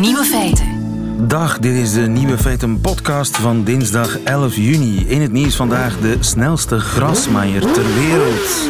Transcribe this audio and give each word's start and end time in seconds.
Nieuwe 0.00 0.24
feiten. 0.24 0.66
Dag, 1.28 1.58
dit 1.58 1.74
is 1.74 1.92
de 1.92 2.00
Nieuwe 2.00 2.38
Feiten 2.38 2.80
podcast 2.80 3.36
van 3.36 3.64
dinsdag 3.64 4.18
11 4.22 4.56
juni. 4.56 5.04
In 5.06 5.20
het 5.20 5.32
nieuws 5.32 5.56
vandaag 5.56 6.00
de 6.00 6.16
snelste 6.20 6.80
grasmaaier 6.80 7.60
ter 7.60 7.94
wereld. 7.94 8.68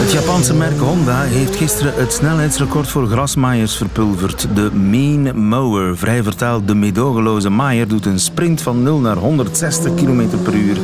Het 0.00 0.12
Japanse 0.12 0.54
merk 0.54 0.78
Honda 0.78 1.22
heeft 1.22 1.56
gisteren 1.56 1.92
het 1.96 2.12
snelheidsrecord 2.12 2.88
voor 2.88 3.06
grasmaaiers 3.06 3.76
verpulverd. 3.76 4.46
De 4.54 4.72
Mean 4.72 5.48
Mower, 5.48 5.96
vrij 5.96 6.22
vertaald 6.22 6.68
de 6.68 6.74
medogeloze 6.74 7.50
maaier, 7.50 7.88
doet 7.88 8.06
een 8.06 8.20
sprint 8.20 8.62
van 8.62 8.82
0 8.82 8.98
naar 8.98 9.16
160 9.16 9.94
km 9.94 10.26
per 10.42 10.54
uur 10.54 10.76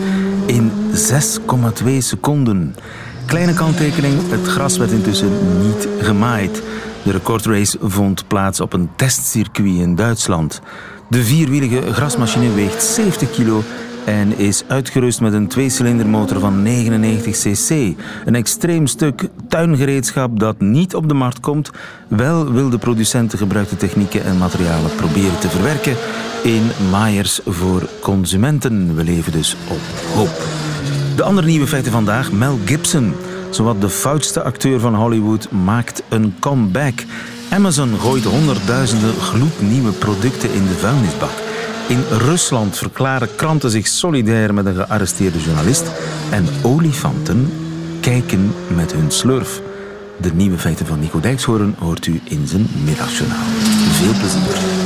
in 0.47 0.71
6,2 1.85 1.99
seconden. 1.99 2.75
Kleine 3.27 3.55
kanttekening, 3.55 4.15
het 4.31 4.47
gras 4.47 4.77
werd 4.77 4.91
intussen 4.91 5.31
niet 5.61 5.89
gemaaid. 6.01 6.63
De 7.05 7.11
recordrace 7.11 7.79
vond 7.81 8.27
plaats 8.27 8.61
op 8.61 8.73
een 8.73 8.89
testcircuit 8.97 9.77
in 9.77 9.95
Duitsland. 9.95 10.61
De 11.09 11.25
vierwielige 11.25 11.93
grasmachine 11.93 12.55
weegt 12.55 12.83
70 12.83 13.31
kilo 13.31 13.63
en 14.05 14.39
is 14.39 14.63
uitgerust 14.67 15.21
met 15.21 15.33
een 15.33 15.49
tweecilindermotor 15.49 16.41
van 16.41 16.63
99 16.63 17.37
cc. 17.37 17.71
Een 18.25 18.35
extreem 18.35 18.87
stuk 18.87 19.29
tuingereedschap 19.49 20.39
dat 20.39 20.61
niet 20.61 20.95
op 20.95 21.09
de 21.09 21.15
markt 21.15 21.41
komt. 21.41 21.71
Wel 22.09 22.53
wil 22.53 22.71
de 22.71 22.79
producent 22.79 23.31
de 23.31 23.37
gebruikte 23.37 23.77
technieken 23.77 24.25
en 24.25 24.39
materialen 24.39 24.95
proberen 24.97 25.39
te 25.39 25.49
verwerken 25.49 25.97
in 26.43 26.71
maaiers 26.91 27.41
voor 27.47 27.89
consumenten. 28.01 28.95
We 28.95 29.05
leven 29.05 29.33
dus 29.33 29.57
op 29.69 29.81
hoop. 30.15 30.43
De 31.17 31.23
andere 31.23 31.47
nieuwe 31.47 31.67
feiten 31.67 31.93
vandaag, 31.93 32.33
Mel 32.33 32.59
Gibson. 32.65 33.15
Zowat 33.55 33.81
de 33.81 33.89
foutste 33.89 34.43
acteur 34.43 34.81
van 34.81 34.95
Hollywood 34.95 35.51
maakt 35.51 36.03
een 36.09 36.35
comeback. 36.41 37.05
Amazon 37.51 37.99
gooit 37.99 38.25
honderdduizenden 38.25 39.15
gloednieuwe 39.15 39.93
producten 39.93 40.53
in 40.53 40.67
de 40.67 40.75
vuilnisbak. 40.75 41.31
In 41.89 42.05
Rusland 42.19 42.79
verklaren 42.79 43.29
kranten 43.37 43.71
zich 43.71 43.87
solidair 43.87 44.55
met 44.55 44.67
een 44.67 44.75
gearresteerde 44.75 45.39
journalist. 45.39 45.91
En 46.31 46.47
olifanten 46.63 47.53
kijken 48.01 48.55
met 48.75 48.93
hun 48.93 49.11
slurf. 49.11 49.61
De 50.17 50.33
nieuwe 50.33 50.59
feiten 50.59 50.87
van 50.87 50.99
Nico 50.99 51.21
Dijkshoorn 51.21 51.75
hoort 51.79 52.07
u 52.07 52.21
in 52.25 52.47
zijn 52.47 52.67
middagjournaal. 52.85 53.45
Veel 53.91 54.13
plezier. 54.19 54.83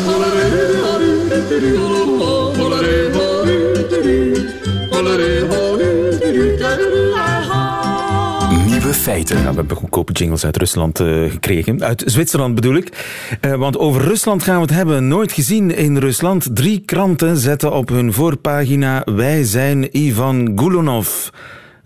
Nieuwe 8.89 9.03
feiten. 9.03 9.37
Nou, 9.37 9.49
we 9.51 9.57
hebben 9.57 9.77
goedkope 9.77 10.13
jingles 10.13 10.45
uit 10.45 10.57
Rusland 10.57 11.01
uh, 11.01 11.31
gekregen. 11.31 11.83
Uit 11.83 12.03
Zwitserland 12.07 12.55
bedoel 12.55 12.75
ik. 12.75 13.05
Uh, 13.41 13.55
want 13.55 13.79
over 13.79 14.03
Rusland 14.03 14.43
gaan 14.43 14.55
we 14.55 14.61
het 14.61 14.71
hebben. 14.71 15.09
Nooit 15.09 15.33
gezien 15.33 15.77
in 15.77 15.97
Rusland. 15.97 16.57
Drie 16.57 16.81
kranten 16.81 17.37
zetten 17.37 17.73
op 17.73 17.89
hun 17.89 18.13
voorpagina... 18.13 19.03
Wij 19.05 19.45
zijn 19.45 19.97
Ivan 19.97 20.53
Gulonov. 20.57 21.29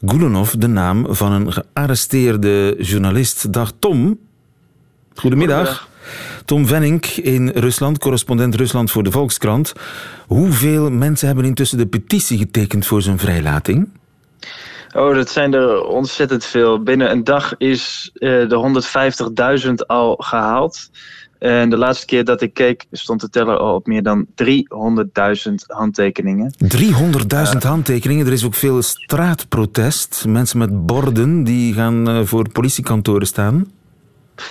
Gulonov, 0.05 0.50
de 0.50 0.67
naam 0.67 1.06
van 1.08 1.33
een 1.33 1.53
gearresteerde 1.53 2.77
journalist. 2.78 3.53
Dag 3.53 3.73
Tom. 3.78 4.19
Goedemiddag. 5.14 5.89
Tom 6.45 6.67
Venning 6.67 7.05
in 7.05 7.48
Rusland, 7.48 7.98
correspondent 7.98 8.55
Rusland 8.55 8.91
voor 8.91 9.03
de 9.03 9.11
Volkskrant. 9.11 9.73
Hoeveel 10.27 10.91
mensen 10.91 11.27
hebben 11.27 11.45
intussen 11.45 11.78
de 11.78 11.86
petitie 11.86 12.39
getekend 12.39 12.86
voor 12.86 13.03
zijn 13.03 13.19
vrijlating? 13.19 13.89
Oh, 14.93 15.15
dat 15.15 15.31
zijn 15.31 15.55
er 15.55 15.85
ontzettend 15.85 16.45
veel. 16.45 16.83
Binnen 16.83 17.11
een 17.11 17.25
dag 17.25 17.57
is 17.57 18.11
uh, 18.15 18.48
de 18.48 19.62
150.000 19.67 19.73
al 19.87 20.17
gehaald. 20.17 20.91
En 21.39 21.70
de 21.70 21.77
laatste 21.77 22.07
keer 22.07 22.25
dat 22.25 22.41
ik 22.41 22.55
keek, 22.55 22.86
stond 22.91 23.20
de 23.20 23.29
teller 23.29 23.57
al 23.57 23.75
op 23.75 23.86
meer 23.86 24.02
dan 24.02 24.27
300.000 24.27 25.52
handtekeningen. 25.67 26.55
300.000 26.64 26.69
uh, 27.33 27.51
handtekeningen. 27.61 28.27
Er 28.27 28.33
is 28.33 28.45
ook 28.45 28.55
veel 28.55 28.83
straatprotest. 28.83 30.25
Mensen 30.29 30.58
met 30.58 30.86
borden 30.86 31.45
die 31.45 31.75
gaan 31.75 32.08
uh, 32.08 32.20
voor 32.25 32.48
politiekantoren 32.52 33.27
staan. 33.27 33.67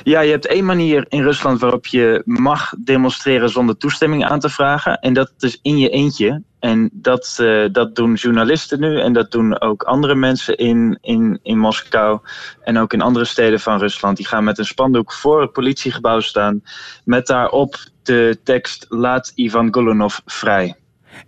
Ja, 0.04 0.20
je 0.20 0.32
hebt 0.32 0.48
één 0.48 0.66
manier 0.66 1.06
in 1.10 1.22
Rusland 1.22 1.60
waarop 1.60 1.86
je 1.86 2.22
mag 2.26 2.74
demonstreren 2.84 3.50
zonder 3.50 3.78
toestemming 3.78 4.26
aan 4.26 4.40
te 4.40 4.50
vragen. 4.50 5.00
En 5.00 5.14
dat 5.14 5.34
is 5.40 5.60
in 5.62 5.78
je 5.78 5.90
eentje. 5.90 6.42
En 6.62 6.90
dat, 6.94 7.38
uh, 7.42 7.66
dat 7.72 7.96
doen 7.96 8.14
journalisten 8.14 8.80
nu 8.80 9.00
en 9.00 9.14
dat 9.14 9.32
doen 9.32 9.62
ook 9.62 9.84
andere 9.84 10.16
mensen 10.16 10.58
in, 10.58 10.98
in, 11.02 11.40
in 11.44 11.58
Moskou 11.58 12.20
en 12.64 12.78
ook 12.78 12.94
in 12.94 13.02
andere 13.02 13.26
steden 13.26 13.60
van 13.60 13.80
Rusland. 13.80 14.18
Die 14.18 14.28
gaan 14.28 14.44
met 14.44 14.58
een 14.58 14.66
spandoek 14.66 15.14
voor 15.14 15.42
het 15.42 15.52
politiegebouw 15.52 16.20
staan 16.20 16.64
met 17.04 17.28
daarop 17.28 17.76
de 18.04 18.40
tekst 18.44 18.86
Laat 18.90 19.32
Ivan 19.36 19.74
Golunov 19.74 20.18
vrij. 20.26 20.76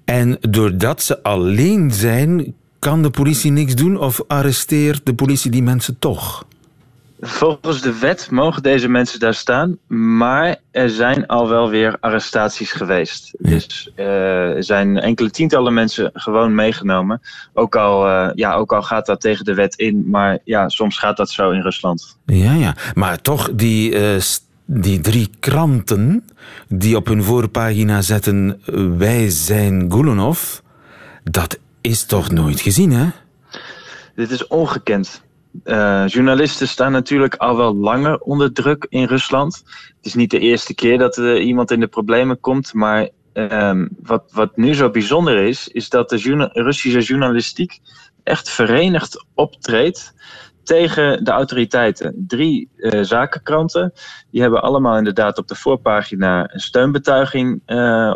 En 0.06 0.38
doordat 0.40 1.02
ze 1.02 1.24
alleen 1.24 1.92
zijn, 1.92 2.56
kan 2.80 3.02
de 3.02 3.10
politie 3.10 3.52
niks 3.52 3.76
doen 3.76 3.98
of 3.98 4.22
arresteert 4.28 5.06
de 5.06 5.14
politie 5.14 5.52
die 5.52 5.64
mensen 5.64 6.00
toch? 6.00 6.46
Volgens 7.26 7.82
de 7.82 8.00
wet 8.00 8.32
mogen 8.32 8.64
deze 8.64 8.88
mensen 8.88 9.20
daar 9.20 9.34
staan, 9.34 9.78
maar 9.88 10.56
er 10.72 10.90
zijn 10.90 11.28
al 11.28 11.50
wel 11.50 11.70
weer 11.70 11.98
arrestaties 12.00 12.72
geweest. 12.72 13.34
Dus 13.38 13.92
uh, 13.96 14.56
er 14.56 14.64
zijn 14.64 15.00
enkele 15.00 15.30
tientallen 15.30 15.74
mensen 15.74 16.10
gewoon 16.14 16.56
meegenomen. 16.56 17.22
Ook 17.54 17.76
al, 17.76 18.08
uh, 18.08 18.30
ja, 18.36 18.54
ook 18.54 18.74
al 18.74 18.82
gaat 18.82 19.06
dat 19.06 19.22
tegen 19.22 19.46
de 19.46 19.54
wet 19.54 19.76
in, 19.76 20.10
maar 20.10 20.40
ja, 20.44 20.70
soms 20.70 20.98
gaat 20.98 21.18
dat 21.18 21.30
zo 21.30 21.52
in 21.52 21.62
Rusland. 21.62 22.18
Ja, 22.26 22.54
ja. 22.54 22.76
maar 22.94 23.22
toch 23.22 23.50
die, 23.54 23.92
uh, 24.16 24.22
die 24.66 25.00
drie 25.00 25.30
kranten 25.40 26.26
die 26.68 26.96
op 26.96 27.08
hun 27.08 27.24
voorpagina 27.24 28.02
zetten 28.02 28.62
wij 28.98 29.30
zijn 29.30 29.92
Gulonov, 29.92 30.58
dat 31.24 31.60
is 31.82 32.06
toch 32.06 32.32
nooit 32.32 32.62
gezien, 32.62 32.92
hè? 32.92 33.06
Dit 34.16 34.32
is 34.32 34.48
ongekend. 34.48 35.22
Uh, 35.64 36.04
journalisten 36.08 36.68
staan 36.68 36.92
natuurlijk 36.92 37.36
al 37.36 37.58
wel 37.58 37.76
langer 37.76 38.20
onder 38.20 38.54
druk 38.54 38.86
in 38.90 39.06
Rusland. 39.06 39.64
Het 39.96 40.06
is 40.06 40.14
niet 40.14 40.32
de 40.32 40.40
eerste 40.40 40.76
keer 40.76 40.98
dat 40.98 41.18
er 41.18 41.40
iemand 41.40 41.72
in 41.72 41.80
de 41.80 41.88
problemen 41.88 42.40
komt, 42.40 42.74
maar 42.74 43.10
um, 43.34 43.90
wat, 44.02 44.24
wat 44.32 44.58
nu 44.58 44.74
zo 44.74 44.90
bijzonder 44.90 45.38
is, 45.38 45.68
is 45.68 45.90
dat 45.90 46.10
de 46.10 46.50
Russische 46.54 47.00
journalistiek 47.00 47.80
echt 48.24 48.50
verenigd 48.50 49.26
optreedt 49.34 50.14
tegen 50.64 51.24
de 51.24 51.32
autoriteiten. 51.32 52.26
Drie 52.28 52.70
uh, 52.78 53.04
zakenkranten, 53.04 53.94
die 54.32 54.42
hebben 54.42 54.62
allemaal 54.62 54.98
inderdaad 54.98 55.38
op 55.38 55.48
de 55.48 55.56
voorpagina 55.56 56.54
een 56.54 56.60
steunbetuiging 56.60 57.62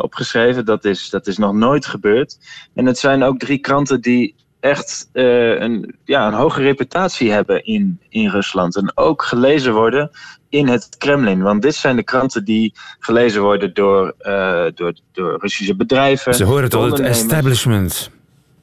opgeschreven. 0.00 0.64
Dat 0.64 0.84
is, 0.84 1.10
dat 1.10 1.26
is 1.26 1.38
nog 1.38 1.52
nooit 1.52 1.86
gebeurd. 1.86 2.38
En 2.74 2.86
het 2.86 2.98
zijn 2.98 3.22
ook 3.22 3.38
drie 3.38 3.58
kranten 3.58 4.00
die 4.00 4.34
echt 4.68 5.08
uh, 5.12 5.60
een, 5.60 5.94
ja, 6.04 6.26
een 6.26 6.32
hoge 6.32 6.62
reputatie 6.62 7.32
hebben 7.32 7.64
in, 7.64 8.00
in 8.08 8.28
Rusland. 8.28 8.76
En 8.76 8.92
ook 8.94 9.22
gelezen 9.22 9.72
worden 9.72 10.10
in 10.48 10.68
het 10.68 10.88
Kremlin. 10.98 11.42
Want 11.42 11.62
dit 11.62 11.74
zijn 11.74 11.96
de 11.96 12.02
kranten 12.02 12.44
die 12.44 12.74
gelezen 12.98 13.42
worden 13.42 13.74
door, 13.74 14.14
uh, 14.20 14.64
door, 14.74 14.92
door 15.12 15.38
Russische 15.40 15.76
bedrijven. 15.76 16.34
Ze 16.34 16.44
horen 16.44 16.68
tot 16.68 16.90
het 16.90 17.00
establishment. 17.00 18.10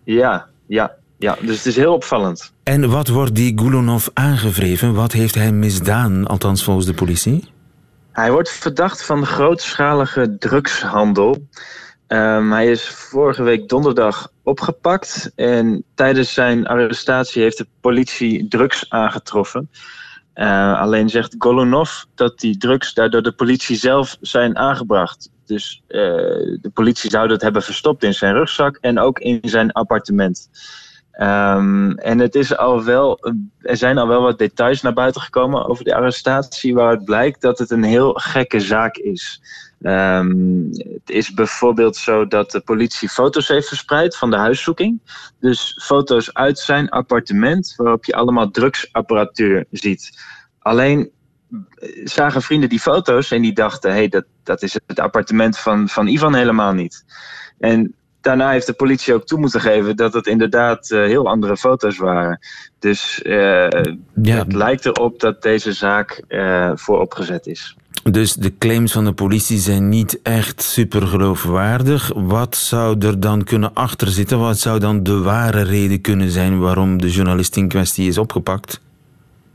Ja, 0.03 0.47
ja, 0.67 0.95
ja, 1.17 1.38
dus 1.41 1.57
het 1.57 1.65
is 1.65 1.75
heel 1.75 1.94
opvallend. 1.94 2.53
En 2.63 2.89
wat 2.89 3.07
wordt 3.07 3.35
die 3.35 3.59
Gulonov 3.59 4.07
aangevreven? 4.13 4.94
Wat 4.94 5.11
heeft 5.11 5.35
hij 5.35 5.51
misdaan, 5.51 6.27
althans 6.27 6.63
volgens 6.63 6.85
de 6.85 6.94
politie? 6.94 7.53
Hij 8.11 8.31
wordt 8.31 8.49
verdacht 8.49 9.05
van 9.05 9.25
grootschalige 9.25 10.38
drugshandel. 10.38 11.47
Um, 12.07 12.51
hij 12.51 12.71
is 12.71 12.88
vorige 12.88 13.43
week 13.43 13.69
donderdag 13.69 14.31
opgepakt 14.43 15.31
en 15.35 15.83
tijdens 15.95 16.33
zijn 16.33 16.68
arrestatie 16.68 17.41
heeft 17.41 17.57
de 17.57 17.68
politie 17.81 18.47
drugs 18.47 18.89
aangetroffen. 18.89 19.69
Uh, 20.35 20.80
alleen 20.80 21.09
zegt 21.09 21.35
Golunov 21.38 21.91
dat 22.15 22.39
die 22.39 22.57
drugs 22.57 22.94
daar 22.94 23.09
door 23.09 23.21
de 23.21 23.31
politie 23.31 23.75
zelf 23.75 24.18
zijn 24.21 24.57
aangebracht. 24.57 25.30
Dus 25.45 25.81
uh, 25.88 26.00
de 26.62 26.71
politie 26.74 27.09
zou 27.09 27.27
dat 27.27 27.41
hebben 27.41 27.63
verstopt 27.63 28.03
in 28.03 28.13
zijn 28.13 28.33
rugzak 28.33 28.77
en 28.81 29.00
ook 29.00 29.19
in 29.19 29.39
zijn 29.41 29.71
appartement. 29.71 30.50
Um, 31.17 31.91
en 31.97 32.19
het 32.19 32.35
is 32.35 32.57
al 32.57 32.83
wel, 32.83 33.19
er 33.62 33.77
zijn 33.77 33.97
al 33.97 34.07
wel 34.07 34.21
wat 34.21 34.38
details 34.38 34.81
naar 34.81 34.94
buiten 34.94 35.21
gekomen 35.21 35.65
over 35.65 35.83
de 35.83 35.95
arrestatie, 35.95 36.73
waaruit 36.73 37.06
blijkt 37.06 37.41
dat 37.41 37.59
het 37.59 37.71
een 37.71 37.83
heel 37.83 38.13
gekke 38.13 38.59
zaak 38.59 38.95
is. 38.95 39.41
Um, 39.81 40.69
het 40.71 41.09
is 41.09 41.33
bijvoorbeeld 41.33 41.95
zo 41.95 42.27
dat 42.27 42.51
de 42.51 42.59
politie 42.59 43.09
foto's 43.09 43.47
heeft 43.47 43.67
verspreid 43.67 44.17
van 44.17 44.29
de 44.29 44.38
huiszoeking. 44.38 45.00
Dus 45.39 45.81
foto's 45.83 46.33
uit 46.33 46.59
zijn 46.59 46.89
appartement, 46.89 47.73
waarop 47.77 48.06
je 48.06 48.15
allemaal 48.15 48.51
drugsapparatuur 48.51 49.65
ziet. 49.71 50.19
Alleen 50.59 51.11
eh, 51.50 51.89
zagen 52.03 52.41
vrienden 52.41 52.69
die 52.69 52.79
foto's 52.79 53.31
en 53.31 53.41
die 53.41 53.53
dachten: 53.53 53.91
hé, 53.91 53.97
hey, 53.97 54.07
dat, 54.07 54.25
dat 54.44 54.61
is 54.61 54.73
het 54.85 55.00
appartement 55.00 55.57
van, 55.57 55.89
van 55.89 56.07
Ivan 56.07 56.35
helemaal 56.35 56.73
niet. 56.73 57.06
En 57.59 57.95
daarna 58.25 58.51
heeft 58.51 58.68
de 58.68 58.74
politie 58.74 59.13
ook 59.13 59.25
toe 59.25 59.39
moeten 59.39 59.62
geven 59.62 59.95
dat 59.95 60.13
het 60.13 60.27
inderdaad 60.27 60.88
heel 60.89 61.27
andere 61.27 61.57
foto's 61.57 61.98
waren. 61.98 62.39
Dus 62.80 63.19
ja. 63.24 64.38
het 64.38 64.54
lijkt 64.54 64.86
erop 64.86 65.19
dat 65.19 65.42
deze 65.42 65.74
zaak 65.74 66.24
vooropgezet 66.75 67.48
is. 67.48 67.75
Dus 68.12 68.33
de 68.33 68.57
claims 68.57 68.92
van 68.92 69.06
de 69.06 69.13
politie 69.13 69.57
zijn 69.57 69.89
niet 69.89 70.19
echt 70.22 70.62
super 70.62 71.07
geloofwaardig. 71.07 72.12
Wat 72.16 72.56
zou 72.56 72.98
er 73.00 73.19
dan 73.19 73.44
kunnen 73.44 73.74
achterzitten? 73.74 74.39
Wat 74.39 74.60
zou 74.60 74.80
dan 74.80 75.04
de 75.04 75.19
ware 75.19 75.62
reden 75.62 76.01
kunnen 76.01 76.31
zijn 76.31 76.60
waarom 76.60 77.01
de 77.01 77.10
journalist 77.10 77.56
in 77.56 77.68
kwestie 77.68 78.07
is 78.07 78.18
opgepakt? 78.18 78.81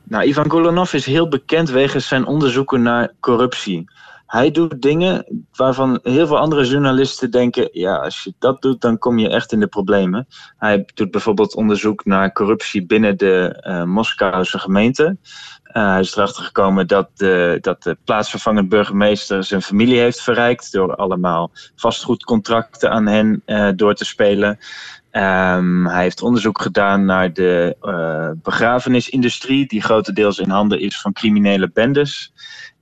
Nou, 0.02 0.24
Ivan 0.24 0.50
Golunov 0.50 0.92
is 0.92 1.06
heel 1.06 1.28
bekend 1.28 1.70
wegens 1.70 2.08
zijn 2.08 2.26
onderzoeken 2.26 2.82
naar 2.82 3.12
corruptie. 3.20 3.90
Hij 4.30 4.50
doet 4.50 4.82
dingen 4.82 5.44
waarvan 5.52 6.00
heel 6.02 6.26
veel 6.26 6.38
andere 6.38 6.64
journalisten 6.64 7.30
denken: 7.30 7.68
ja, 7.72 7.96
als 7.96 8.22
je 8.22 8.34
dat 8.38 8.62
doet, 8.62 8.80
dan 8.80 8.98
kom 8.98 9.18
je 9.18 9.28
echt 9.28 9.52
in 9.52 9.60
de 9.60 9.66
problemen. 9.66 10.26
Hij 10.56 10.84
doet 10.94 11.10
bijvoorbeeld 11.10 11.54
onderzoek 11.54 12.04
naar 12.04 12.32
corruptie 12.32 12.86
binnen 12.86 13.18
de 13.18 13.64
uh, 13.66 13.84
Moskouse 13.84 14.58
gemeente. 14.58 15.16
Uh, 15.72 15.90
hij 15.90 16.00
is 16.00 16.16
erachter 16.16 16.44
gekomen 16.44 16.86
dat 16.86 17.10
de, 17.14 17.58
dat 17.60 17.82
de 17.82 17.96
plaatsvervangend 18.04 18.68
burgemeester 18.68 19.44
zijn 19.44 19.62
familie 19.62 19.98
heeft 19.98 20.22
verrijkt 20.22 20.72
door 20.72 20.94
allemaal 20.94 21.50
vastgoedcontracten 21.76 22.90
aan 22.90 23.06
hen 23.06 23.42
uh, 23.46 23.70
door 23.76 23.94
te 23.94 24.04
spelen. 24.04 24.58
Um, 25.12 25.86
hij 25.86 26.02
heeft 26.02 26.22
onderzoek 26.22 26.60
gedaan 26.60 27.04
naar 27.04 27.32
de 27.32 27.76
begrafenisindustrie, 28.42 29.66
die 29.66 29.82
grotendeels 29.82 30.38
in 30.38 30.50
handen 30.50 30.80
is 30.80 31.00
van 31.00 31.12
criminele 31.12 31.70
bendes. 31.72 32.32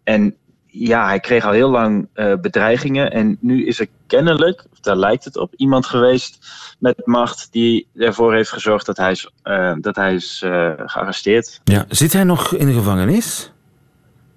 En 0.04 0.36
ja, 0.78 1.06
hij 1.06 1.20
kreeg 1.20 1.44
al 1.44 1.52
heel 1.52 1.70
lang 1.70 2.08
uh, 2.14 2.34
bedreigingen. 2.40 3.12
En 3.12 3.38
nu 3.40 3.66
is 3.66 3.80
er 3.80 3.86
kennelijk, 4.06 4.64
daar 4.80 4.96
lijkt 4.96 5.24
het 5.24 5.36
op, 5.36 5.54
iemand 5.56 5.86
geweest 5.86 6.38
met 6.78 7.02
macht 7.04 7.48
die 7.50 7.86
ervoor 7.96 8.34
heeft 8.34 8.50
gezorgd 8.50 8.86
dat 8.86 8.96
hij 8.96 9.10
is, 9.10 9.30
uh, 9.44 9.72
dat 9.80 9.96
hij 9.96 10.14
is 10.14 10.42
uh, 10.44 10.70
gearresteerd. 10.76 11.60
Ja, 11.64 11.84
zit 11.88 12.12
hij 12.12 12.24
nog 12.24 12.54
in 12.54 12.66
de 12.66 12.72
gevangenis? 12.72 13.52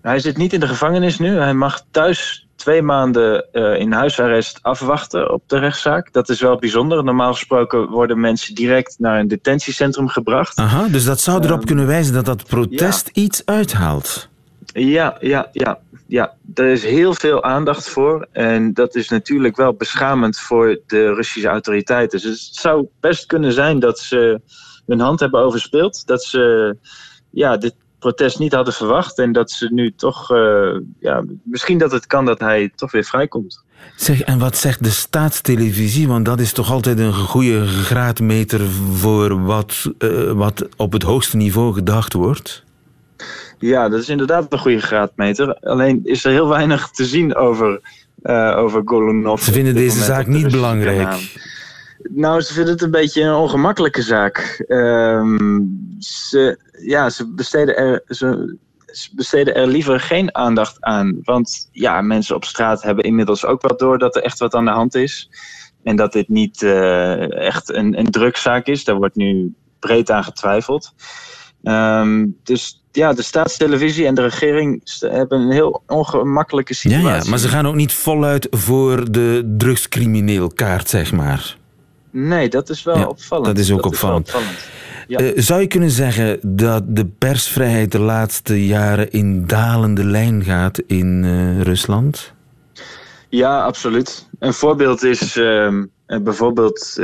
Hij 0.01 0.19
zit 0.19 0.37
niet 0.37 0.53
in 0.53 0.59
de 0.59 0.67
gevangenis 0.67 1.19
nu. 1.19 1.37
Hij 1.37 1.53
mag 1.53 1.83
thuis 1.91 2.47
twee 2.55 2.81
maanden 2.81 3.45
uh, 3.51 3.79
in 3.79 3.91
huisarrest 3.91 4.59
afwachten 4.61 5.33
op 5.33 5.43
de 5.47 5.57
rechtszaak. 5.57 6.13
Dat 6.13 6.29
is 6.29 6.41
wel 6.41 6.57
bijzonder. 6.57 7.03
Normaal 7.03 7.33
gesproken 7.33 7.89
worden 7.89 8.19
mensen 8.19 8.55
direct 8.55 8.95
naar 8.99 9.19
een 9.19 9.27
detentiecentrum 9.27 10.07
gebracht. 10.07 10.57
Aha, 10.57 10.87
dus 10.87 11.05
dat 11.05 11.19
zou 11.19 11.43
erop 11.43 11.59
um, 11.59 11.65
kunnen 11.65 11.87
wijzen 11.87 12.13
dat 12.13 12.25
dat 12.25 12.47
protest 12.47 13.09
ja. 13.13 13.21
iets 13.21 13.45
uithaalt. 13.45 14.29
Ja, 14.73 15.17
ja, 15.19 15.49
ja, 15.51 15.79
ja, 16.07 16.33
er 16.53 16.65
is 16.65 16.83
heel 16.83 17.13
veel 17.13 17.43
aandacht 17.43 17.89
voor. 17.89 18.27
En 18.31 18.73
dat 18.73 18.95
is 18.95 19.09
natuurlijk 19.09 19.55
wel 19.55 19.73
beschamend 19.73 20.39
voor 20.39 20.79
de 20.87 21.13
Russische 21.13 21.47
autoriteiten. 21.47 22.21
Dus 22.21 22.45
het 22.47 22.55
zou 22.55 22.87
best 22.99 23.25
kunnen 23.25 23.53
zijn 23.53 23.79
dat 23.79 23.99
ze 23.99 24.41
hun 24.85 24.99
hand 24.99 25.19
hebben 25.19 25.39
overspeeld. 25.39 26.07
Dat 26.07 26.23
ze 26.23 26.75
ja, 27.29 27.57
dit 27.57 27.75
protest 27.99 28.39
niet 28.39 28.53
hadden 28.53 28.73
verwacht. 28.73 29.17
En 29.17 29.31
dat 29.31 29.51
ze 29.51 29.67
nu 29.73 29.93
toch, 29.95 30.31
uh, 30.31 30.77
ja, 30.99 31.23
misschien 31.43 31.77
dat 31.77 31.91
het 31.91 32.07
kan 32.07 32.25
dat 32.25 32.39
hij 32.39 32.71
toch 32.75 32.91
weer 32.91 33.03
vrijkomt. 33.03 33.63
Zeg, 33.95 34.21
en 34.21 34.39
wat 34.39 34.57
zegt 34.57 34.83
de 34.83 34.89
staatstelevisie? 34.89 36.07
Want 36.07 36.25
dat 36.25 36.39
is 36.39 36.53
toch 36.53 36.71
altijd 36.71 36.99
een 36.99 37.13
goede 37.13 37.67
graadmeter 37.67 38.61
voor 38.93 39.43
wat, 39.43 39.91
uh, 39.99 40.31
wat 40.31 40.67
op 40.77 40.91
het 40.91 41.03
hoogste 41.03 41.37
niveau 41.37 41.73
gedacht 41.73 42.13
wordt? 42.13 42.63
Ja, 43.61 43.89
dat 43.89 43.99
is 43.99 44.09
inderdaad 44.09 44.45
een 44.49 44.59
goede 44.59 44.81
graadmeter. 44.81 45.53
Alleen 45.53 45.99
is 46.03 46.25
er 46.25 46.31
heel 46.31 46.47
weinig 46.47 46.89
te 46.89 47.05
zien 47.05 47.35
over, 47.35 47.81
uh, 48.23 48.57
over 48.57 48.81
Golunov. 48.85 49.41
Ze 49.41 49.51
vinden 49.51 49.75
deze 49.75 50.03
zaak 50.03 50.27
niet 50.27 50.51
belangrijk. 50.51 51.39
Nou, 52.09 52.41
ze 52.41 52.53
vinden 52.53 52.73
het 52.73 52.81
een 52.81 52.91
beetje 52.91 53.21
een 53.21 53.33
ongemakkelijke 53.33 54.01
zaak. 54.01 54.65
Um, 54.67 55.95
ze, 55.99 56.59
ja, 56.85 57.09
ze 57.09 57.33
besteden, 57.33 57.77
er, 57.77 58.03
ze, 58.07 58.57
besteden 59.11 59.55
er 59.55 59.67
liever 59.67 59.99
geen 59.99 60.35
aandacht 60.35 60.77
aan. 60.79 61.19
Want 61.23 61.69
ja, 61.71 62.01
mensen 62.01 62.35
op 62.35 62.45
straat 62.45 62.81
hebben 62.83 63.03
inmiddels 63.03 63.45
ook 63.45 63.61
wel 63.61 63.77
door 63.77 63.97
dat 63.97 64.15
er 64.15 64.23
echt 64.23 64.39
wat 64.39 64.53
aan 64.53 64.65
de 64.65 64.71
hand 64.71 64.95
is. 64.95 65.29
En 65.83 65.95
dat 65.95 66.13
dit 66.13 66.29
niet 66.29 66.61
uh, 66.61 67.45
echt 67.45 67.73
een, 67.73 67.99
een 67.99 68.11
drugszaak 68.11 68.67
is. 68.67 68.83
Daar 68.83 68.95
wordt 68.95 69.15
nu 69.15 69.53
breed 69.79 70.11
aan 70.11 70.23
getwijfeld. 70.23 70.93
Um, 71.63 72.37
dus 72.43 72.83
ja, 72.91 73.13
de 73.13 73.21
staatstelevisie 73.21 74.05
en 74.05 74.15
de 74.15 74.21
regering 74.21 74.81
hebben 74.99 75.39
een 75.39 75.51
heel 75.51 75.83
ongemakkelijke 75.87 76.73
situatie. 76.73 77.07
Ja, 77.07 77.15
ja, 77.15 77.29
maar 77.29 77.39
ze 77.39 77.47
gaan 77.47 77.67
ook 77.67 77.75
niet 77.75 77.93
voluit 77.93 78.47
voor 78.49 79.11
de 79.11 79.53
drugscrimineel 79.57 80.47
kaart, 80.47 80.89
zeg 80.89 81.11
maar. 81.11 81.57
Nee, 82.11 82.49
dat 82.49 82.69
is 82.69 82.83
wel 82.83 82.97
ja, 82.97 83.05
opvallend. 83.05 83.47
Dat 83.47 83.57
is 83.57 83.71
ook 83.71 83.83
dat 83.83 83.91
opvallend. 83.91 84.27
Is 84.27 84.33
opvallend. 84.33 84.59
Ja. 85.07 85.21
Uh, 85.21 85.31
zou 85.35 85.61
je 85.61 85.67
kunnen 85.67 85.89
zeggen 85.89 86.39
dat 86.41 86.95
de 86.95 87.05
persvrijheid 87.05 87.91
de 87.91 87.99
laatste 87.99 88.65
jaren 88.65 89.11
in 89.11 89.45
dalende 89.45 90.03
lijn 90.03 90.43
gaat 90.43 90.79
in 90.87 91.23
uh, 91.23 91.61
Rusland? 91.61 92.33
Ja, 93.29 93.63
absoluut. 93.63 94.27
Een 94.39 94.53
voorbeeld 94.53 95.03
is 95.03 95.37
uh, 95.37 95.83
bijvoorbeeld 96.05 97.01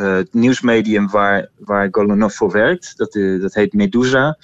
het 0.00 0.34
nieuwsmedium 0.34 1.10
waar, 1.10 1.48
waar 1.58 1.88
Golunov 1.90 2.34
voor 2.34 2.50
werkt. 2.50 2.96
Dat, 2.96 3.12
dat 3.40 3.54
heet 3.54 3.72
Medusa. 3.72 4.38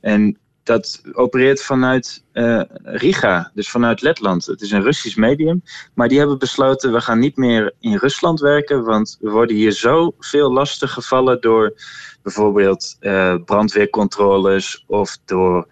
En 0.00 0.38
dat 0.64 1.02
opereert 1.12 1.62
vanuit 1.62 2.24
uh, 2.32 2.62
Riga, 2.82 3.50
dus 3.54 3.70
vanuit 3.70 4.02
Letland. 4.02 4.46
Het 4.46 4.60
is 4.60 4.70
een 4.70 4.82
Russisch 4.82 5.16
medium, 5.16 5.62
maar 5.94 6.08
die 6.08 6.18
hebben 6.18 6.38
besloten 6.38 6.92
we 6.92 7.00
gaan 7.00 7.18
niet 7.18 7.36
meer 7.36 7.74
in 7.80 7.96
Rusland 7.96 8.40
werken, 8.40 8.84
want 8.84 9.18
we 9.20 9.30
worden 9.30 9.56
hier 9.56 9.72
zo 9.72 10.14
veel 10.18 10.52
lastig 10.52 10.92
gevallen 10.92 11.40
door 11.40 11.74
bijvoorbeeld 12.22 12.96
uh, 13.00 13.34
brandweercontroles 13.44 14.84
of 14.86 15.18
door 15.24 15.68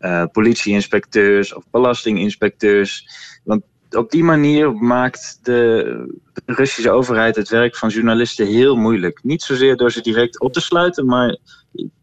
uh, 0.00 0.24
politieinspecteurs 0.32 1.54
of 1.54 1.64
belastinginspecteurs. 1.70 3.08
Want 3.44 3.62
op 3.96 4.10
die 4.10 4.24
manier 4.24 4.72
maakt 4.72 5.38
de 5.42 6.20
Russische 6.46 6.90
overheid 6.90 7.36
het 7.36 7.48
werk 7.48 7.76
van 7.76 7.88
journalisten 7.88 8.46
heel 8.46 8.76
moeilijk. 8.76 9.20
Niet 9.22 9.42
zozeer 9.42 9.76
door 9.76 9.90
ze 9.90 10.00
direct 10.00 10.40
op 10.40 10.52
te 10.52 10.60
sluiten, 10.60 11.06
maar 11.06 11.36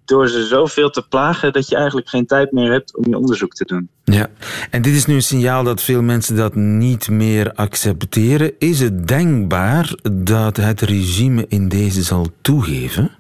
door 0.06 0.28
ze 0.28 0.46
zoveel 0.46 0.90
te 0.90 1.08
plagen 1.08 1.54
dat 1.54 1.70
je 1.70 1.76
eigenlijk 1.76 2.10
geen 2.10 2.26
tijd 2.26 2.52
meer 2.52 2.72
hebt 2.72 2.98
om 2.98 3.06
je 3.10 3.18
onderzoek 3.18 3.54
te 3.54 3.66
doen. 3.66 3.90
Ja, 4.04 4.28
en 4.70 4.82
dit 4.82 4.94
is 4.94 5.06
nu 5.06 5.14
een 5.16 5.22
signaal 5.22 5.64
dat 5.64 5.82
veel 5.82 6.02
mensen 6.02 6.36
dat 6.36 6.56
niet 6.56 7.10
meer 7.10 7.54
accepteren. 7.54 8.52
Is 8.60 8.80
het 8.80 9.08
denkbaar 9.08 9.96
dat 10.12 10.58
het 10.58 10.82
regime 10.82 11.46
in 11.48 11.70
deze 11.70 12.04
zal 12.04 12.28
toegeven? 12.42 13.12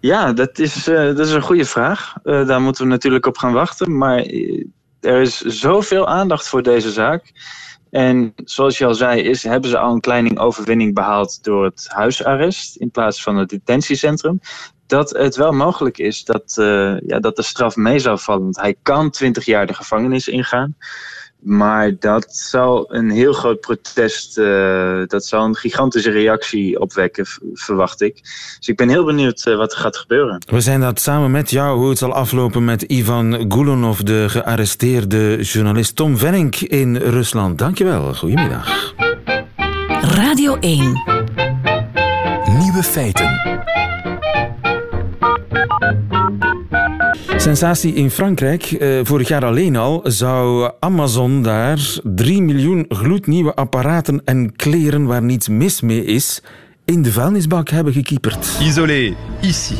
Ja, 0.00 0.32
dat 0.32 0.58
is, 0.58 0.88
uh, 0.88 0.96
dat 0.96 1.18
is 1.18 1.32
een 1.32 1.42
goede 1.42 1.64
vraag. 1.64 2.14
Uh, 2.24 2.46
daar 2.46 2.60
moeten 2.60 2.84
we 2.84 2.90
natuurlijk 2.90 3.26
op 3.26 3.38
gaan 3.38 3.52
wachten. 3.52 3.96
Maar 3.96 4.18
eh, 4.18 4.64
er 5.00 5.20
is 5.20 5.40
zoveel 5.40 6.06
aandacht 6.08 6.48
voor 6.48 6.62
deze 6.62 6.90
zaak. 6.90 7.32
En 7.90 8.32
zoals 8.44 8.78
je 8.78 8.86
al 8.86 8.94
zei, 8.94 9.20
is, 9.20 9.42
hebben 9.42 9.70
ze 9.70 9.78
al 9.78 9.92
een 9.92 10.00
kleine 10.00 10.38
overwinning 10.38 10.94
behaald 10.94 11.44
door 11.44 11.64
het 11.64 11.86
huisarrest 11.88 12.76
in 12.76 12.90
plaats 12.90 13.22
van 13.22 13.36
het 13.36 13.48
detentiecentrum 13.48 14.40
dat 14.86 15.10
het 15.10 15.36
wel 15.36 15.52
mogelijk 15.52 15.98
is 15.98 16.24
dat, 16.24 16.56
uh, 16.60 17.00
ja, 17.00 17.20
dat 17.20 17.36
de 17.36 17.42
straf 17.42 17.76
mee 17.76 17.98
zou 17.98 18.18
vallen. 18.18 18.42
Want 18.42 18.56
hij 18.56 18.74
kan 18.82 19.10
20 19.10 19.44
jaar 19.44 19.66
de 19.66 19.74
gevangenis 19.74 20.28
ingaan. 20.28 20.76
Maar 21.46 21.92
dat 21.98 22.26
zal 22.36 22.94
een 22.94 23.10
heel 23.10 23.32
groot 23.32 23.60
protest, 23.60 24.38
uh, 24.38 25.02
dat 25.06 25.24
zal 25.24 25.44
een 25.44 25.54
gigantische 25.54 26.10
reactie 26.10 26.80
opwekken, 26.80 27.26
verwacht 27.52 28.00
ik. 28.00 28.20
Dus 28.58 28.68
ik 28.68 28.76
ben 28.76 28.88
heel 28.88 29.04
benieuwd 29.04 29.46
uh, 29.46 29.56
wat 29.56 29.72
er 29.72 29.78
gaat 29.78 29.96
gebeuren. 29.96 30.42
We 30.50 30.60
zijn 30.60 30.80
dat 30.80 31.00
samen 31.00 31.30
met 31.30 31.50
jou, 31.50 31.78
hoe 31.78 31.88
het 31.88 31.98
zal 31.98 32.12
aflopen 32.12 32.64
met 32.64 32.82
Ivan 32.82 33.44
Gulonov, 33.48 33.98
de 33.98 34.24
gearresteerde 34.28 35.42
journalist 35.42 35.96
Tom 35.96 36.18
Venink 36.18 36.56
in 36.56 36.96
Rusland. 36.96 37.58
Dankjewel, 37.58 38.14
goedemiddag. 38.14 38.94
Radio 40.00 40.56
1 40.58 41.02
Nieuwe 42.58 42.82
feiten. 42.82 43.64
Sensatie 47.46 47.94
in 47.94 48.10
Frankrijk. 48.10 48.70
Uh, 48.70 49.00
vorig 49.02 49.28
jaar 49.28 49.44
alleen 49.44 49.76
al 49.76 50.00
zou 50.04 50.70
Amazon 50.80 51.42
daar 51.42 51.78
3 52.02 52.42
miljoen 52.42 52.84
gloednieuwe 52.88 53.54
apparaten 53.54 54.22
en 54.24 54.56
kleren 54.56 55.06
waar 55.06 55.22
niets 55.22 55.48
mis 55.48 55.80
mee 55.80 56.04
is 56.04 56.42
in 56.84 57.02
de 57.02 57.12
vuilnisbak 57.12 57.68
hebben 57.68 57.92
gekieperd. 57.92 58.58
Isolé 58.60 59.14
ici, 59.40 59.74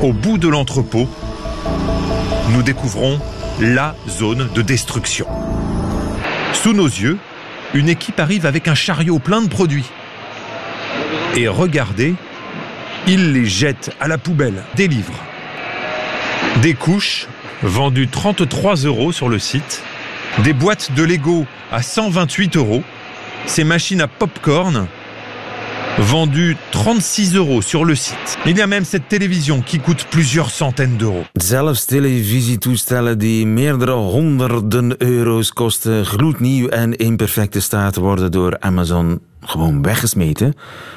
au 0.00 0.12
bout 0.12 0.40
de 0.40 0.48
l'entrepôt, 0.48 1.08
nous 2.52 2.64
découvrons 2.64 3.18
la 3.58 3.94
zone 4.08 4.48
de 4.52 4.64
destruction. 4.64 5.26
Sous 6.52 6.74
nos 6.74 6.88
yeux, 6.88 7.18
une 7.72 7.88
équipe 7.88 8.20
arrive 8.20 8.46
avec 8.46 8.68
un 8.68 8.74
chariot 8.74 9.18
plein 9.18 9.42
de 9.42 9.48
produits. 9.48 9.90
Et 11.36 11.48
regardez, 11.48 12.14
ils 13.06 13.32
les 13.32 13.46
jettent 13.46 13.90
à 14.00 14.08
la 14.08 14.16
poubelle, 14.16 14.62
des 14.74 14.88
livres, 14.88 15.29
des 16.62 16.74
couches 16.74 17.26
vendues 17.62 18.08
33 18.08 18.76
euros 18.84 19.12
sur 19.12 19.28
le 19.28 19.38
site. 19.38 19.82
Des 20.44 20.52
boîtes 20.52 20.92
de 20.94 21.02
Lego 21.02 21.46
à 21.72 21.82
128 21.82 22.56
euros. 22.56 22.82
Ces 23.46 23.64
machines 23.64 24.00
à 24.00 24.08
pop-corn 24.08 24.86
vendu 25.98 26.56
36 26.70 27.36
euros 27.36 27.62
sur 27.62 27.84
le 27.84 27.94
site. 27.94 28.38
Il 28.46 28.56
y 28.56 28.62
a 28.62 28.66
même 28.66 28.84
cette 28.84 29.08
télévision 29.08 29.60
qui 29.60 29.78
coûte 29.78 30.06
plusieurs 30.10 30.50
centaines 30.50 30.96
d'euros. 30.96 31.24
Zelfs 31.32 31.86
televisietoestellen 31.86 33.18
die 33.18 33.46
meerdere 33.46 33.92
honderden 33.92 34.94
euro's 34.98 35.52
kosten, 35.52 36.06
gloednieuw 36.06 36.68
en 36.68 36.96
in 36.96 37.16
perfecte 37.16 37.60
staat 37.60 37.96
worden 37.96 38.32
door 38.32 38.56
Amazon 38.60 39.20
gewoon 39.40 39.82
weggesmeten, 39.82 40.54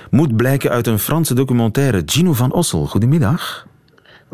moet 0.10 0.36
blijken 0.36 0.70
uit 0.70 0.88
een 0.88 1.00
Franse 1.00 1.34
documentaire. 1.34 2.04
Gino 2.06 2.34
van 2.34 2.54
Ossel, 2.54 2.86
goedemiddag. 2.86 3.68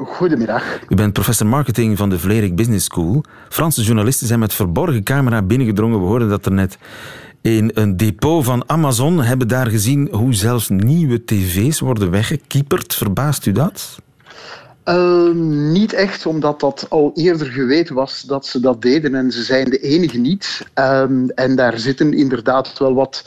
Goedemiddag. 0.05 0.79
U 0.89 0.95
bent 0.95 1.13
professor 1.13 1.47
marketing 1.47 1.97
van 1.97 2.09
de 2.09 2.19
Vlerik 2.19 2.55
Business 2.55 2.85
School. 2.85 3.23
Franse 3.49 3.81
journalisten 3.81 4.27
zijn 4.27 4.39
met 4.39 4.53
verborgen 4.53 5.03
camera 5.03 5.41
binnengedrongen. 5.41 5.99
We 5.99 6.05
hoorden 6.05 6.29
dat 6.29 6.45
er 6.45 6.51
net 6.51 6.77
in 7.41 7.71
een 7.73 7.97
depot 7.97 8.45
van 8.45 8.69
Amazon. 8.69 9.21
Hebben 9.21 9.47
daar 9.47 9.67
gezien 9.67 10.07
hoe 10.11 10.33
zelfs 10.33 10.69
nieuwe 10.69 11.23
tv's 11.23 11.79
worden 11.79 12.11
weggekieperd. 12.11 12.95
Verbaast 12.95 13.45
u 13.45 13.51
dat? 13.51 14.01
Uh, 14.89 15.33
niet 15.71 15.93
echt, 15.93 16.25
omdat 16.25 16.59
dat 16.59 16.85
al 16.89 17.11
eerder 17.15 17.47
geweten 17.47 17.95
was 17.95 18.21
dat 18.21 18.45
ze 18.45 18.59
dat 18.59 18.81
deden 18.81 19.15
en 19.15 19.31
ze 19.31 19.43
zijn 19.43 19.69
de 19.69 19.79
enige 19.79 20.17
niet. 20.17 20.65
Uh, 20.79 21.01
en 21.35 21.55
daar 21.55 21.79
zitten 21.79 22.13
inderdaad 22.13 22.77
wel 22.77 22.93
wat 22.93 23.23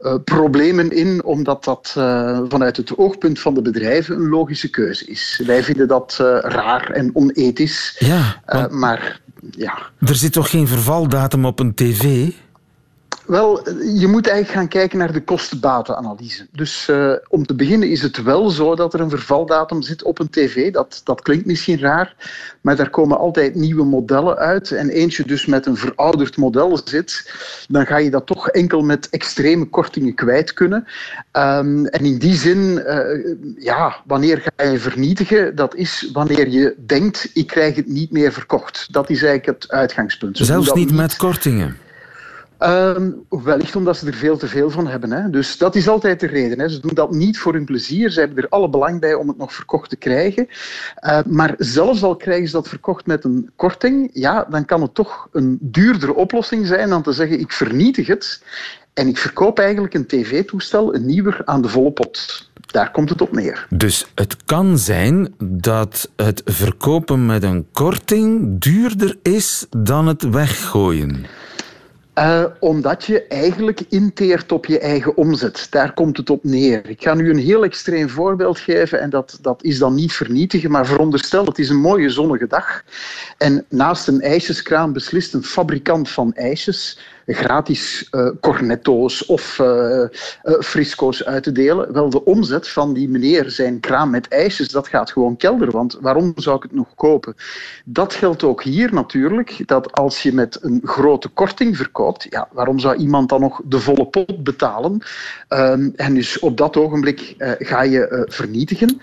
uh, 0.00 0.14
problemen 0.24 0.90
in, 0.90 1.24
omdat 1.24 1.64
dat 1.64 1.94
uh, 1.98 2.40
vanuit 2.48 2.76
het 2.76 2.98
oogpunt 2.98 3.40
van 3.40 3.54
de 3.54 3.62
bedrijven 3.62 4.16
een 4.16 4.28
logische 4.28 4.70
keuze 4.70 5.06
is. 5.06 5.42
Wij 5.46 5.62
vinden 5.62 5.88
dat 5.88 6.18
uh, 6.20 6.38
raar 6.40 6.90
en 6.90 7.10
onethisch. 7.12 7.96
Ja, 7.98 8.42
maar 8.70 9.20
ja. 9.50 9.78
Er 9.98 10.14
zit 10.14 10.32
toch 10.32 10.50
geen 10.50 10.68
vervaldatum 10.68 11.44
op 11.44 11.58
een 11.60 11.74
tv? 11.74 12.30
Wel, 13.26 13.68
je 13.98 14.06
moet 14.06 14.26
eigenlijk 14.26 14.58
gaan 14.58 14.68
kijken 14.68 14.98
naar 14.98 15.12
de 15.12 15.24
kostenbatenanalyse. 15.24 16.46
Dus 16.52 16.88
uh, 16.90 17.12
om 17.28 17.46
te 17.46 17.54
beginnen 17.54 17.90
is 17.90 18.02
het 18.02 18.22
wel 18.22 18.50
zo 18.50 18.74
dat 18.74 18.94
er 18.94 19.00
een 19.00 19.10
vervaldatum 19.10 19.82
zit 19.82 20.02
op 20.02 20.18
een 20.18 20.30
tv. 20.30 20.72
Dat, 20.72 21.00
dat 21.04 21.22
klinkt 21.22 21.46
misschien 21.46 21.78
raar, 21.78 22.14
maar 22.60 22.76
daar 22.76 22.90
komen 22.90 23.18
altijd 23.18 23.54
nieuwe 23.54 23.84
modellen 23.84 24.36
uit. 24.36 24.70
En 24.70 24.88
eentje 24.88 25.24
dus 25.24 25.46
met 25.46 25.66
een 25.66 25.76
verouderd 25.76 26.36
model 26.36 26.80
zit, 26.84 27.32
dan 27.68 27.86
ga 27.86 27.96
je 27.96 28.10
dat 28.10 28.26
toch 28.26 28.48
enkel 28.48 28.82
met 28.82 29.10
extreme 29.10 29.64
kortingen 29.64 30.14
kwijt 30.14 30.52
kunnen. 30.52 30.86
Um, 31.32 31.86
en 31.86 32.04
in 32.04 32.18
die 32.18 32.34
zin, 32.34 32.58
uh, 32.58 33.64
ja, 33.64 33.96
wanneer 34.06 34.52
ga 34.56 34.64
je 34.64 34.78
vernietigen? 34.78 35.56
Dat 35.56 35.74
is 35.74 36.10
wanneer 36.12 36.48
je 36.48 36.74
denkt, 36.86 37.30
ik 37.34 37.46
krijg 37.46 37.76
het 37.76 37.86
niet 37.86 38.10
meer 38.10 38.32
verkocht. 38.32 38.86
Dat 38.90 39.10
is 39.10 39.22
eigenlijk 39.22 39.62
het 39.62 39.70
uitgangspunt. 39.70 40.36
Ze 40.36 40.44
Zelfs 40.44 40.72
niet, 40.72 40.86
niet 40.86 40.96
met 40.96 41.16
kortingen? 41.16 41.81
Um, 42.64 43.24
wellicht 43.28 43.76
omdat 43.76 43.96
ze 43.96 44.06
er 44.06 44.14
veel 44.14 44.36
te 44.36 44.48
veel 44.48 44.70
van 44.70 44.86
hebben. 44.86 45.12
Hè. 45.12 45.30
Dus 45.30 45.58
dat 45.58 45.74
is 45.74 45.88
altijd 45.88 46.20
de 46.20 46.26
reden. 46.26 46.60
Hè. 46.60 46.68
Ze 46.68 46.80
doen 46.80 46.94
dat 46.94 47.10
niet 47.10 47.38
voor 47.38 47.52
hun 47.52 47.64
plezier. 47.64 48.10
Ze 48.10 48.20
hebben 48.20 48.38
er 48.38 48.48
alle 48.48 48.68
belang 48.68 49.00
bij 49.00 49.14
om 49.14 49.28
het 49.28 49.36
nog 49.36 49.54
verkocht 49.54 49.90
te 49.90 49.96
krijgen. 49.96 50.46
Uh, 51.00 51.18
maar 51.26 51.54
zelfs 51.58 52.02
al 52.02 52.16
krijgen 52.16 52.46
ze 52.46 52.52
dat 52.52 52.68
verkocht 52.68 53.06
met 53.06 53.24
een 53.24 53.50
korting, 53.56 54.10
ja, 54.12 54.46
dan 54.50 54.64
kan 54.64 54.82
het 54.82 54.94
toch 54.94 55.28
een 55.32 55.58
duurdere 55.60 56.14
oplossing 56.14 56.66
zijn 56.66 56.88
dan 56.88 57.02
te 57.02 57.12
zeggen: 57.12 57.40
ik 57.40 57.52
vernietig 57.52 58.06
het 58.06 58.42
en 58.94 59.08
ik 59.08 59.18
verkoop 59.18 59.58
eigenlijk 59.58 59.94
een 59.94 60.06
tv-toestel, 60.06 60.94
een 60.94 61.06
nieuwer, 61.06 61.42
aan 61.44 61.62
de 61.62 61.68
volle 61.68 61.90
pot. 61.90 62.50
Daar 62.66 62.90
komt 62.90 63.08
het 63.08 63.20
op 63.20 63.32
neer. 63.32 63.66
Dus 63.68 64.06
het 64.14 64.44
kan 64.44 64.78
zijn 64.78 65.34
dat 65.38 66.10
het 66.16 66.42
verkopen 66.44 67.26
met 67.26 67.42
een 67.42 67.66
korting 67.72 68.60
duurder 68.60 69.16
is 69.22 69.66
dan 69.70 70.06
het 70.06 70.22
weggooien. 70.22 71.26
Uh, 72.18 72.44
omdat 72.60 73.04
je 73.04 73.26
eigenlijk 73.26 73.80
inteert 73.88 74.52
op 74.52 74.66
je 74.66 74.78
eigen 74.78 75.16
omzet. 75.16 75.66
Daar 75.70 75.92
komt 75.92 76.16
het 76.16 76.30
op 76.30 76.44
neer. 76.44 76.88
Ik 76.88 77.02
ga 77.02 77.14
nu 77.14 77.30
een 77.30 77.38
heel 77.38 77.64
extreem 77.64 78.08
voorbeeld 78.08 78.58
geven 78.58 79.00
en 79.00 79.10
dat, 79.10 79.38
dat 79.40 79.64
is 79.64 79.78
dan 79.78 79.94
niet 79.94 80.12
vernietigen, 80.12 80.70
maar 80.70 80.86
veronderstel 80.86 81.44
het 81.44 81.58
is 81.58 81.68
een 81.68 81.80
mooie 81.80 82.10
zonnige 82.10 82.46
dag 82.46 82.84
en 83.38 83.64
naast 83.68 84.08
een 84.08 84.20
ijsjeskraam 84.20 84.92
beslist 84.92 85.34
een 85.34 85.44
fabrikant 85.44 86.10
van 86.10 86.34
ijsjes 86.34 86.98
gratis 87.26 88.08
uh, 88.10 88.30
cornetto's 88.40 89.26
of 89.26 89.58
uh, 89.58 89.66
uh, 89.66 90.08
frisco's 90.60 91.24
uit 91.24 91.42
te 91.42 91.52
delen. 91.52 91.92
Wel, 91.92 92.10
de 92.10 92.24
omzet 92.24 92.68
van 92.68 92.92
die 92.92 93.08
meneer 93.08 93.50
zijn 93.50 93.80
kraam 93.80 94.10
met 94.10 94.28
ijsjes, 94.28 94.68
dat 94.68 94.88
gaat 94.88 95.12
gewoon 95.12 95.36
kelder. 95.36 95.70
Want 95.70 95.98
waarom 96.00 96.32
zou 96.36 96.56
ik 96.56 96.62
het 96.62 96.72
nog 96.72 96.94
kopen? 96.94 97.34
Dat 97.84 98.14
geldt 98.14 98.42
ook 98.42 98.62
hier 98.62 98.94
natuurlijk, 98.94 99.62
dat 99.66 99.92
als 99.92 100.22
je 100.22 100.32
met 100.32 100.58
een 100.60 100.80
grote 100.84 101.28
korting 101.28 101.76
verkoopt, 101.76 102.26
ja, 102.30 102.48
waarom 102.52 102.78
zou 102.78 102.96
iemand 102.96 103.28
dan 103.28 103.40
nog 103.40 103.60
de 103.64 103.80
volle 103.80 104.06
pot 104.06 104.44
betalen? 104.44 105.02
Ehm, 105.48 105.90
en 105.96 106.14
dus 106.14 106.38
op 106.38 106.56
dat 106.56 106.76
ogenblik 106.76 107.34
ga 107.58 107.82
je 107.82 108.26
vernietigen. 108.28 109.00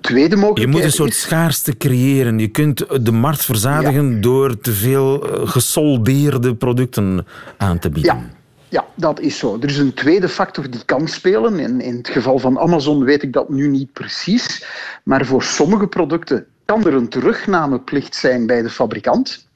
Tweede 0.00 0.36
mogelijkheid 0.36 0.58
Je 0.58 0.66
moet 0.66 0.82
een 0.82 0.92
soort 0.92 1.10
is... 1.10 1.20
schaarste 1.20 1.76
creëren. 1.76 2.38
Je 2.38 2.48
kunt 2.48 3.04
de 3.04 3.12
markt 3.12 3.44
verzadigen 3.44 4.14
ja. 4.14 4.20
door 4.20 4.60
te 4.60 4.72
veel 4.72 5.18
gesoldeerde 5.44 6.54
producten 6.54 7.26
aan 7.56 7.78
te 7.78 7.90
bieden. 7.90 8.16
Ja. 8.16 8.34
Ja, 8.68 8.84
dat 8.94 9.20
is 9.20 9.38
zo. 9.38 9.56
Er 9.60 9.68
is 9.68 9.78
een 9.78 9.94
tweede 9.94 10.28
factor 10.28 10.70
die 10.70 10.84
kan 10.84 11.08
spelen. 11.08 11.58
In, 11.58 11.80
in 11.80 11.96
het 11.96 12.08
geval 12.08 12.38
van 12.38 12.58
Amazon 12.58 13.04
weet 13.04 13.22
ik 13.22 13.32
dat 13.32 13.48
nu 13.48 13.68
niet 13.68 13.92
precies. 13.92 14.64
Maar 15.02 15.26
voor 15.26 15.42
sommige 15.42 15.86
producten 15.86 16.46
kan 16.64 16.86
er 16.86 16.94
een 16.94 17.08
terugnameplicht 17.08 18.14
zijn 18.14 18.46
bij 18.46 18.62
de 18.62 18.70
fabrikant. 18.70 19.46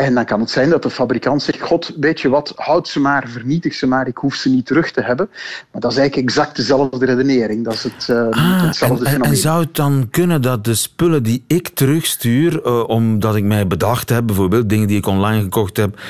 En 0.00 0.14
dan 0.14 0.24
kan 0.24 0.40
het 0.40 0.50
zijn 0.50 0.70
dat 0.70 0.82
de 0.82 0.90
fabrikant 0.90 1.42
zegt: 1.42 1.60
God, 1.60 1.92
weet 2.00 2.20
je 2.20 2.28
wat, 2.28 2.52
houd 2.56 2.88
ze 2.88 3.00
maar, 3.00 3.28
vernietig 3.28 3.74
ze 3.74 3.86
maar, 3.86 4.06
ik 4.06 4.16
hoef 4.16 4.34
ze 4.34 4.48
niet 4.48 4.66
terug 4.66 4.90
te 4.90 5.02
hebben. 5.02 5.28
Maar 5.70 5.80
dat 5.80 5.90
is 5.90 5.98
eigenlijk 5.98 6.28
exact 6.28 6.56
dezelfde 6.56 7.06
redenering. 7.06 7.64
Dat 7.64 7.74
is 7.74 7.82
het, 7.82 8.08
uh, 8.10 8.28
ah, 8.30 8.62
hetzelfde 8.62 9.04
en, 9.04 9.10
fenomeen. 9.10 9.30
En 9.30 9.36
zou 9.36 9.60
het 9.60 9.74
dan 9.74 10.08
kunnen 10.10 10.42
dat 10.42 10.64
de 10.64 10.74
spullen 10.74 11.22
die 11.22 11.44
ik 11.46 11.68
terugstuur, 11.68 12.66
uh, 12.66 12.88
omdat 12.88 13.36
ik 13.36 13.44
mij 13.44 13.66
bedacht 13.66 14.08
heb, 14.08 14.26
bijvoorbeeld 14.26 14.68
dingen 14.68 14.88
die 14.88 14.96
ik 14.96 15.06
online 15.06 15.42
gekocht 15.42 15.76
heb, 15.76 16.00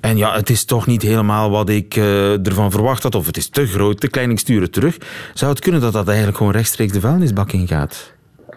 en 0.00 0.16
ja, 0.16 0.34
het 0.34 0.50
is 0.50 0.64
toch 0.64 0.86
niet 0.86 1.02
helemaal 1.02 1.50
wat 1.50 1.68
ik 1.68 1.96
uh, 1.96 2.46
ervan 2.46 2.70
verwacht 2.70 3.02
had, 3.02 3.14
of 3.14 3.26
het 3.26 3.36
is 3.36 3.48
te 3.48 3.66
groot, 3.66 4.00
te 4.00 4.08
klein, 4.08 4.30
ik 4.30 4.38
stuur 4.38 4.62
het 4.62 4.72
terug, 4.72 4.96
zou 5.34 5.50
het 5.50 5.60
kunnen 5.60 5.80
dat 5.80 5.92
dat 5.92 6.06
eigenlijk 6.06 6.36
gewoon 6.36 6.52
rechtstreeks 6.52 6.92
de 6.92 7.00
vuilnisbak 7.00 7.52
ingaat? 7.52 8.12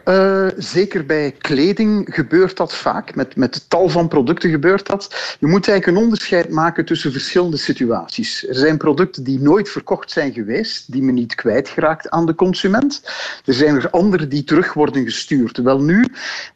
Uh, 0.06 0.48
zeker 0.58 1.06
bij 1.06 1.32
kleding 1.32 2.08
gebeurt 2.12 2.58
dat 2.58 2.74
vaak. 2.74 3.16
Met, 3.16 3.36
met 3.36 3.70
tal 3.70 3.90
van 3.90 4.08
producten 4.08 4.50
gebeurt 4.50 4.86
dat. 4.88 5.36
Je 5.40 5.48
moet 5.48 5.68
eigenlijk 5.68 5.98
een 5.98 6.04
onderscheid 6.04 6.50
maken 6.50 6.86
tussen 6.86 7.12
verschillende 7.12 7.58
situaties. 7.58 8.48
Er 8.48 8.56
zijn 8.56 8.78
producten 8.78 9.24
die 9.24 9.40
nooit 9.40 9.70
verkocht 9.70 10.12
zijn 10.12 10.34
geweest, 10.34 10.92
die 10.92 11.02
men 11.02 11.14
niet 11.14 11.36
kwijtgeraakt 11.36 12.10
aan 12.10 12.26
de 12.26 12.36
consument. 12.36 13.02
Er 13.46 13.54
zijn 13.54 13.76
er 13.76 13.90
andere 13.90 14.28
die 14.28 14.44
terug 14.44 14.74
worden 14.74 15.04
gestuurd. 15.04 15.58
Wel 15.58 15.82
nu, 15.82 16.06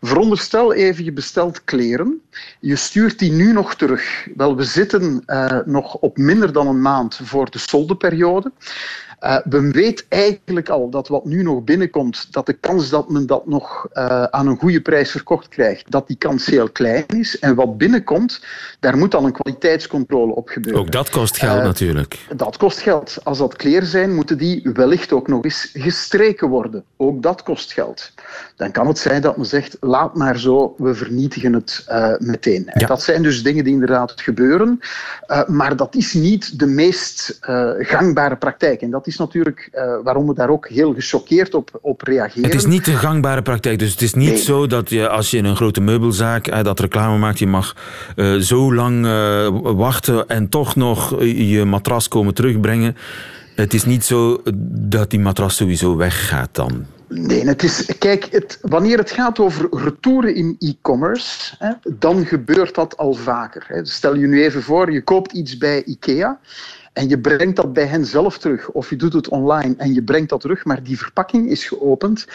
veronderstel 0.01 0.73
even, 0.73 1.03
je 1.03 1.11
bestelt 1.11 1.63
kleren. 1.63 2.21
Je 2.59 2.75
stuurt 2.75 3.19
die 3.19 3.31
nu 3.31 3.53
nog 3.53 3.75
terug. 3.75 4.27
Wel, 4.35 4.55
we 4.55 4.63
zitten 4.63 5.23
uh, 5.27 5.59
nog 5.65 5.95
op 5.95 6.17
minder 6.17 6.53
dan 6.53 6.67
een 6.67 6.81
maand 6.81 7.19
voor 7.23 7.51
de 7.51 7.59
soldeperiode. 7.59 8.51
Uh, 9.23 9.37
men 9.43 9.71
weet 9.71 10.05
eigenlijk 10.09 10.69
al 10.69 10.89
dat 10.89 11.07
wat 11.07 11.25
nu 11.25 11.43
nog 11.43 11.63
binnenkomt, 11.63 12.27
dat 12.33 12.45
de 12.45 12.53
kans 12.53 12.89
dat 12.89 13.09
men 13.09 13.25
dat 13.25 13.47
nog 13.47 13.87
uh, 13.93 14.23
aan 14.23 14.47
een 14.47 14.57
goede 14.57 14.81
prijs 14.81 15.11
verkocht 15.11 15.47
krijgt, 15.47 15.91
dat 15.91 16.07
die 16.07 16.17
kans 16.17 16.45
heel 16.45 16.69
klein 16.69 17.05
is. 17.07 17.39
En 17.39 17.55
wat 17.55 17.77
binnenkomt, 17.77 18.45
daar 18.79 18.97
moet 18.97 19.11
dan 19.11 19.25
een 19.25 19.31
kwaliteitscontrole 19.31 20.35
op 20.35 20.49
gebeuren. 20.49 20.81
Ook 20.81 20.91
dat 20.91 21.09
kost 21.09 21.37
geld 21.37 21.57
uh, 21.57 21.63
natuurlijk. 21.63 22.25
Dat 22.35 22.57
kost 22.57 22.79
geld. 22.79 23.17
Als 23.23 23.37
dat 23.37 23.55
kleren 23.55 23.87
zijn, 23.87 24.15
moeten 24.15 24.37
die 24.37 24.69
wellicht 24.73 25.11
ook 25.11 25.27
nog 25.27 25.43
eens 25.43 25.69
gestreken 25.73 26.47
worden. 26.49 26.83
Ook 26.97 27.21
dat 27.21 27.43
kost 27.43 27.73
geld. 27.73 28.11
Dan 28.55 28.71
kan 28.71 28.87
het 28.87 28.97
zijn 28.99 29.21
dat 29.21 29.37
men 29.37 29.45
zegt, 29.45 29.77
laat 29.79 30.15
maar 30.15 30.39
zo, 30.39 30.75
we 30.77 30.93
vernietigen 30.93 31.53
het 31.53 31.85
meteen. 32.19 32.63
Ja. 32.65 32.73
En 32.73 32.87
dat 32.87 33.01
zijn 33.01 33.23
dus 33.23 33.43
dingen 33.43 33.63
die 33.63 33.73
inderdaad 33.73 34.21
gebeuren. 34.21 34.79
maar 35.47 35.75
dat 35.75 35.95
is 35.95 36.13
niet 36.13 36.59
de 36.59 36.65
meest 36.65 37.37
gangbare 37.79 38.35
praktijk. 38.35 38.81
En 38.81 38.89
dat 38.89 39.06
is 39.07 39.17
natuurlijk 39.17 39.69
uh, 39.73 39.97
waarom 40.03 40.27
we 40.27 40.33
daar 40.33 40.49
ook 40.49 40.67
heel 40.67 40.93
gechoqueerd 40.93 41.53
op, 41.53 41.79
op 41.81 42.01
reageren. 42.01 42.43
Het 42.43 42.53
is 42.53 42.65
niet 42.65 42.85
de 42.85 42.91
gangbare 42.91 43.41
praktijk. 43.41 43.79
Dus 43.79 43.91
het 43.91 44.01
is 44.01 44.13
niet 44.13 44.29
nee. 44.29 44.37
zo 44.37 44.67
dat 44.67 44.89
je 44.89 45.09
als 45.09 45.31
je 45.31 45.37
in 45.37 45.45
een 45.45 45.55
grote 45.55 45.81
meubelzaak 45.81 46.47
uh, 46.47 46.63
dat 46.63 46.79
reclame 46.79 47.17
maakt, 47.17 47.39
je 47.39 47.47
mag 47.47 47.75
uh, 48.15 48.35
zo 48.35 48.73
lang 48.73 49.07
wachten 49.61 50.27
en 50.27 50.49
toch 50.49 50.75
nog 50.75 51.21
je 51.23 51.65
matras 51.65 52.07
komen 52.07 52.33
terugbrengen. 52.33 52.95
Het 53.55 53.73
is 53.73 53.85
niet 53.85 54.05
zo 54.05 54.41
dat 54.69 55.09
die 55.09 55.19
matras 55.19 55.55
sowieso 55.55 55.95
weggaat 55.95 56.49
dan. 56.51 56.85
Nee, 57.09 57.45
het 57.45 57.63
is, 57.63 57.97
kijk, 57.99 58.27
het, 58.31 58.59
wanneer 58.61 58.97
het 58.97 59.11
gaat 59.11 59.39
over 59.39 59.67
retouren 59.71 60.35
in 60.35 60.55
e-commerce, 60.59 61.55
dan 61.97 62.25
gebeurt 62.25 62.75
dat 62.75 62.97
al 62.97 63.13
vaker. 63.13 63.63
Hè. 63.67 63.85
Stel 63.85 64.15
je 64.15 64.27
nu 64.27 64.43
even 64.43 64.63
voor, 64.63 64.91
je 64.91 65.01
koopt 65.01 65.31
iets 65.31 65.57
bij 65.57 65.83
IKEA 65.83 66.39
en 66.97 67.09
je 67.09 67.19
brengt 67.19 67.55
dat 67.55 67.73
bij 67.73 67.85
hen 67.85 68.05
zelf 68.05 68.37
terug, 68.37 68.69
of 68.69 68.89
je 68.89 68.95
doet 68.95 69.13
het 69.13 69.29
online 69.29 69.73
en 69.77 69.93
je 69.93 70.03
brengt 70.03 70.29
dat 70.29 70.41
terug, 70.41 70.65
maar 70.65 70.83
die 70.83 70.97
verpakking 70.97 71.49
is 71.49 71.67
geopend, 71.67 72.27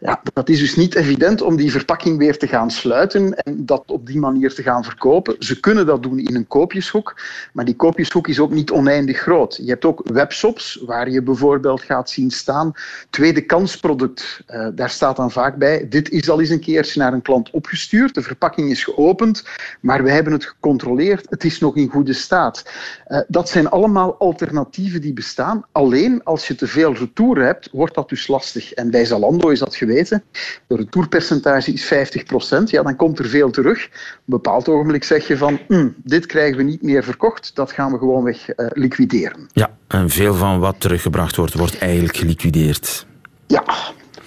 ja, 0.00 0.20
dat 0.32 0.48
is 0.48 0.58
dus 0.58 0.76
niet 0.76 0.94
evident 0.94 1.42
om 1.42 1.56
die 1.56 1.70
verpakking 1.70 2.18
weer 2.18 2.38
te 2.38 2.46
gaan 2.46 2.70
sluiten 2.70 3.34
en 3.34 3.66
dat 3.66 3.82
op 3.86 4.06
die 4.06 4.18
manier 4.18 4.54
te 4.54 4.62
gaan 4.62 4.84
verkopen. 4.84 5.36
Ze 5.38 5.60
kunnen 5.60 5.86
dat 5.86 6.02
doen 6.02 6.18
in 6.18 6.34
een 6.34 6.46
koopjeshoek, 6.46 7.20
maar 7.52 7.64
die 7.64 7.76
koopjeshoek 7.76 8.28
is 8.28 8.40
ook 8.40 8.50
niet 8.50 8.70
oneindig 8.70 9.18
groot. 9.18 9.56
Je 9.56 9.68
hebt 9.68 9.84
ook 9.84 10.02
webshops 10.04 10.82
waar 10.86 11.10
je 11.10 11.22
bijvoorbeeld 11.22 11.82
gaat 11.82 12.10
zien 12.10 12.30
staan 12.30 12.72
tweede 13.10 13.40
kansproduct. 13.40 14.42
Uh, 14.48 14.68
daar 14.74 14.90
staat 14.90 15.16
dan 15.16 15.30
vaak 15.30 15.56
bij, 15.56 15.88
dit 15.88 16.10
is 16.10 16.30
al 16.30 16.40
eens 16.40 16.50
een 16.50 16.60
keertje 16.60 17.00
naar 17.00 17.12
een 17.12 17.22
klant 17.22 17.50
opgestuurd, 17.50 18.14
de 18.14 18.22
verpakking 18.22 18.70
is 18.70 18.84
geopend, 18.84 19.44
maar 19.80 20.02
we 20.02 20.10
hebben 20.10 20.32
het 20.32 20.44
gecontroleerd, 20.44 21.26
het 21.30 21.44
is 21.44 21.58
nog 21.60 21.76
in 21.76 21.88
goede 21.88 22.12
staat. 22.12 22.70
Uh, 23.08 23.20
dat 23.28 23.48
zijn 23.48 23.68
allemaal 23.68 24.07
alternatieven 24.14 25.00
die 25.00 25.12
bestaan. 25.12 25.64
Alleen 25.72 26.24
als 26.24 26.48
je 26.48 26.54
te 26.54 26.66
veel 26.66 26.94
retour 26.94 27.42
hebt, 27.42 27.68
wordt 27.72 27.94
dat 27.94 28.08
dus 28.08 28.26
lastig. 28.26 28.72
En 28.72 28.90
bij 28.90 29.04
Zalando 29.04 29.48
is 29.48 29.58
dat 29.58 29.76
geweten. 29.76 30.22
De 30.66 30.76
retourpercentage 30.76 31.72
is 31.72 31.84
50%. 31.84 32.62
Ja, 32.64 32.82
dan 32.82 32.96
komt 32.96 33.18
er 33.18 33.28
veel 33.28 33.50
terug. 33.50 33.84
Op 33.84 33.92
een 33.92 34.22
bepaald 34.24 34.68
ogenblik 34.68 35.04
zeg 35.04 35.26
je 35.26 35.36
van, 35.36 35.58
hm, 35.68 35.88
dit 35.96 36.26
krijgen 36.26 36.56
we 36.56 36.62
niet 36.62 36.82
meer 36.82 37.04
verkocht, 37.04 37.50
dat 37.54 37.72
gaan 37.72 37.92
we 37.92 37.98
gewoonweg 37.98 38.48
uh, 38.48 38.66
liquideren. 38.70 39.48
Ja, 39.52 39.70
en 39.88 40.10
veel 40.10 40.34
van 40.34 40.58
wat 40.60 40.80
teruggebracht 40.80 41.36
wordt, 41.36 41.54
wordt 41.54 41.78
eigenlijk 41.78 42.16
geliquideerd. 42.16 43.06
Ja, 43.46 43.64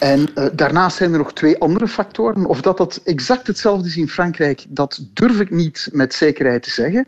en 0.02 0.30
uh, 0.36 0.46
daarnaast 0.54 0.98
zijn 0.98 1.12
er 1.12 1.18
nog 1.18 1.34
twee 1.34 1.60
andere 1.60 1.88
factoren. 1.88 2.46
Of 2.46 2.62
dat 2.62 2.78
dat 2.78 3.02
exact 3.04 3.48
hetzelfde 3.48 3.88
is 3.88 3.98
in 3.98 4.10
Frankrijk, 4.10 4.66
dat 4.68 5.00
durf 5.14 5.40
ik 5.40 5.50
niet 5.50 5.90
met 5.92 6.14
zekerheid 6.14 6.64
te 6.64 6.70
zeggen. 6.70 7.08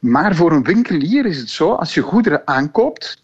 Maar 0.00 0.34
voor 0.34 0.52
een 0.52 0.62
winkelier 0.62 1.26
is 1.26 1.38
het 1.38 1.50
zo, 1.50 1.72
als 1.72 1.94
je 1.94 2.00
goederen 2.00 2.42
aankoopt, 2.44 3.22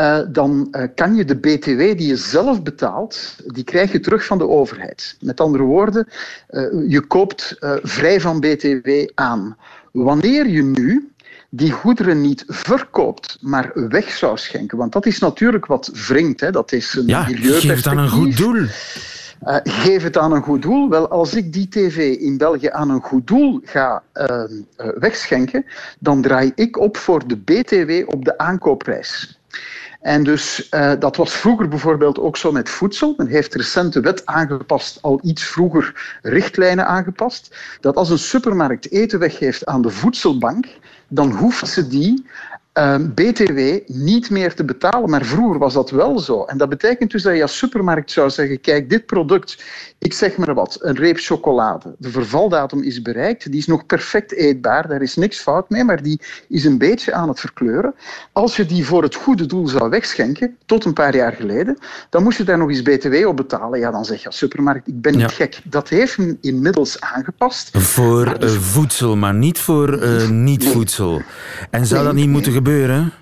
uh, 0.00 0.20
dan 0.28 0.68
uh, 0.70 0.84
kan 0.94 1.14
je 1.14 1.24
de 1.24 1.36
BTW 1.36 1.78
die 1.78 2.06
je 2.06 2.16
zelf 2.16 2.62
betaalt, 2.62 3.36
die 3.46 3.64
krijg 3.64 3.92
je 3.92 4.00
terug 4.00 4.24
van 4.24 4.38
de 4.38 4.48
overheid. 4.48 5.16
Met 5.20 5.40
andere 5.40 5.64
woorden, 5.64 6.08
je 6.88 7.00
koopt 7.00 7.56
vrij 7.82 8.20
van 8.20 8.40
BTW 8.40 8.90
aan. 9.14 9.56
Wanneer 9.92 10.48
je 10.48 10.62
nu 10.62 11.11
die 11.54 11.70
goederen 11.70 12.20
niet 12.20 12.44
verkoopt, 12.46 13.38
maar 13.40 13.70
weg 13.74 14.10
zou 14.10 14.36
schenken. 14.38 14.78
Want 14.78 14.92
dat 14.92 15.06
is 15.06 15.18
natuurlijk 15.18 15.66
wat 15.66 15.90
wringt. 16.08 16.40
Hè. 16.40 16.50
Dat 16.50 16.72
is 16.72 16.94
een 16.94 17.06
ja, 17.06 17.24
geef 17.24 17.76
het 17.76 17.86
aan 17.86 17.98
een 17.98 18.08
goed 18.08 18.36
doel. 18.36 18.56
Uh, 18.56 19.56
geef 19.62 20.02
het 20.02 20.18
aan 20.18 20.32
een 20.32 20.42
goed 20.42 20.62
doel. 20.62 20.88
Wel, 20.88 21.08
als 21.08 21.34
ik 21.34 21.52
die 21.52 21.68
tv 21.68 22.16
in 22.16 22.36
België 22.36 22.68
aan 22.68 22.90
een 22.90 23.00
goed 23.00 23.26
doel 23.26 23.60
ga 23.64 24.02
uh, 24.14 24.26
uh, 24.26 24.86
wegschenken, 24.98 25.64
dan 25.98 26.22
draai 26.22 26.52
ik 26.54 26.78
op 26.78 26.96
voor 26.96 27.28
de 27.28 27.36
BTW 27.36 28.14
op 28.14 28.24
de 28.24 28.38
aankoopprijs. 28.38 29.40
En 30.00 30.24
dus 30.24 30.68
uh, 30.70 30.92
dat 30.98 31.16
was 31.16 31.32
vroeger 31.32 31.68
bijvoorbeeld 31.68 32.18
ook 32.18 32.36
zo 32.36 32.52
met 32.52 32.68
voedsel. 32.68 33.14
Men 33.16 33.26
heeft 33.26 33.54
recent 33.54 33.92
de 33.92 34.00
wet 34.00 34.26
aangepast, 34.26 34.98
al 35.02 35.20
iets 35.22 35.44
vroeger 35.44 36.18
richtlijnen 36.22 36.86
aangepast, 36.86 37.56
dat 37.80 37.96
als 37.96 38.10
een 38.10 38.18
supermarkt 38.18 38.90
eten 38.90 39.18
weggeeft 39.18 39.66
aan 39.66 39.82
de 39.82 39.90
voedselbank, 39.90 40.66
dan 41.14 41.30
hoeft 41.30 41.68
ze 41.68 41.88
die 41.88 42.26
ehm, 42.72 43.14
BTW 43.14 43.60
niet 43.86 44.30
meer 44.30 44.54
te 44.54 44.64
betalen. 44.64 45.10
Maar 45.10 45.24
vroeger 45.24 45.58
was 45.58 45.74
dat 45.74 45.90
wel 45.90 46.18
zo. 46.18 46.44
En 46.44 46.58
dat 46.58 46.68
betekent 46.68 47.10
dus 47.10 47.22
dat 47.22 47.36
je 47.36 47.42
als 47.42 47.56
supermarkt 47.56 48.10
zou 48.10 48.30
zeggen: 48.30 48.60
kijk, 48.60 48.90
dit 48.90 49.06
product, 49.06 49.64
ik 50.02 50.12
zeg 50.12 50.36
maar 50.36 50.54
wat, 50.54 50.78
een 50.80 50.96
reep 50.96 51.18
chocolade. 51.18 51.94
De 51.98 52.10
vervaldatum 52.10 52.82
is 52.82 53.02
bereikt, 53.02 53.50
die 53.50 53.60
is 53.60 53.66
nog 53.66 53.86
perfect 53.86 54.32
eetbaar, 54.32 54.88
daar 54.88 55.02
is 55.02 55.16
niks 55.16 55.40
fout 55.40 55.70
mee, 55.70 55.84
maar 55.84 56.02
die 56.02 56.20
is 56.48 56.64
een 56.64 56.78
beetje 56.78 57.12
aan 57.12 57.28
het 57.28 57.40
verkleuren. 57.40 57.94
Als 58.32 58.56
je 58.56 58.66
die 58.66 58.86
voor 58.86 59.02
het 59.02 59.14
goede 59.14 59.46
doel 59.46 59.68
zou 59.68 59.90
wegschenken, 59.90 60.56
tot 60.66 60.84
een 60.84 60.92
paar 60.92 61.16
jaar 61.16 61.32
geleden, 61.32 61.78
dan 62.10 62.22
moest 62.22 62.38
je 62.38 62.44
daar 62.44 62.58
nog 62.58 62.68
eens 62.68 62.82
BTW 62.82 63.26
op 63.26 63.36
betalen. 63.36 63.78
Ja, 63.78 63.90
dan 63.90 64.04
zeg 64.04 64.20
je 64.20 64.26
als 64.26 64.36
supermarkt: 64.38 64.88
ik 64.88 65.00
ben 65.00 65.16
niet 65.16 65.32
gek. 65.32 65.60
Dat 65.64 65.88
heeft 65.88 66.18
men 66.18 66.38
inmiddels 66.40 67.00
aangepast. 67.00 67.78
Voor 67.78 68.38
dus... 68.38 68.56
voedsel, 68.56 69.16
maar 69.16 69.34
niet 69.34 69.58
voor 69.58 70.02
uh, 70.02 70.28
niet-voedsel. 70.28 71.22
En 71.70 71.86
zou 71.86 71.98
nee, 71.98 72.04
dat 72.04 72.14
niet 72.14 72.24
nee. 72.24 72.34
moeten 72.34 72.52
gebeuren? 72.52 73.12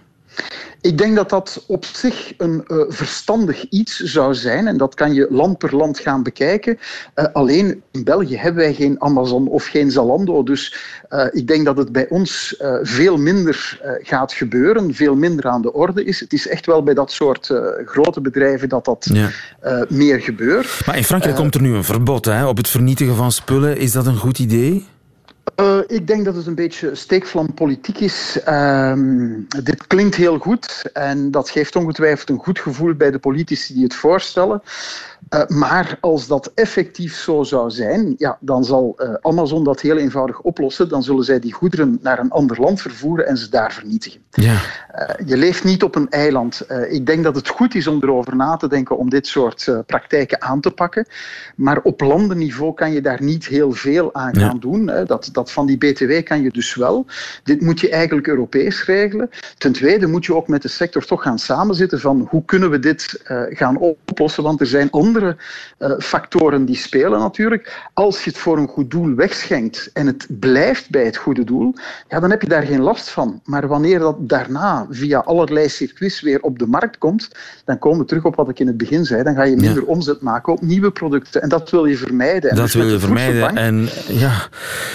Ik 0.83 0.99
denk 0.99 1.17
dat 1.17 1.31
dat 1.31 1.65
op 1.67 1.85
zich 1.85 2.33
een 2.37 2.65
uh, 2.67 2.85
verstandig 2.89 3.69
iets 3.69 3.97
zou 3.97 4.35
zijn. 4.35 4.67
En 4.67 4.77
dat 4.77 4.95
kan 4.95 5.15
je 5.15 5.27
land 5.31 5.59
per 5.59 5.77
land 5.77 5.99
gaan 5.99 6.23
bekijken. 6.23 6.79
Uh, 7.15 7.25
alleen 7.33 7.83
in 7.91 8.05
België 8.05 8.37
hebben 8.37 8.63
wij 8.63 8.75
geen 8.75 8.97
Amazon 9.03 9.49
of 9.49 9.64
geen 9.64 9.90
Zalando. 9.90 10.43
Dus 10.43 10.77
uh, 11.11 11.27
ik 11.31 11.47
denk 11.47 11.64
dat 11.64 11.77
het 11.77 11.93
bij 11.93 12.09
ons 12.09 12.55
veel 12.83 13.16
minder 13.16 13.81
gaat 14.03 14.33
gebeuren. 14.33 14.95
Veel 14.95 15.14
minder 15.14 15.49
aan 15.49 15.62
de 15.62 15.73
orde 15.73 16.05
is. 16.05 16.21
Het 16.21 16.33
is 16.33 16.49
echt 16.49 16.66
wel 16.66 16.83
bij 16.83 16.95
dat 16.95 17.12
soort 17.12 17.51
grote 17.85 18.21
bedrijven 18.21 18.69
dat 18.69 18.85
dat 18.85 19.09
ja. 19.12 19.31
meer 19.88 20.21
gebeurt. 20.21 20.87
Maar 20.87 20.97
in 20.97 21.05
Frankrijk 21.05 21.37
komt 21.37 21.55
er 21.55 21.61
nu 21.61 21.75
een 21.75 21.85
verbod 21.85 22.25
hè, 22.25 22.47
op 22.47 22.57
het 22.57 22.69
vernietigen 22.69 23.16
van 23.16 23.33
spullen. 23.33 23.77
Is 23.77 23.93
dat 23.93 24.07
een 24.07 24.16
goed 24.16 24.38
idee? 24.38 24.87
Uh, 25.57 25.79
ik 25.87 26.07
denk 26.07 26.25
dat 26.25 26.35
het 26.35 26.47
een 26.47 26.55
beetje 26.55 26.95
steekvlampolitiek 26.95 27.99
is. 27.99 28.39
Uh, 28.49 28.93
dit 29.63 29.87
klinkt 29.87 30.15
heel 30.15 30.39
goed 30.39 30.91
en 30.93 31.31
dat 31.31 31.51
geeft 31.51 31.77
ongetwijfeld 31.77 32.29
een 32.29 32.39
goed 32.39 32.59
gevoel 32.59 32.95
bij 32.95 33.11
de 33.11 33.19
politici 33.19 33.75
die 33.75 33.83
het 33.83 33.95
voorstellen. 33.95 34.63
Uh, 35.30 35.46
maar 35.46 35.98
als 36.00 36.26
dat 36.26 36.52
effectief 36.54 37.16
zo 37.16 37.42
zou 37.42 37.70
zijn, 37.70 38.14
ja, 38.18 38.38
dan 38.40 38.64
zal 38.64 38.96
uh, 38.98 39.14
Amazon 39.20 39.64
dat 39.64 39.80
heel 39.80 39.96
eenvoudig 39.96 40.40
oplossen. 40.40 40.88
Dan 40.88 41.02
zullen 41.02 41.24
zij 41.24 41.40
die 41.40 41.52
goederen 41.52 41.98
naar 42.02 42.18
een 42.18 42.30
ander 42.30 42.61
land 42.61 42.80
vervoeren 42.80 43.26
en 43.26 43.37
ze 43.37 43.50
daar 43.50 43.72
vernietigen. 43.72 44.20
Ja. 44.30 44.52
Uh, 44.52 45.28
je 45.28 45.37
leeft 45.37 45.64
niet 45.64 45.83
op 45.83 45.94
een 45.94 46.09
eiland. 46.09 46.66
ik 46.88 47.06
denk 47.06 47.24
dat 47.24 47.35
het 47.35 47.48
goed 47.48 47.74
is 47.74 47.87
om 47.87 47.98
erover 48.02 48.37
na 48.37 48.56
te 48.56 48.68
denken 48.68 48.98
om 48.98 49.11
dit 49.11 49.26
soort 49.26 49.72
praktijken 49.87 50.42
aan 50.42 50.61
te 50.61 50.70
pakken. 50.70 51.06
Maar 51.56 51.80
op 51.83 52.00
landenniveau 52.00 52.74
kan 52.74 52.92
je 52.92 53.00
daar 53.00 53.22
niet 53.22 53.46
heel 53.46 53.72
veel 53.72 54.14
aan 54.14 54.37
gaan 54.37 54.54
ja. 54.54 54.61
doen. 54.61 54.87
Dat, 55.06 55.28
dat 55.33 55.52
van 55.52 55.66
die 55.66 55.78
BTW 55.78 56.22
kan 56.24 56.42
je 56.42 56.50
dus 56.50 56.74
wel. 56.74 57.06
Dit 57.42 57.61
moet 57.61 57.80
je 57.80 57.90
eigenlijk 57.90 58.26
Europees 58.26 58.85
regelen. 58.85 59.30
Ten 59.59 59.72
tweede 59.72 60.06
moet 60.06 60.24
je 60.24 60.35
ook 60.35 60.48
met 60.48 60.62
de 60.62 60.68
sector 60.68 61.04
toch 61.04 61.22
gaan 61.22 61.38
samenzitten 61.38 62.00
van 62.00 62.26
hoe 62.30 62.44
kunnen 62.44 62.70
we 62.70 62.78
dit 62.78 63.22
gaan 63.50 63.78
oplossen, 63.78 64.42
want 64.42 64.61
er 64.61 64.66
zijn 64.66 64.90
andere 64.90 65.10
andere 65.11 65.37
uh, 65.79 65.92
factoren 65.99 66.64
die 66.64 66.77
spelen 66.77 67.18
natuurlijk. 67.18 67.88
Als 67.94 68.25
je 68.25 68.31
het 68.31 68.38
voor 68.38 68.59
een 68.59 68.68
goed 68.68 68.90
doel 68.90 69.14
wegschenkt 69.14 69.90
en 69.92 70.07
het 70.07 70.27
blijft 70.29 70.90
bij 70.90 71.05
het 71.05 71.16
goede 71.16 71.44
doel, 71.44 71.75
ja, 72.09 72.20
dan 72.20 72.31
heb 72.31 72.42
je 72.42 72.49
daar 72.49 72.62
geen 72.62 72.81
last 72.81 73.09
van. 73.11 73.40
Maar 73.44 73.68
wanneer 73.68 73.99
dat 73.99 74.29
daarna 74.29 74.87
via 74.90 75.18
allerlei 75.18 75.68
circuits 75.68 76.20
weer 76.20 76.40
op 76.40 76.59
de 76.59 76.66
markt 76.66 76.99
komt, 76.99 77.31
dan 77.64 77.79
komen 77.79 77.99
we 77.99 78.05
terug 78.05 78.25
op 78.25 78.35
wat 78.35 78.49
ik 78.49 78.59
in 78.59 78.66
het 78.66 78.77
begin 78.77 79.05
zei. 79.05 79.23
Dan 79.23 79.35
ga 79.35 79.42
je 79.42 79.57
minder 79.57 79.83
ja. 79.83 79.88
omzet 79.88 80.20
maken 80.20 80.53
op 80.53 80.61
nieuwe 80.61 80.90
producten. 80.90 81.42
En 81.42 81.49
dat 81.49 81.70
wil 81.70 81.85
je 81.85 81.96
vermijden. 81.96 82.51
En 82.51 82.57
dat 82.57 82.64
dus 82.64 82.75
wil 82.75 82.88
je 82.88 82.99
vermijden. 82.99 83.57
En 83.57 83.88
ja, 84.09 84.49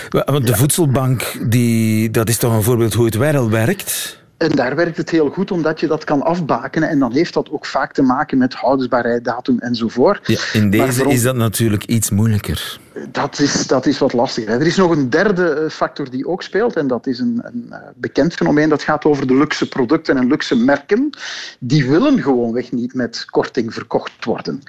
want 0.09 0.45
de 0.45 0.51
ja. 0.51 0.57
voedselbank, 0.57 1.37
die, 1.49 2.09
dat 2.09 2.29
is 2.29 2.37
toch 2.37 2.53
een 2.53 2.63
voorbeeld 2.63 2.93
hoe 2.93 3.05
het 3.05 3.15
wel 3.15 3.49
werkt? 3.49 4.23
En 4.37 4.51
daar 4.51 4.75
werkt 4.75 4.97
het 4.97 5.09
heel 5.09 5.29
goed 5.29 5.51
omdat 5.51 5.79
je 5.79 5.87
dat 5.87 6.03
kan 6.03 6.21
afbakenen. 6.21 6.89
En 6.89 6.99
dan 6.99 7.11
heeft 7.11 7.33
dat 7.33 7.51
ook 7.51 7.65
vaak 7.65 7.93
te 7.93 8.01
maken 8.01 8.37
met 8.37 8.53
houdbaarheidsdatum 8.53 9.59
enzovoort. 9.59 10.27
Ja, 10.27 10.39
in 10.53 10.69
deze 10.69 11.09
is 11.09 11.21
dat 11.21 11.35
natuurlijk 11.35 11.83
iets 11.85 12.09
moeilijker. 12.09 12.79
Dat 13.11 13.39
is, 13.39 13.67
dat 13.67 13.85
is 13.85 13.97
wat 13.97 14.13
lastiger. 14.13 14.49
Er 14.49 14.65
is 14.65 14.75
nog 14.75 14.91
een 14.91 15.09
derde 15.09 15.49
eh, 15.49 15.69
factor 15.69 16.09
die 16.09 16.27
ook 16.27 16.43
speelt. 16.43 16.75
En 16.75 16.87
dat 16.87 17.07
is 17.07 17.19
een, 17.19 17.41
een 17.43 17.65
uh, 17.69 17.77
bekend 17.95 18.33
fenomeen. 18.33 18.69
Dat 18.69 18.81
gaat 18.81 19.05
over 19.05 19.27
de 19.27 19.35
luxe 19.35 19.67
producten 19.67 20.17
en 20.17 20.27
luxe 20.27 20.55
merken. 20.55 21.09
Die 21.59 21.89
willen 21.89 22.21
gewoonweg 22.21 22.71
niet 22.71 22.93
met 22.93 23.25
korting 23.29 23.73
verkocht 23.73 24.25
worden. 24.25 24.61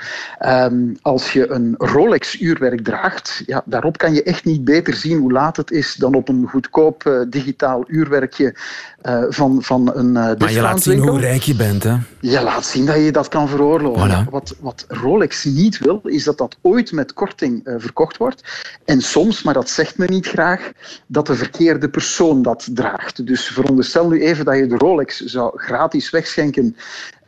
Um, 0.47 0.97
als 1.03 1.33
je 1.33 1.51
een 1.51 1.75
Rolex-uurwerk 1.79 2.85
draagt, 2.85 3.43
ja, 3.47 3.63
daarop 3.65 3.99
kan 3.99 4.15
je 4.15 4.23
echt 4.23 4.45
niet 4.45 4.65
beter 4.65 4.95
zien 4.95 5.19
hoe 5.19 5.33
laat 5.33 5.57
het 5.57 5.71
is 5.71 5.95
dan 5.95 6.15
op 6.15 6.29
een 6.29 6.47
goedkoop 6.49 7.05
uh, 7.05 7.21
digitaal 7.29 7.85
uurwerkje 7.87 8.55
uh, 9.03 9.25
van, 9.29 9.63
van 9.63 9.91
een 9.95 10.07
uh, 10.07 10.31
Maar 10.39 10.53
je 10.53 10.61
laat 10.61 10.83
zien 10.83 10.99
hoe 10.99 11.21
rijk 11.21 11.43
je 11.43 11.57
bent, 11.57 11.83
hè? 11.83 11.97
Je 12.21 12.43
laat 12.43 12.65
zien 12.65 12.87
dat 12.87 12.97
je 12.97 13.13
dat 13.13 13.29
kan 13.29 13.49
veroorloven. 13.49 14.27
Voilà. 14.27 14.31
Wat, 14.31 14.57
wat 14.61 14.85
Rolex 14.89 15.45
niet 15.45 15.79
wil, 15.79 16.01
is 16.05 16.25
dat 16.25 16.39
dat 16.39 16.57
ooit 16.61 16.93
met 16.93 17.13
korting 17.13 17.67
uh, 17.67 17.75
wordt. 18.17 18.43
En 18.85 19.01
soms, 19.01 19.43
maar 19.43 19.55
dat 19.55 19.71
zegt 19.71 19.99
men 19.99 20.11
niet 20.11 20.27
graag, 20.27 20.73
dat 21.07 21.27
de 21.27 21.35
verkeerde 21.35 21.89
persoon 21.89 22.43
dat 22.43 22.69
draagt. 22.73 23.27
Dus 23.27 23.47
veronderstel 23.47 24.09
nu 24.09 24.23
even 24.23 24.45
dat 24.45 24.57
je 24.57 24.67
de 24.67 24.77
Rolex 24.77 25.21
zou 25.21 25.59
gratis 25.59 26.11
wegschenken 26.11 26.77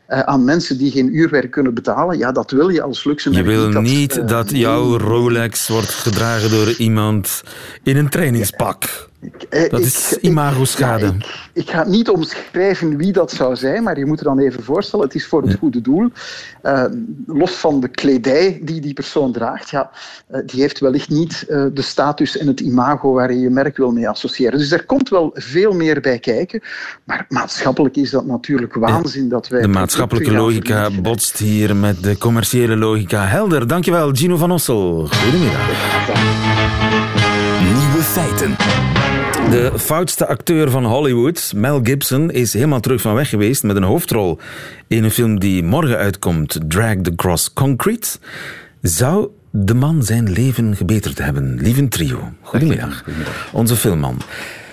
uh, 0.09 0.21
aan 0.21 0.45
mensen 0.45 0.79
die 0.79 0.91
geen 0.91 1.17
uurwerk 1.17 1.51
kunnen 1.51 1.75
betalen. 1.75 2.19
Ja, 2.19 2.33
dat 2.33 2.51
wil 2.51 2.69
je 2.69 2.83
als 2.83 3.05
luxe 3.05 3.31
Je 3.31 3.43
wil 3.43 3.71
dat, 3.71 3.83
niet 3.83 4.29
dat 4.29 4.51
jouw 4.51 4.97
Rolex 4.97 5.69
wordt 5.69 5.91
gedragen 5.91 6.51
door 6.51 6.75
iemand 6.79 7.43
in 7.83 7.97
een 7.97 8.09
trainingspak. 8.09 9.08
Ik, 9.21 9.71
dat 9.71 9.81
is 9.81 10.19
imago-schade. 10.21 11.07
Ik, 11.07 11.25
ik, 11.53 11.71
ga 11.71 11.85
niet 11.85 12.09
omschrijven 12.09 12.97
wie 12.97 13.13
dat 13.13 13.31
zou 13.31 13.57
zijn, 13.57 13.83
maar 13.83 13.99
je 13.99 14.07
moet 14.07 14.19
er 14.19 14.25
dan 14.25 14.39
even 14.39 14.63
voorstellen, 14.63 15.05
het 15.05 15.15
is 15.15 15.27
voor 15.27 15.43
het 15.43 15.55
goede 15.55 15.81
doel. 15.81 16.11
Uh, 16.63 16.85
los 17.27 17.51
van 17.51 17.81
de 17.81 17.89
kledij 17.89 18.61
die 18.63 18.81
die 18.81 18.93
persoon 18.93 19.33
draagt, 19.33 19.71
ja, 19.71 19.91
uh, 20.31 20.41
die 20.47 20.61
heeft 20.61 20.79
wellicht 20.79 21.09
niet 21.09 21.47
uh, 21.49 21.65
de 21.73 21.83
status 21.83 22.37
en 22.37 22.47
het 22.47 22.61
imago 22.61 23.13
waar 23.13 23.33
je 23.33 23.41
je 23.41 23.51
merk 23.51 23.77
wil 23.77 23.93
mee 23.93 24.09
associëren. 24.09 24.59
Dus 24.59 24.71
er 24.71 24.85
komt 24.85 25.09
wel 25.09 25.31
veel 25.35 25.73
meer 25.73 26.01
bij 26.01 26.19
kijken, 26.19 26.63
maar 27.05 27.27
maatschappelijk 27.29 27.97
is 27.97 28.11
dat 28.11 28.27
natuurlijk 28.27 28.75
waanzin 28.75 29.23
ja, 29.23 29.29
dat 29.29 29.49
wij... 29.49 29.61
De 29.61 29.69
maatschappelijke 29.69 30.33
logica 30.33 30.91
botst 30.91 31.39
hier 31.39 31.77
met 31.77 32.03
de 32.03 32.19
commerciële 32.19 32.77
logica. 32.77 33.27
Helder, 33.27 33.67
dankjewel 33.67 34.11
Gino 34.13 34.37
van 34.37 34.51
Ossel. 34.51 35.07
Goedemiddag. 35.07 35.67
Nieuwe 37.63 38.03
feiten. 38.03 38.57
De 39.51 39.73
foutste 39.79 40.27
acteur 40.27 40.71
van 40.71 40.85
Hollywood, 40.85 41.53
Mel 41.57 41.81
Gibson, 41.83 42.31
is 42.31 42.53
helemaal 42.53 42.81
terug 42.81 43.01
van 43.01 43.15
weg 43.15 43.29
geweest 43.29 43.63
met 43.63 43.77
een 43.77 43.83
hoofdrol 43.83 44.39
in 44.87 45.05
een 45.05 45.11
film 45.11 45.39
die 45.39 45.63
morgen 45.63 45.97
uitkomt, 45.97 46.59
Dragged 46.69 47.11
Across 47.11 47.53
Concrete. 47.53 48.09
Zou 48.83 49.29
de 49.51 49.75
man 49.75 50.03
zijn 50.03 50.33
leven 50.33 50.77
gebeterd 50.77 51.19
hebben? 51.19 51.55
Lieve 51.61 51.89
trio, 51.89 52.33
goedemiddag. 52.43 53.03
goedemiddag. 53.05 53.49
Onze 53.53 53.77
filmman. 53.77 54.17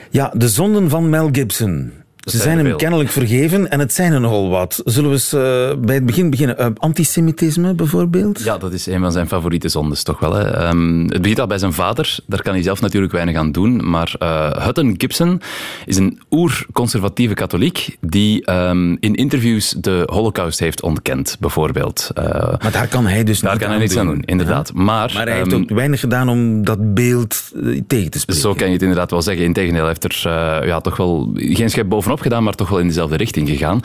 Ja, 0.10 0.32
de 0.36 0.50
zonden 0.50 0.90
van 0.90 1.10
Mel 1.10 1.30
Gibson. 1.32 1.92
Ze 2.26 2.38
zijn 2.38 2.66
hem 2.66 2.78
kennelijk 2.78 3.10
vergeven 3.10 3.70
en 3.72 3.80
het 3.80 3.94
zijn 3.94 4.14
er 4.14 4.20
nogal 4.20 4.50
wat. 4.50 4.82
Zullen 4.86 5.10
we 5.10 5.16
eens 5.16 5.34
uh, 5.34 5.42
bij 5.86 5.96
het 5.96 6.06
begin 6.06 6.30
beginnen? 6.30 6.56
Uh, 6.60 6.68
antisemitisme 6.78 7.74
bijvoorbeeld? 7.74 8.44
Ja, 8.44 8.58
dat 8.58 8.74
is 8.74 8.86
een 8.86 9.00
van 9.00 9.12
zijn 9.12 9.28
favoriete 9.28 9.70
zondes 9.70 10.04
toch 10.04 10.20
wel. 10.20 10.34
Hè? 10.34 10.70
Um, 10.70 11.04
het 11.10 11.22
begint 11.22 11.40
al 11.40 11.48
bij 11.48 11.58
zijn 11.58 11.74
vader. 11.74 12.18
Daar 12.28 12.42
kan 12.42 12.54
hij 12.54 12.64
zelf 12.64 12.82
natuurlijk 12.82 13.14
weinig 13.14 13.36
aan 13.36 13.52
doen. 13.52 13.90
Maar 13.90 14.16
uh, 14.20 14.52
Hutton 14.52 14.96
Gibson 14.98 15.42
is 15.86 15.98
een 15.98 16.22
oer-conservatieve 16.32 17.34
katholiek 17.34 17.98
die 18.02 18.52
um, 18.52 18.98
in 19.00 19.16
interviews 19.16 19.76
de 19.78 20.04
holocaust 20.06 20.60
heeft 20.60 20.82
ontkend, 20.82 21.38
bijvoorbeeld. 21.40 22.12
maar 22.14 22.72
daar 22.72 22.88
kan 22.88 23.06
hij 23.08 23.24
dus 23.24 23.40
daar 23.40 23.58
kan 23.58 23.70
hij 23.70 23.78
niks 23.78 23.98
aan 23.98 24.06
doen, 24.06 24.22
inderdaad. 24.22 24.72
Ja. 24.74 24.82
Maar, 24.82 25.12
maar 25.14 25.28
hij 25.28 25.38
heeft 25.38 25.52
um, 25.52 25.62
ook 25.62 25.70
weinig 25.70 26.00
gedaan 26.00 26.30
om 26.30 26.64
dat 26.66 26.94
beeld 26.94 27.52
tegen 27.88 28.12
te 28.12 28.20
spreken. 28.20 28.42
Zo 28.42 28.54
kan 28.54 28.68
je 28.68 28.74
het 28.74 28.82
inderdaad 28.82 29.12
wel 29.12 29.22
zeggen. 29.22 29.46
Integendeel, 29.46 29.86
hij 29.86 29.96
heeft 30.00 30.26
er 30.26 30.68
ja, 30.68 30.82
toch 30.82 30.98
wel 30.98 31.32
geen 31.34 31.70
schep 31.70 31.90
bovenop 31.90 32.15
gedaan, 32.22 32.44
maar 32.44 32.54
toch 32.54 32.70
wel 32.70 32.80
in 32.80 32.88
dezelfde 32.88 33.16
richting 33.16 33.50
gegaan. 33.50 33.80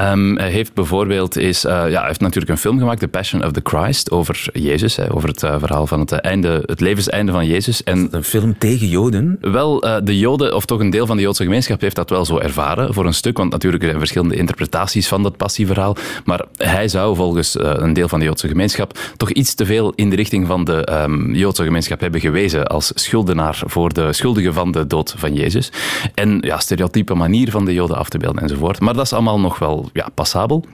Um, 0.00 0.38
hij 0.38 0.50
heeft 0.50 0.74
bijvoorbeeld 0.74 1.36
is, 1.36 1.64
uh, 1.64 1.70
ja, 1.70 1.98
hij 1.98 2.06
heeft 2.06 2.20
natuurlijk 2.20 2.52
een 2.52 2.58
film 2.58 2.78
gemaakt, 2.78 3.00
The 3.00 3.08
Passion 3.08 3.44
of 3.44 3.52
the 3.52 3.60
Christ, 3.62 4.10
over 4.10 4.48
Jezus, 4.52 4.96
hè, 4.96 5.14
over 5.14 5.28
het 5.28 5.42
uh, 5.42 5.54
verhaal 5.58 5.86
van 5.86 6.00
het, 6.00 6.12
einde, 6.12 6.62
het 6.66 6.80
levenseinde 6.80 7.32
van 7.32 7.46
Jezus. 7.46 7.82
En 7.82 8.08
een 8.10 8.24
film 8.24 8.58
tegen 8.58 8.88
Joden? 8.88 9.38
Wel, 9.40 9.80
de 10.04 10.18
Joden, 10.18 10.54
of 10.54 10.64
toch 10.64 10.80
een 10.80 10.90
deel 10.90 11.06
van 11.06 11.16
de 11.16 11.22
Joodse 11.22 11.42
gemeenschap, 11.42 11.80
heeft 11.80 11.96
dat 11.96 12.10
wel 12.10 12.24
zo 12.24 12.38
ervaren, 12.38 12.94
voor 12.94 13.06
een 13.06 13.14
stuk, 13.14 13.36
want 13.36 13.50
natuurlijk 13.50 13.82
er 13.82 13.88
zijn 13.88 14.00
verschillende 14.00 14.36
interpretaties 14.36 15.08
van 15.08 15.22
dat 15.22 15.36
passieverhaal, 15.36 15.96
maar 16.24 16.44
hij 16.56 16.88
zou 16.88 17.16
volgens 17.16 17.56
een 17.58 17.92
deel 17.92 18.08
van 18.08 18.18
de 18.18 18.24
Joodse 18.24 18.48
gemeenschap 18.48 18.98
toch 19.16 19.30
iets 19.30 19.54
te 19.54 19.66
veel 19.66 19.92
in 19.94 20.10
de 20.10 20.16
richting 20.16 20.46
van 20.46 20.64
de 20.64 20.88
um, 21.02 21.34
Joodse 21.34 21.62
gemeenschap 21.62 22.00
hebben 22.00 22.20
gewezen 22.20 22.66
als 22.66 22.92
schuldenaar 22.94 23.62
voor 23.66 23.92
de 23.92 24.12
schuldigen 24.12 24.54
van 24.54 24.72
de 24.72 24.86
dood 24.86 25.14
van 25.16 25.34
Jezus. 25.34 25.72
En 26.14 26.38
ja, 26.40 26.58
stereotype 26.58 27.14
manier 27.14 27.50
van 27.50 27.64
de 27.66 27.72
Joden 27.72 27.96
af 27.96 28.08
te 28.08 28.18
beelden 28.18 28.42
enzovoort. 28.42 28.80
Maar 28.80 28.94
dat 28.94 29.04
is 29.04 29.12
allemaal 29.12 29.40
nog 29.40 29.58
wel 29.58 29.88
ja, 29.92 30.08
passabel. 30.14 30.64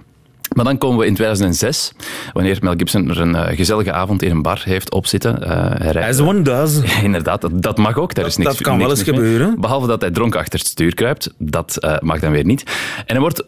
Maar 0.54 0.64
dan 0.64 0.78
komen 0.78 0.98
we 0.98 1.06
in 1.06 1.14
2006, 1.14 1.92
wanneer 2.32 2.58
Mel 2.60 2.74
Gibson 2.76 3.10
er 3.10 3.20
een 3.20 3.34
uh, 3.34 3.46
gezellige 3.46 3.92
avond 3.92 4.22
in 4.22 4.30
een 4.30 4.42
bar 4.42 4.62
heeft 4.64 4.92
opzitten. 4.92 5.38
Uh, 5.42 6.08
As 6.08 6.20
one 6.20 6.42
does. 6.42 6.80
inderdaad, 7.02 7.40
dat, 7.40 7.62
dat, 7.62 7.78
mag 7.78 7.98
ook. 7.98 8.14
Daar 8.14 8.24
dat, 8.24 8.32
is 8.32 8.38
niks, 8.38 8.50
dat 8.50 8.60
kan 8.60 8.76
niks 8.76 8.86
wel 8.86 8.96
eens 8.96 9.08
gebeuren. 9.08 9.48
Mee. 9.48 9.58
Behalve 9.58 9.86
dat 9.86 10.00
hij 10.00 10.10
dronken 10.10 10.40
achter 10.40 10.58
het 10.58 10.68
stuur 10.68 10.94
kruipt. 10.94 11.34
Dat 11.38 11.76
uh, 11.80 11.98
mag 12.00 12.20
dan 12.20 12.32
weer 12.32 12.44
niet. 12.44 12.62
En 12.96 13.04
hij 13.06 13.20
wordt 13.20 13.44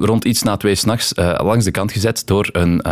rond 0.00 0.24
iets 0.24 0.42
na 0.42 0.56
twee 0.56 0.74
s'nachts 0.74 1.12
langs 1.36 1.64
de 1.64 1.70
kant 1.70 1.92
gezet 1.92 2.26
door 2.26 2.48
een 2.52 2.82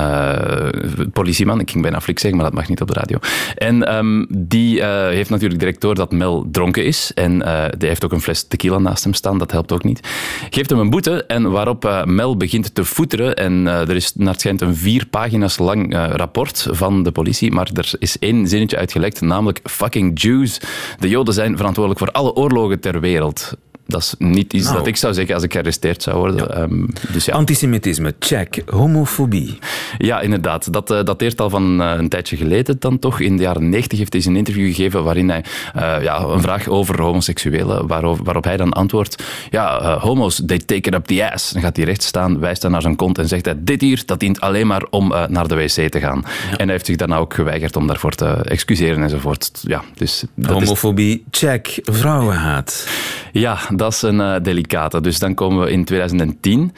politieman. 1.12 1.60
Ik 1.60 1.70
ging 1.70 1.82
bijna 1.82 2.00
flik 2.00 2.18
zeggen, 2.18 2.38
maar 2.38 2.50
dat 2.50 2.58
mag 2.58 2.68
niet 2.68 2.80
op 2.80 2.88
de 2.88 2.94
radio. 2.94 3.18
En 3.56 3.94
um, 3.96 4.26
die 4.28 4.84
heeft 4.84 5.30
natuurlijk 5.30 5.60
direct 5.60 5.80
door 5.80 5.94
dat 5.94 6.12
Mel 6.12 6.48
dronken 6.50 6.84
is. 6.84 7.12
En 7.14 7.38
die 7.78 7.88
heeft 7.88 8.04
ook 8.04 8.12
een 8.12 8.20
fles 8.20 8.42
tequila 8.42 8.78
naast 8.78 9.04
hem 9.04 9.14
staan. 9.14 9.38
Dat 9.38 9.50
helpt 9.50 9.72
ook 9.72 9.84
niet. 9.84 10.08
Geeft 10.50 10.70
hem 10.70 10.78
een 10.78 10.90
boete 10.90 11.24
en 11.24 11.50
waarop 11.50 12.02
Mel 12.04 12.36
begint 12.36 12.74
te 12.74 12.84
voeteren 12.84 13.36
en 13.36 13.53
en 13.54 13.66
uh, 13.66 13.88
er 13.88 13.96
is 13.96 14.14
naar 14.14 14.32
het 14.32 14.40
schijnt 14.40 14.60
een 14.60 14.76
vier 14.76 15.06
pagina's 15.06 15.58
lang 15.58 15.94
uh, 15.94 16.06
rapport 16.10 16.66
van 16.70 17.02
de 17.02 17.12
politie, 17.12 17.52
maar 17.52 17.70
er 17.74 17.92
is 17.98 18.18
één 18.18 18.48
zinnetje 18.48 18.76
uitgelekt, 18.76 19.20
namelijk 19.20 19.60
fucking 19.64 20.20
Jews. 20.20 20.60
De 20.98 21.08
Joden 21.08 21.34
zijn 21.34 21.56
verantwoordelijk 21.56 22.04
voor 22.04 22.12
alle 22.12 22.34
oorlogen 22.34 22.80
ter 22.80 23.00
wereld. 23.00 23.56
Dat 23.86 24.00
is 24.00 24.14
niet 24.18 24.52
iets 24.52 24.64
nou. 24.64 24.76
dat 24.76 24.86
ik 24.86 24.96
zou 24.96 25.14
zeggen 25.14 25.34
als 25.34 25.42
ik 25.42 25.52
gearresteerd 25.52 26.02
zou 26.02 26.16
worden. 26.18 26.48
Ja. 26.48 26.62
Um, 26.62 26.88
dus 27.12 27.24
ja. 27.24 27.34
Antisemitisme, 27.34 28.14
check. 28.18 28.62
Homofobie. 28.66 29.58
Ja, 29.98 30.20
inderdaad. 30.20 30.72
Dat 30.72 30.90
uh, 30.90 31.02
dateert 31.02 31.40
al 31.40 31.50
van 31.50 31.80
uh, 31.80 31.92
een 31.96 32.08
tijdje 32.08 32.36
geleden 32.36 32.76
dan 32.78 32.98
toch. 32.98 33.20
In 33.20 33.36
de 33.36 33.42
jaren 33.42 33.68
negentig 33.68 33.98
heeft 33.98 34.12
hij 34.12 34.22
een 34.26 34.36
interview 34.36 34.66
gegeven 34.66 35.04
waarin 35.04 35.28
hij 35.28 35.44
uh, 35.76 36.02
ja, 36.02 36.22
een 36.22 36.40
vraag 36.40 36.68
over 36.68 37.00
homoseksuelen, 37.00 37.86
waarop, 37.86 38.20
waarop 38.22 38.44
hij 38.44 38.56
dan 38.56 38.72
antwoordt, 38.72 39.22
ja, 39.50 39.98
homo's, 39.98 40.42
they 40.46 40.58
take 40.58 40.88
it 40.88 40.94
up 40.94 41.04
the 41.04 41.32
ass. 41.32 41.50
Dan 41.50 41.62
gaat 41.62 41.76
hij 41.76 41.84
recht 41.84 42.02
staan, 42.02 42.38
wijst 42.38 42.62
dan 42.62 42.70
naar 42.70 42.82
zijn 42.82 42.96
kont 42.96 43.18
en 43.18 43.28
zegt 43.28 43.44
hij, 43.44 43.54
dit 43.58 43.80
hier, 43.80 44.02
dat 44.06 44.20
dient 44.20 44.40
alleen 44.40 44.66
maar 44.66 44.86
om 44.90 45.08
naar 45.28 45.48
de 45.48 45.54
wc 45.54 45.90
te 45.90 46.00
gaan. 46.00 46.22
Ja. 46.24 46.56
En 46.56 46.64
hij 46.64 46.72
heeft 46.72 46.86
zich 46.86 46.96
daarna 46.96 47.16
ook 47.16 47.34
geweigerd 47.34 47.76
om 47.76 47.86
daarvoor 47.86 48.12
te 48.14 48.26
excuseren 48.26 49.02
enzovoort. 49.02 49.50
Ja, 49.62 49.82
dus 49.94 50.24
Homofobie, 50.42 51.24
is... 51.30 51.38
check. 51.38 51.78
Vrouwenhaat. 51.82 52.88
Ja, 53.32 53.58
dat 53.76 53.92
is 53.92 54.02
een 54.02 54.18
uh, 54.18 54.34
delicate. 54.42 55.00
Dus 55.00 55.18
dan 55.18 55.34
komen 55.34 55.64
we 55.64 55.70
in 55.70 55.84
2010. 55.84 56.72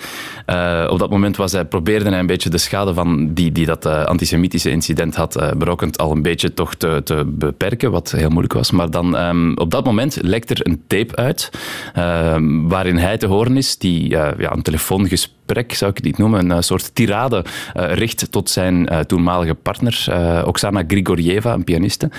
Uh, 0.47 0.87
op 0.91 0.99
dat 0.99 1.11
moment 1.11 1.37
was 1.37 1.53
hij, 1.53 1.65
probeerde 1.65 2.09
hij 2.09 2.19
een 2.19 2.27
beetje 2.27 2.51
de 2.51 2.59
schade 2.59 2.95
van 2.95 3.35
die, 3.35 3.53
die 3.53 3.67
dat 3.67 3.87
uh, 3.87 4.05
antisemitische 4.05 4.71
incident 4.71 5.17
had 5.17 5.55
berokkend 5.57 5.99
al 5.99 6.11
een 6.11 6.23
beetje 6.23 6.55
toch 6.55 6.75
te, 6.75 7.01
te 7.05 7.25
beperken, 7.27 7.91
wat 7.91 8.11
heel 8.11 8.29
moeilijk 8.29 8.53
was. 8.53 8.71
Maar 8.71 8.91
dan 8.91 9.17
um, 9.17 9.59
op 9.59 9.71
dat 9.71 9.85
moment 9.85 10.19
lekt 10.23 10.51
er 10.51 10.67
een 10.67 10.83
tape 10.87 11.17
uit 11.17 11.51
ehm, 11.95 12.69
waarin 12.69 12.97
hij 12.97 13.19
te 13.19 13.27
horen 13.27 13.57
is, 13.57 13.79
die 13.79 14.09
ja, 14.09 14.35
een 14.39 14.63
telefoongesprek 14.63 15.36
zou 15.47 15.91
ik 15.91 15.97
het 15.97 16.05
niet 16.05 16.19
noemen, 16.19 16.51
een 16.51 16.63
soort 16.63 16.95
tirade 16.95 17.45
richt 17.75 18.31
tot 18.31 18.51
zijn 18.51 19.05
toenmalige 19.07 19.55
partner, 19.55 20.05
Oksana 20.45 20.83
Grigorieva, 20.87 21.53
een 21.53 21.65
pianiste. 21.65 22.11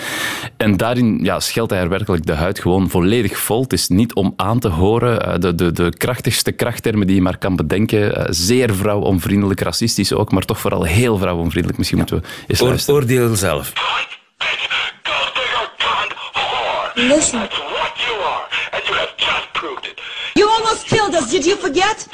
En 0.57 0.77
daarin 0.77 1.19
ja, 1.23 1.39
scheldt 1.39 1.71
hij 1.71 1.81
er 1.81 1.89
werkelijk 1.89 2.25
de 2.25 2.33
huid 2.33 2.59
gewoon 2.59 2.89
volledig 2.89 3.37
vol. 3.37 3.61
Het 3.61 3.73
is 3.73 3.87
niet 3.87 4.13
om 4.13 4.33
aan 4.35 4.59
te 4.59 4.67
horen. 4.67 5.41
De, 5.41 5.55
de, 5.55 5.71
de 5.71 5.93
krachtigste 5.97 6.51
krachttermen 6.51 7.07
die 7.07 7.15
je 7.15 7.21
maar 7.21 7.37
kan 7.37 7.55
bedenken. 7.55 8.35
Zeer 8.35 8.75
vrouwonvriendelijk, 8.75 9.59
racistisch 9.59 10.13
ook, 10.13 10.31
maar 10.31 10.45
toch 10.45 10.59
vooral 10.59 10.83
heel 10.83 11.17
vrouwonvriendelijk. 11.17 11.77
Misschien 11.77 11.97
moeten 11.97 12.19
we 12.19 12.27
eens 12.47 12.61
Oor, 12.61 12.67
luisteren. 12.67 12.99
Oordeel 12.99 13.35
zelf. 13.35 13.73
Listen. 16.93 17.47
You 18.07 18.17
almost 20.45 20.85
killed 20.87 21.15
us. 21.15 21.31
Did 21.31 21.45
you 21.45 21.55
forget? 21.55 22.07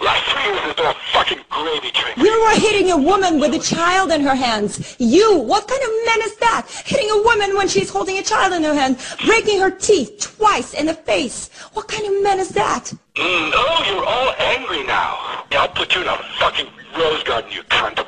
Last 0.00 0.24
three 0.30 0.44
years 0.44 0.60
has 0.60 0.74
been 0.74 0.86
a 0.86 0.94
fucking 1.12 1.40
gravy 1.48 1.90
train. 1.90 2.14
You 2.18 2.40
were 2.42 2.60
hitting 2.60 2.90
a 2.90 2.96
woman 2.96 3.40
with 3.40 3.54
a 3.54 3.58
child 3.58 4.12
in 4.12 4.20
her 4.20 4.34
hands. 4.34 4.96
You. 4.98 5.38
What 5.38 5.66
kind 5.66 5.82
of 5.82 5.90
man 6.06 6.20
is 6.22 6.36
that? 6.36 6.66
Hitting 6.84 7.10
a 7.10 7.22
woman 7.22 7.56
when 7.56 7.68
she's 7.68 7.90
holding 7.90 8.18
a 8.18 8.22
child 8.22 8.52
in 8.52 8.62
her 8.62 8.74
hand, 8.74 8.98
breaking 9.26 9.58
her 9.60 9.70
teeth 9.70 10.34
twice 10.36 10.74
in 10.74 10.86
the 10.86 10.94
face. 10.94 11.50
What 11.72 11.88
kind 11.88 12.06
of 12.06 12.22
man 12.22 12.38
is 12.38 12.50
that? 12.50 12.92
Mm, 13.16 13.50
oh, 13.54 13.84
you're 13.88 14.04
all 14.04 14.34
angry 14.38 14.84
now. 14.84 15.44
Yeah, 15.50 15.62
I'll 15.62 15.68
put 15.68 15.94
you 15.94 16.02
in 16.02 16.08
a 16.08 16.16
fucking 16.38 16.68
rose 16.96 17.22
garden, 17.24 17.50
you 17.50 17.62
cunt. 17.64 18.04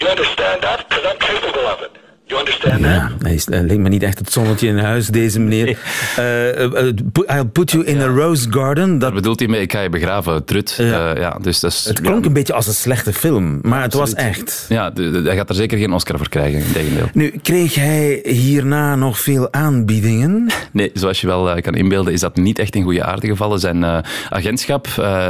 You 0.00 0.08
understand 0.08 0.62
that? 0.62 0.88
Because 0.88 1.04
I'm 1.06 1.18
capable 1.18 1.66
of 1.66 1.82
it. 1.82 1.99
You 2.30 2.42
understand 2.42 2.80
ja, 2.80 3.10
hij, 3.18 3.34
is, 3.34 3.46
hij 3.46 3.62
lijkt 3.62 3.82
me 3.82 3.88
niet 3.88 4.02
echt 4.02 4.18
het 4.18 4.32
zonnetje 4.32 4.66
in 4.66 4.78
huis, 4.78 5.06
deze 5.06 5.40
meneer. 5.40 5.64
Nee. 5.64 5.76
Uh, 6.18 6.72
uh, 6.72 7.36
I'll 7.36 7.44
put 7.52 7.70
you 7.70 7.84
in 7.84 7.96
ja. 7.96 8.04
a 8.04 8.06
rose 8.06 8.46
garden. 8.50 8.98
Dat 8.98 9.14
bedoelt 9.14 9.38
hij 9.38 9.48
mee, 9.48 9.60
ik 9.60 9.72
ga 9.72 9.80
je 9.80 9.88
begraven, 9.88 10.44
trut. 10.44 10.74
Ja. 10.78 11.14
Uh, 11.14 11.20
ja, 11.20 11.38
dus 11.42 11.60
dat 11.60 11.70
is, 11.70 11.84
het 11.84 12.00
klonk 12.00 12.24
een 12.24 12.32
beetje 12.32 12.52
als 12.52 12.66
een 12.66 12.74
slechte 12.74 13.12
film, 13.12 13.58
maar 13.62 13.82
het 13.82 13.94
was 13.94 14.14
echt. 14.14 14.66
Ja, 14.68 14.90
de, 14.90 15.10
de, 15.10 15.22
hij 15.22 15.36
gaat 15.36 15.48
er 15.48 15.54
zeker 15.54 15.78
geen 15.78 15.92
Oscar 15.92 16.16
voor 16.16 16.28
krijgen, 16.28 16.58
in 16.58 16.72
tegendeel. 16.72 17.08
Nu, 17.12 17.32
kreeg 17.42 17.74
hij 17.74 18.20
hierna 18.24 18.94
nog 18.94 19.20
veel 19.20 19.52
aanbiedingen? 19.52 20.46
Nee, 20.72 20.90
zoals 20.94 21.20
je 21.20 21.26
wel 21.26 21.60
kan 21.60 21.74
inbeelden, 21.74 22.12
is 22.12 22.20
dat 22.20 22.36
niet 22.36 22.58
echt 22.58 22.74
in 22.74 22.82
goede 22.82 23.04
aarde 23.04 23.26
gevallen. 23.26 23.60
Zijn 23.60 23.84
agentschap, 24.28 24.86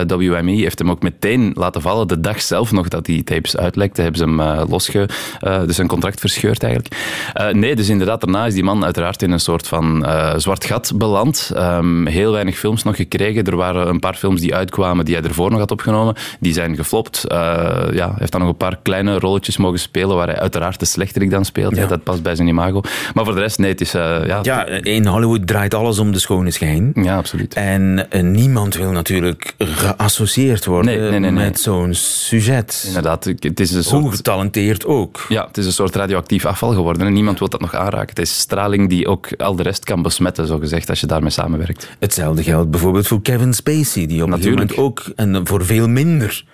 WME, 0.06 0.50
heeft 0.50 0.78
hem 0.78 0.90
ook 0.90 1.02
meteen 1.02 1.50
laten 1.54 1.82
vallen. 1.82 2.08
De 2.08 2.20
dag 2.20 2.42
zelf 2.42 2.72
nog 2.72 2.88
dat 2.88 3.04
die 3.04 3.24
tapes 3.24 3.56
uitlekte, 3.56 4.02
hebben 4.02 4.20
ze 4.20 4.42
hem 4.42 4.68
losge... 4.68 5.08
dus 5.66 5.76
zijn 5.76 5.88
contract 5.88 6.20
verscheurd 6.20 6.62
eigenlijk. 6.62 6.89
Uh, 7.40 7.48
nee, 7.48 7.76
dus 7.76 7.88
inderdaad, 7.88 8.20
daarna 8.20 8.46
is 8.46 8.54
die 8.54 8.64
man 8.64 8.84
uiteraard 8.84 9.22
in 9.22 9.30
een 9.30 9.40
soort 9.40 9.68
van 9.68 10.04
uh, 10.06 10.32
zwart 10.36 10.64
gat 10.64 10.92
beland. 10.94 11.50
Um, 11.56 12.06
heel 12.06 12.32
weinig 12.32 12.58
films 12.58 12.82
nog 12.82 12.96
gekregen. 12.96 13.44
Er 13.44 13.56
waren 13.56 13.88
een 13.88 13.98
paar 13.98 14.14
films 14.14 14.40
die 14.40 14.54
uitkwamen 14.54 15.04
die 15.04 15.14
hij 15.14 15.24
ervoor 15.24 15.50
nog 15.50 15.58
had 15.58 15.70
opgenomen. 15.70 16.14
Die 16.40 16.52
zijn 16.52 16.76
geflopt. 16.76 17.24
Uh, 17.28 17.38
ja, 17.92 18.06
hij 18.06 18.14
heeft 18.18 18.32
dan 18.32 18.40
nog 18.40 18.50
een 18.50 18.56
paar 18.56 18.78
kleine 18.82 19.18
rolletjes 19.18 19.56
mogen 19.56 19.78
spelen 19.78 20.16
waar 20.16 20.26
hij 20.26 20.38
uiteraard 20.38 20.80
de 20.80 20.86
slechterik 20.86 21.30
dan 21.30 21.44
speelt. 21.44 21.76
Ja. 21.76 21.86
Dat 21.86 22.02
past 22.02 22.22
bij 22.22 22.34
zijn 22.34 22.48
imago. 22.48 22.80
Maar 23.14 23.24
voor 23.24 23.34
de 23.34 23.40
rest, 23.40 23.58
nee, 23.58 23.70
het 23.70 23.80
is... 23.80 23.92
ja, 23.92 24.38
ja, 24.42 24.66
in 24.66 25.06
Hollywood 25.06 25.46
draait 25.46 25.74
alles 25.74 25.98
om 25.98 26.12
de 26.12 26.18
schone 26.18 26.50
schijn. 26.50 26.92
Ja, 26.94 27.16
absoluut. 27.16 27.54
En 27.54 28.08
niemand 28.22 28.74
wil 28.74 28.90
natuurlijk 28.90 29.54
geassocieerd 29.58 30.64
worden 30.64 31.00
nee, 31.00 31.10
nee, 31.10 31.20
nee, 31.20 31.30
met 31.30 31.60
zo'n 31.60 31.94
sujet. 31.94 32.84
Inderdaad, 32.86 33.24
het 33.24 33.60
is 33.60 33.72
een 33.72 33.84
soort... 33.84 34.02
Hoe 34.02 34.10
getalenteerd 34.10 34.86
ook. 34.86 35.26
Ja, 35.28 35.46
het 35.46 35.58
is 35.58 35.66
een 35.66 35.72
soort 35.72 35.96
radioactief 35.96 36.44
afval 36.46 36.74
geworden 36.80 37.06
en 37.06 37.12
niemand 37.12 37.38
wil 37.38 37.48
dat 37.48 37.60
nog 37.60 37.74
aanraken. 37.74 38.08
Het 38.08 38.18
is 38.18 38.38
straling 38.38 38.88
die 38.88 39.06
ook 39.06 39.28
al 39.36 39.56
de 39.56 39.62
rest 39.62 39.84
kan 39.84 40.02
besmetten, 40.02 40.46
zo 40.46 40.58
gezegd, 40.58 40.88
als 40.88 41.00
je 41.00 41.06
daarmee 41.06 41.30
samenwerkt. 41.30 41.90
Hetzelfde 41.98 42.42
geldt 42.42 42.70
bijvoorbeeld 42.70 43.06
voor 43.06 43.22
Kevin 43.22 43.54
Spacey, 43.54 44.06
die 44.06 44.22
op 44.22 44.30
moment 44.30 44.76
ook, 44.76 45.12
en 45.16 45.46
voor 45.46 45.64
veel 45.64 45.88
minder 45.88 46.44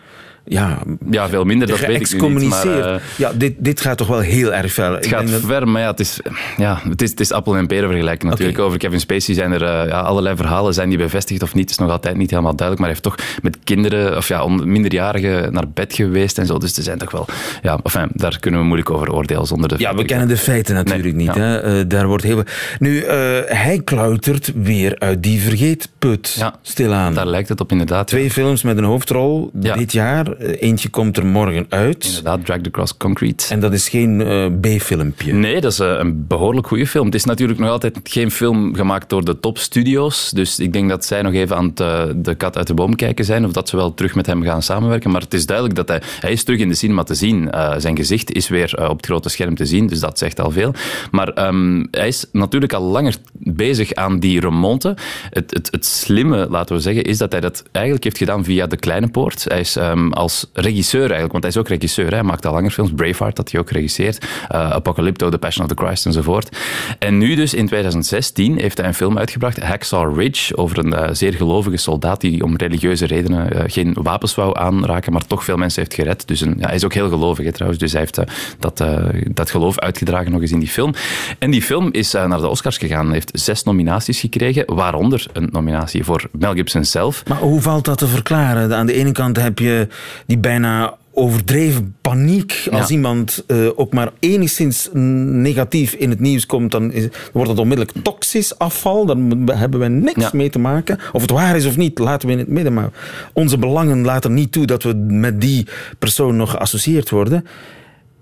ja, 0.48 0.78
ja, 1.10 1.28
veel 1.28 1.44
minder, 1.44 1.68
dat 1.68 1.78
weet 1.80 2.12
ik 2.12 2.28
niet. 2.28 2.48
Maar, 2.48 2.66
uh, 2.66 2.94
ja, 3.16 3.32
dit, 3.32 3.54
dit 3.58 3.80
gaat 3.80 3.98
toch 3.98 4.06
wel 4.06 4.20
heel 4.20 4.54
erg 4.54 4.72
ver. 4.72 4.92
Het 4.92 5.06
gaat 5.06 5.30
ver, 5.30 5.68
maar 5.68 5.82
ja, 5.82 5.90
het 5.90 6.00
is, 6.00 6.20
ja, 6.56 6.80
het 6.88 7.02
is, 7.02 7.10
het 7.10 7.20
is 7.20 7.32
appel 7.32 7.56
en 7.56 7.66
peren 7.66 7.88
vergelijken 7.88 8.28
natuurlijk. 8.28 8.58
Over 8.58 8.78
Kevin 8.78 9.00
Spacey 9.00 9.34
zijn 9.34 9.52
er 9.52 9.62
uh, 9.62 9.88
ja, 9.88 10.00
allerlei 10.00 10.36
verhalen, 10.36 10.74
zijn 10.74 10.88
die 10.88 10.98
bevestigd 10.98 11.42
of 11.42 11.54
niet, 11.54 11.70
is 11.70 11.78
nog 11.78 11.90
altijd 11.90 12.16
niet 12.16 12.30
helemaal 12.30 12.56
duidelijk, 12.56 12.86
maar 12.86 12.94
hij 12.94 13.00
heeft 13.02 13.18
toch 13.18 13.40
met 13.42 13.58
kinderen, 13.64 14.16
of 14.16 14.28
ja, 14.28 14.46
minderjarigen 14.48 15.52
naar 15.52 15.68
bed 15.68 15.94
geweest 15.94 16.38
en 16.38 16.46
zo, 16.46 16.58
dus 16.58 16.76
er 16.76 16.82
zijn 16.82 16.98
toch 16.98 17.10
wel, 17.10 17.26
ja, 17.62 17.78
enfin, 17.82 18.08
daar 18.12 18.38
kunnen 18.38 18.60
we 18.60 18.66
moeilijk 18.66 18.90
over 18.90 19.12
oordelen 19.12 19.46
zonder 19.46 19.68
de 19.68 19.74
Ja, 19.78 19.94
we 19.94 20.04
kennen 20.04 20.28
de 20.28 20.36
feiten 20.36 20.74
natuurlijk 20.74 21.14
niet, 21.14 21.34
hè. 21.34 21.78
Uh, 21.78 21.84
daar 21.88 22.06
wordt 22.06 22.24
heel... 22.24 22.42
Nu, 22.78 23.04
hij 23.46 23.80
klautert 23.84 24.52
weer 24.54 24.98
uit 24.98 25.22
die 25.22 25.40
vergeetput, 25.40 26.34
ja, 26.38 26.54
stilaan. 26.62 27.14
daar 27.14 27.26
lijkt 27.26 27.48
het 27.48 27.60
op 27.60 27.70
inderdaad. 27.70 28.06
Twee 28.06 28.30
films 28.30 28.62
met 28.62 28.78
een 28.78 28.84
hoofdrol 28.84 29.50
dit 29.52 29.92
jaar 29.92 30.26
eh, 30.26 30.35
eentje 30.38 30.88
komt 30.88 31.16
er 31.16 31.26
morgen 31.26 31.66
uit. 31.68 32.04
Inderdaad, 32.04 32.44
Dragged 32.44 32.66
Across 32.66 32.96
Concrete. 32.96 33.46
En 33.48 33.60
dat 33.60 33.72
is 33.72 33.88
geen 33.88 34.20
uh, 34.20 34.46
B-filmpje. 34.60 35.32
Nee, 35.32 35.60
dat 35.60 35.72
is 35.72 35.80
uh, 35.80 35.94
een 35.98 36.26
behoorlijk 36.26 36.66
goede 36.66 36.86
film. 36.86 37.04
Het 37.04 37.14
is 37.14 37.24
natuurlijk 37.24 37.58
nog 37.58 37.70
altijd 37.70 38.00
geen 38.02 38.30
film 38.30 38.74
gemaakt 38.74 39.08
door 39.08 39.24
de 39.24 39.40
topstudio's. 39.40 40.30
Dus 40.30 40.58
ik 40.58 40.72
denk 40.72 40.88
dat 40.88 41.04
zij 41.04 41.22
nog 41.22 41.32
even 41.32 41.56
aan 41.56 41.72
het, 41.74 42.24
de 42.24 42.34
kat 42.34 42.56
uit 42.56 42.66
de 42.66 42.74
boom 42.74 42.96
kijken 42.96 43.24
zijn. 43.24 43.44
Of 43.44 43.52
dat 43.52 43.68
ze 43.68 43.76
wel 43.76 43.94
terug 43.94 44.14
met 44.14 44.26
hem 44.26 44.42
gaan 44.42 44.62
samenwerken. 44.62 45.10
Maar 45.10 45.20
het 45.20 45.34
is 45.34 45.46
duidelijk 45.46 45.76
dat 45.76 45.88
hij, 45.88 46.02
hij 46.20 46.32
is 46.32 46.44
terug 46.44 46.60
in 46.60 46.68
de 46.68 46.74
cinema 46.74 47.02
te 47.02 47.14
zien. 47.14 47.48
zijn 47.76 47.96
gezicht 47.96 48.32
is 48.32 48.48
weer 48.48 48.88
op 48.88 48.96
het 48.96 49.06
grote 49.06 49.28
scherm 49.28 49.54
te 49.54 49.66
zien. 49.66 49.86
Dus 49.86 50.00
dat 50.00 50.18
zegt 50.18 50.40
al 50.40 50.50
veel. 50.50 50.74
Maar 51.10 51.46
um, 51.46 51.88
hij 51.90 52.08
is 52.08 52.24
natuurlijk 52.32 52.72
al 52.72 52.82
langer 52.82 53.16
bezig 53.32 53.94
aan 53.94 54.18
die 54.18 54.40
remonte. 54.40 54.96
Het, 55.30 55.50
het, 55.50 55.68
het 55.70 55.86
slimme, 55.86 56.46
laten 56.50 56.76
we 56.76 56.82
zeggen, 56.82 57.04
is 57.04 57.18
dat 57.18 57.32
hij 57.32 57.40
dat 57.40 57.62
eigenlijk 57.72 58.04
heeft 58.04 58.18
gedaan 58.18 58.44
via 58.44 58.66
de 58.66 58.76
kleine 58.76 59.08
poort. 59.08 59.44
Hij 59.44 59.60
is 59.60 59.76
um, 59.76 60.12
als 60.26 60.46
regisseur 60.52 61.00
eigenlijk, 61.00 61.32
want 61.32 61.42
hij 61.42 61.52
is 61.52 61.58
ook 61.58 61.68
regisseur. 61.68 62.10
Hij 62.10 62.22
maakt 62.22 62.46
al 62.46 62.52
langer 62.52 62.70
films. 62.70 62.90
Braveheart 62.94 63.36
dat 63.36 63.50
hij 63.50 63.60
ook 63.60 63.70
regisseert. 63.70 64.24
Uh, 64.24 64.70
Apocalypto, 64.70 65.28
The 65.28 65.38
Passion 65.38 65.64
of 65.64 65.72
the 65.74 65.84
Christ 65.84 66.06
enzovoort. 66.06 66.56
En 66.98 67.18
nu 67.18 67.34
dus 67.34 67.54
in 67.54 67.66
2016 67.66 68.58
heeft 68.58 68.78
hij 68.78 68.86
een 68.86 68.94
film 68.94 69.18
uitgebracht, 69.18 69.62
Hacksaw 69.62 70.18
Ridge, 70.18 70.56
over 70.56 70.78
een 70.78 70.92
uh, 70.92 71.08
zeer 71.12 71.34
gelovige 71.34 71.76
soldaat 71.76 72.20
die 72.20 72.42
om 72.42 72.56
religieuze 72.56 73.06
redenen 73.06 73.56
uh, 73.56 73.62
geen 73.66 73.96
wapens 74.02 74.34
wou 74.34 74.58
aanraken, 74.58 75.12
maar 75.12 75.26
toch 75.26 75.44
veel 75.44 75.56
mensen 75.56 75.82
heeft 75.82 75.94
gered. 75.94 76.28
Dus 76.28 76.40
een, 76.40 76.54
ja, 76.58 76.66
hij 76.66 76.74
is 76.74 76.84
ook 76.84 76.94
heel 76.94 77.08
gelovig 77.08 77.52
trouwens, 77.52 77.80
dus 77.80 77.92
hij 77.92 78.00
heeft 78.00 78.20
dat, 78.58 78.84
dat 79.30 79.50
geloof 79.50 79.78
uitgedragen 79.78 80.32
nog 80.32 80.40
eens 80.40 80.52
in 80.52 80.58
die 80.58 80.68
film. 80.68 80.94
En 81.38 81.50
die 81.50 81.62
film 81.62 81.88
is 81.92 82.12
naar 82.12 82.40
de 82.40 82.48
Oscars 82.48 82.78
gegaan, 82.78 83.12
heeft 83.12 83.30
zes 83.32 83.62
nominaties 83.62 84.20
gekregen, 84.20 84.74
waaronder 84.74 85.26
een 85.32 85.48
nominatie 85.52 86.04
voor 86.04 86.28
Mel 86.32 86.52
Gibson 86.52 86.84
zelf. 86.84 87.22
Maar 87.28 87.38
hoe 87.38 87.60
valt 87.60 87.84
dat 87.84 87.98
te 87.98 88.06
verklaren? 88.06 88.76
Aan 88.76 88.86
de 88.86 88.92
ene 88.92 89.12
kant 89.12 89.36
heb 89.36 89.58
je 89.58 89.88
die 90.26 90.38
bijna 90.38 90.96
overdreven 91.12 91.96
paniek. 92.00 92.68
Als 92.70 92.90
iemand 92.90 93.44
uh, 93.46 93.68
ook 93.76 93.92
maar 93.92 94.10
enigszins 94.18 94.88
negatief 94.92 95.92
in 95.92 96.10
het 96.10 96.20
nieuws 96.20 96.46
komt, 96.46 96.70
dan, 96.70 96.92
is, 96.92 97.08
wordt 97.32 97.50
het 97.50 97.58
onmiddellijk 97.58 97.98
toxisch 98.02 98.58
afval. 98.58 99.06
Dan 99.06 99.48
hebben 99.52 99.80
we 99.80 99.88
niks 99.88 100.32
mee 100.32 100.50
te 100.50 100.58
maken. 100.58 100.98
Of 101.12 101.22
het 101.22 101.30
waar 101.30 101.56
is 101.56 101.66
of 101.66 101.76
niet, 101.76 101.98
laten 101.98 102.28
we 102.28 102.34
in 102.34 102.40
het 102.40 102.48
midden. 102.48 102.72
Maar 102.72 102.90
onze 103.32 103.58
belangen 103.58 104.04
laten 104.04 104.34
niet 104.34 104.52
toe 104.52 104.66
dat 104.66 104.82
we 104.82 104.94
met 104.94 105.40
die 105.40 105.66
persoon 105.98 106.36
nog 106.36 106.50
geassocieerd 106.50 107.10
worden. 107.10 107.46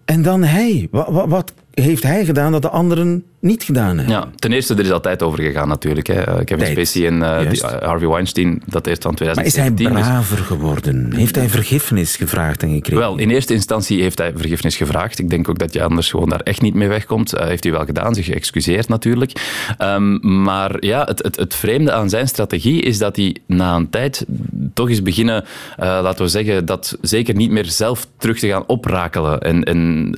En 0.04 0.22
dan 0.22 0.42
hij. 0.42 0.88
Wat, 0.90 1.26
wat 1.28 1.52
heeft 1.74 2.02
hij 2.02 2.24
gedaan 2.24 2.52
dat 2.52 2.62
de 2.62 2.68
anderen 2.68 3.24
niet 3.44 3.62
gedaan 3.62 3.98
hebben. 3.98 4.14
Ja, 4.14 4.28
ten 4.37 4.52
eerste, 4.52 4.74
er 4.74 4.84
is 4.84 4.90
altijd 4.90 5.22
over 5.22 5.42
gegaan 5.42 5.68
natuurlijk. 5.68 6.06
Hè. 6.06 6.22
Eh, 6.22 6.44
Kevin 6.44 6.66
Spacey 6.66 7.06
en 7.06 7.18
uh, 7.18 7.50
die, 7.50 7.62
uh, 7.62 7.70
Harvey 7.70 8.08
Weinstein, 8.08 8.62
dat 8.66 8.87
eerst 8.87 9.02
van 9.02 9.14
2017. 9.14 9.92
Maar 9.92 10.00
is 10.00 10.06
hij 10.06 10.14
braver 10.14 10.44
geworden? 10.44 11.12
Heeft 11.14 11.34
hij 11.34 11.48
vergiffenis 11.48 12.16
gevraagd 12.16 12.62
en 12.62 12.72
gekregen? 12.72 12.98
Wel, 12.98 13.18
in 13.18 13.30
eerste 13.30 13.54
instantie 13.54 14.02
heeft 14.02 14.18
hij 14.18 14.32
vergiffenis 14.37 14.76
gevraagd. 14.76 15.18
Ik 15.18 15.30
denk 15.30 15.48
ook 15.48 15.58
dat 15.58 15.72
je 15.72 15.82
anders 15.82 16.10
gewoon 16.10 16.28
daar 16.28 16.40
echt 16.40 16.60
niet 16.60 16.74
mee 16.74 16.88
wegkomt. 16.88 17.34
Uh, 17.34 17.44
heeft 17.44 17.64
hij 17.64 17.72
wel 17.72 17.84
gedaan, 17.84 18.14
zich 18.14 18.24
geëxcuseerd 18.24 18.88
natuurlijk. 18.88 19.32
Um, 19.78 20.42
maar 20.42 20.84
ja, 20.84 21.04
het, 21.04 21.22
het, 21.22 21.37
het 21.37 21.54
vreemde 21.54 21.92
aan 21.92 22.08
zijn 22.08 22.28
strategie 22.28 22.82
is 22.82 22.98
dat 22.98 23.16
hij 23.16 23.37
na 23.46 23.76
een 23.76 23.90
tijd 23.90 24.26
toch 24.74 24.90
is 24.90 25.02
beginnen, 25.02 25.44
laten 25.76 26.24
we 26.24 26.30
zeggen, 26.30 26.66
dat 26.66 26.98
zeker 27.00 27.34
niet 27.34 27.50
meer 27.50 27.64
zelf 27.64 28.06
terug 28.18 28.38
te 28.38 28.48
gaan 28.48 28.66
oprakelen. 28.66 29.40
En, 29.40 29.64
en 29.64 30.10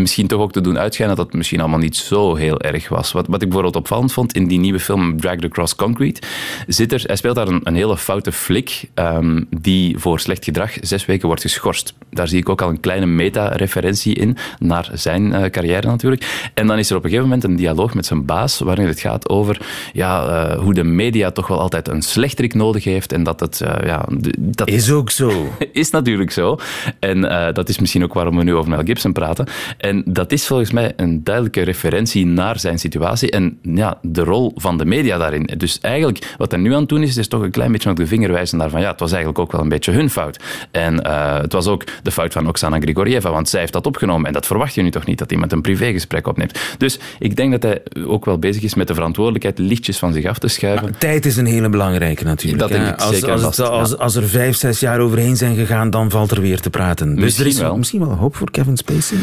misschien 0.00 0.26
toch 0.26 0.40
ook 0.40 0.52
te 0.52 0.60
doen 0.60 0.78
uitschijnen 0.82 1.16
dat 1.16 1.26
het 1.26 1.34
misschien 1.34 1.60
allemaal 1.60 1.78
niet 1.78 1.96
zo 1.96 2.34
heel 2.34 2.60
erg 2.60 2.88
was. 2.88 3.12
Wat, 3.12 3.26
wat 3.26 3.42
ik 3.42 3.48
bijvoorbeeld 3.48 3.76
opvallend 3.76 4.12
vond 4.12 4.32
in 4.34 4.46
die 4.46 4.58
nieuwe 4.58 4.80
film 4.80 5.20
Dragged 5.20 5.44
Across 5.44 5.74
Concrete, 5.74 6.20
zit 6.66 6.92
er, 6.92 7.02
hij 7.06 7.16
speelt 7.16 7.36
daar 7.36 7.48
een, 7.48 7.60
een 7.64 7.74
hele 7.74 7.96
foute 7.96 8.32
flik 8.32 8.90
um, 8.94 9.46
die 9.50 9.98
voor 9.98 10.20
slecht 10.20 10.44
gedrag 10.44 10.72
zes 10.80 11.06
weken 11.06 11.26
wordt 11.26 11.42
geschorst. 11.42 11.94
Daar 12.10 12.28
zie 12.28 12.38
ik 12.38 12.48
ook 12.48 12.62
al 12.62 12.68
een 12.68 12.80
kleine 12.80 13.06
meta-referentie 13.06 14.14
in 14.14 14.36
naar 14.58 14.90
zijn 14.92 15.26
uh, 15.26 15.44
carrière 15.44 15.86
natuurlijk. 15.86 16.50
En 16.54 16.66
dan 16.66 16.78
is 16.78 16.90
er 16.90 16.96
op 16.96 17.04
een 17.04 17.10
gegeven 17.10 17.30
moment 17.30 17.50
een 17.50 17.56
dialoog 17.56 17.94
met 17.94 18.06
zijn 18.06 18.24
baas 18.24 18.58
waarin 18.58 18.86
het 18.86 19.00
gaat 19.00 19.28
over 19.28 19.60
ja, 19.92 20.26
uh, 20.26 20.58
hoe 20.58 20.74
de 20.74 20.84
media 20.84 21.30
toch 21.30 21.46
wel 21.46 21.60
altijd 21.60 21.88
een 21.88 22.02
slechterik 22.02 22.54
nodig 22.54 22.84
heeft 22.84 23.12
en 23.12 23.22
dat 23.22 23.40
het... 23.40 23.60
Uh, 23.64 23.74
ja, 23.84 24.04
dat 24.38 24.68
is 24.68 24.90
ook 24.90 25.10
zo. 25.10 25.52
is 25.72 25.90
natuurlijk 25.90 26.30
zo. 26.30 26.58
En 26.98 27.20
dat 27.54 27.68
is 27.68 27.78
misschien 27.78 28.02
ook 28.02 28.14
waarom 28.14 28.36
we 28.36 28.44
nu 28.44 28.54
over 28.54 28.70
Mel 28.70 28.84
Gibson 28.84 29.12
praten. 29.12 29.46
En 29.78 30.02
dat 30.06 30.32
is 30.32 30.46
volgens 30.46 30.71
mij 30.72 30.92
een 30.96 31.24
duidelijke 31.24 31.62
referentie 31.62 32.26
naar 32.26 32.58
zijn 32.58 32.78
situatie 32.78 33.30
en 33.30 33.58
ja, 33.62 33.98
de 34.02 34.24
rol 34.24 34.52
van 34.56 34.78
de 34.78 34.84
media 34.84 35.18
daarin. 35.18 35.50
Dus 35.56 35.78
eigenlijk, 35.80 36.34
wat 36.38 36.50
hij 36.50 36.60
nu 36.60 36.72
aan 36.74 36.80
het 36.80 36.88
doen 36.88 37.02
is, 37.02 37.16
is 37.16 37.28
toch 37.28 37.42
een 37.42 37.50
klein 37.50 37.72
beetje 37.72 37.90
op 37.90 37.96
de 37.96 38.06
vinger 38.06 38.32
wijzen 38.32 38.58
naar 38.58 38.70
van 38.70 38.80
ja, 38.80 38.90
het 38.90 39.00
was 39.00 39.10
eigenlijk 39.10 39.40
ook 39.40 39.52
wel 39.52 39.60
een 39.60 39.68
beetje 39.68 39.92
hun 39.92 40.10
fout. 40.10 40.40
En 40.70 40.94
uh, 41.06 41.38
het 41.40 41.52
was 41.52 41.66
ook 41.66 41.84
de 42.02 42.10
fout 42.10 42.32
van 42.32 42.48
Oksana 42.48 42.80
Grigorieva, 42.80 43.30
want 43.30 43.48
zij 43.48 43.60
heeft 43.60 43.72
dat 43.72 43.86
opgenomen 43.86 44.26
en 44.26 44.32
dat 44.32 44.46
verwacht 44.46 44.74
je 44.74 44.82
nu 44.82 44.90
toch 44.90 45.06
niet, 45.06 45.18
dat 45.18 45.32
iemand 45.32 45.52
een 45.52 45.60
privégesprek 45.60 46.26
opneemt. 46.26 46.58
Dus 46.78 46.98
ik 47.18 47.36
denk 47.36 47.50
dat 47.50 47.62
hij 47.62 47.82
ook 48.06 48.24
wel 48.24 48.38
bezig 48.38 48.62
is 48.62 48.74
met 48.74 48.86
de 48.86 48.94
verantwoordelijkheid 48.94 49.58
lichtjes 49.58 49.98
van 49.98 50.12
zich 50.12 50.24
af 50.24 50.38
te 50.38 50.48
schuiven. 50.48 50.94
Tijd 50.98 51.26
is 51.26 51.36
een 51.36 51.46
hele 51.46 51.68
belangrijke 51.68 52.24
natuurlijk. 52.24 52.60
Dat 52.60 52.68
denk 52.68 52.88
ik 52.88 53.00
als, 53.00 53.10
zeker 53.10 53.32
als, 53.32 53.60
als, 53.60 53.98
als, 53.98 54.14
er 54.14 54.28
vijf, 54.28 54.56
zes 54.56 54.80
jaar 54.80 55.00
overheen 55.00 55.36
zijn 55.36 55.56
gegaan, 55.56 55.90
dan 55.90 56.10
valt 56.10 56.30
er 56.30 56.40
weer 56.40 56.60
te 56.60 56.70
praten. 56.70 57.14
Dus 57.14 57.24
misschien 57.24 57.44
er 57.44 57.50
is 57.50 57.58
wel. 57.58 57.76
misschien 57.76 58.00
wel 58.00 58.16
hoop 58.16 58.36
voor 58.36 58.50
Kevin 58.50 58.76
Spacey? 58.76 59.18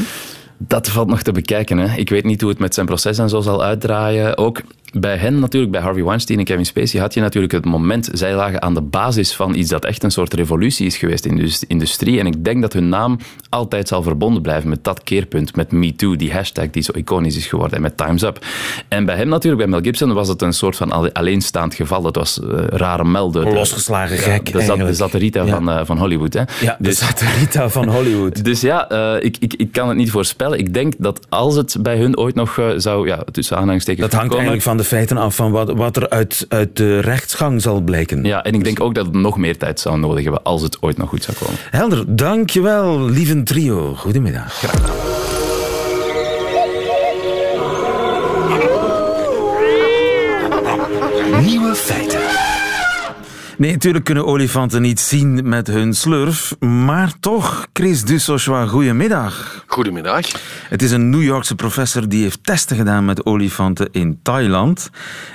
Dat 0.61 0.89
valt 0.89 1.07
nog 1.07 1.21
te 1.21 1.31
bekijken. 1.31 1.77
Hè. 1.77 1.97
Ik 1.97 2.09
weet 2.09 2.23
niet 2.23 2.41
hoe 2.41 2.49
het 2.49 2.59
met 2.59 2.73
zijn 2.73 2.85
proces 2.85 3.17
en 3.17 3.29
zo 3.29 3.39
zal 3.39 3.63
uitdraaien. 3.63 4.37
Ook 4.37 4.61
bij 4.93 5.17
hen 5.17 5.39
natuurlijk, 5.39 5.71
bij 5.71 5.81
Harvey 5.81 6.03
Weinstein 6.03 6.39
en 6.39 6.45
Kevin 6.45 6.65
Spacey, 6.65 6.99
had 6.99 7.13
je 7.13 7.21
natuurlijk 7.21 7.53
het 7.53 7.65
moment, 7.65 8.09
zij 8.13 8.35
lagen 8.35 8.61
aan 8.61 8.73
de 8.73 8.81
basis 8.81 9.33
van 9.33 9.55
iets 9.55 9.69
dat 9.69 9.85
echt 9.85 10.03
een 10.03 10.11
soort 10.11 10.33
revolutie 10.33 10.85
is 10.85 10.97
geweest 10.97 11.25
in 11.25 11.35
de 11.35 11.59
industrie. 11.67 12.19
En 12.19 12.25
ik 12.25 12.43
denk 12.43 12.61
dat 12.61 12.73
hun 12.73 12.89
naam 12.89 13.19
altijd 13.49 13.87
zal 13.87 14.03
verbonden 14.03 14.41
blijven 14.41 14.69
met 14.69 14.83
dat 14.83 15.03
keerpunt, 15.03 15.55
met 15.55 15.71
MeToo, 15.71 16.15
die 16.15 16.33
hashtag 16.33 16.69
die 16.69 16.83
zo 16.83 16.91
iconisch 16.95 17.35
is 17.35 17.47
geworden, 17.47 17.75
en 17.75 17.81
met 17.81 17.97
Time's 17.97 18.21
Up. 18.21 18.45
En 18.87 19.05
bij 19.05 19.15
hem 19.15 19.27
natuurlijk, 19.27 19.61
bij 19.61 19.71
Mel 19.71 19.81
Gibson, 19.81 20.13
was 20.13 20.27
het 20.27 20.41
een 20.41 20.53
soort 20.53 20.75
van 20.75 21.13
alleenstaand 21.13 21.73
geval. 21.73 22.01
Dat 22.01 22.15
was 22.15 22.39
uh, 22.43 22.49
rare 22.67 23.03
melden. 23.03 23.53
Losgeslagen 23.53 24.17
gek, 24.17 24.51
de, 24.51 24.75
de 24.77 24.93
satirita 24.93 25.43
ja. 25.43 25.53
van, 25.53 25.69
uh, 25.69 25.81
van 25.83 25.97
Hollywood. 25.97 26.33
Hè. 26.33 26.43
Ja, 26.61 26.77
dus, 26.79 26.99
de 26.99 27.05
satirita 27.05 27.69
van 27.69 27.89
Hollywood. 27.89 28.43
dus 28.49 28.61
ja, 28.61 28.91
uh, 28.91 29.23
ik, 29.23 29.37
ik, 29.39 29.53
ik 29.53 29.71
kan 29.71 29.87
het 29.87 29.97
niet 29.97 30.11
voorspellen. 30.11 30.48
Ik 30.57 30.73
denk 30.73 30.93
dat 30.97 31.19
als 31.29 31.55
het 31.55 31.75
bij 31.81 31.97
hun 31.97 32.17
ooit 32.17 32.35
nog 32.35 32.59
zou, 32.77 33.07
ja, 33.07 33.23
tussen 33.31 33.57
aanhalingstekens 33.57 34.09
Dat 34.09 34.19
hangt 34.19 34.33
komen, 34.33 34.47
eigenlijk 34.47 34.67
van 34.67 34.77
de 34.77 34.95
feiten 34.95 35.17
af 35.17 35.35
van 35.35 35.51
wat, 35.51 35.71
wat 35.71 35.95
er 35.95 36.09
uit, 36.09 36.45
uit 36.49 36.75
de 36.77 36.99
rechtsgang 36.99 37.61
zal 37.61 37.81
blijken. 37.81 38.23
Ja, 38.23 38.43
en 38.43 38.53
ik 38.53 38.63
denk 38.63 38.81
ook 38.81 38.95
dat 38.95 39.05
het 39.05 39.15
nog 39.15 39.37
meer 39.37 39.57
tijd 39.57 39.79
zou 39.79 39.99
nodig 39.99 40.23
hebben 40.23 40.43
als 40.43 40.61
het 40.61 40.81
ooit 40.81 40.97
nog 40.97 41.09
goed 41.09 41.23
zou 41.23 41.37
komen. 41.37 41.55
Helder, 41.69 42.15
dankjewel, 42.15 43.09
lieve 43.09 43.43
trio. 43.43 43.95
Goedemiddag. 43.95 44.53
Graag 44.53 44.71
gedaan. 44.71 45.18
Nee, 53.59 53.71
natuurlijk 53.71 54.05
kunnen 54.05 54.25
olifanten 54.25 54.81
niet 54.81 54.99
zien 54.99 55.49
met 55.49 55.67
hun 55.67 55.93
slurf, 55.93 56.59
maar 56.59 57.19
toch, 57.19 57.67
Chris 57.73 58.03
Dussochois, 58.03 58.69
goedemiddag. 58.69 59.63
Goedemiddag. 59.67 60.25
Het 60.69 60.81
is 60.81 60.91
een 60.91 61.09
New 61.09 61.23
Yorkse 61.23 61.55
professor 61.55 62.09
die 62.09 62.21
heeft 62.21 62.43
testen 62.43 62.77
gedaan 62.77 63.05
met 63.05 63.25
olifanten 63.25 63.89
in 63.91 64.19
Thailand. 64.21 64.89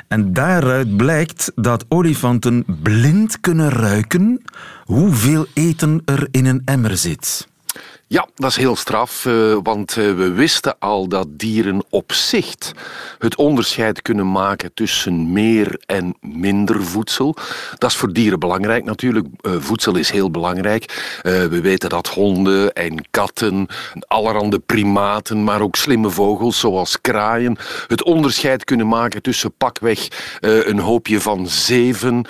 En 0.09 0.33
daaruit 0.33 0.97
blijkt 0.97 1.53
dat 1.55 1.85
olifanten 1.89 2.65
blind 2.83 3.41
kunnen 3.41 3.71
ruiken 3.71 4.43
hoeveel 4.85 5.47
eten 5.55 6.03
er 6.05 6.29
in 6.31 6.47
een 6.47 6.63
emmer 6.65 6.97
zit. 6.97 7.49
Ja, 8.07 8.29
dat 8.35 8.51
is 8.51 8.57
heel 8.57 8.77
straf, 8.77 9.27
eh, 9.27 9.57
want 9.62 9.97
eh, 9.97 10.12
we 10.12 10.33
wisten 10.33 10.77
al 10.79 11.09
dat 11.09 11.27
dieren 11.31 11.85
op 11.90 12.12
zicht 12.12 12.73
het 13.19 13.37
onderscheid 13.37 14.03
kunnen 14.03 14.33
maken 14.33 14.75
tussen 14.75 15.33
meer 15.33 15.83
en 15.87 16.14
minder 16.21 16.85
voedsel. 16.85 17.37
Dat 17.79 17.90
is 17.90 17.97
voor 17.97 18.12
dieren 18.12 18.38
belangrijk 18.38 18.85
natuurlijk. 18.85 19.27
Eh, 19.40 19.53
voedsel 19.59 19.97
is 19.97 20.11
heel 20.11 20.31
belangrijk. 20.31 20.83
we 21.23 21.61
weten 21.61 21.88
dat 21.88 22.09
honden 22.09 22.73
en 22.73 23.05
katten, 23.11 23.67
allerhande 24.07 24.59
primaten, 24.59 25.45
maar 25.45 25.61
ook 25.61 25.77
slimme 25.77 26.11
vogels 26.11 26.59
zoals 26.59 27.01
kraaien, 27.01 27.57
het 27.87 28.03
onderscheid 28.03 28.64
kunnen 28.64 28.88
maken 28.88 29.23
tussen 29.23 29.53
pakweg 29.57 30.09
een 30.40 30.79
hoopje 30.79 31.21
van 31.21 31.47
zeven 31.47 32.27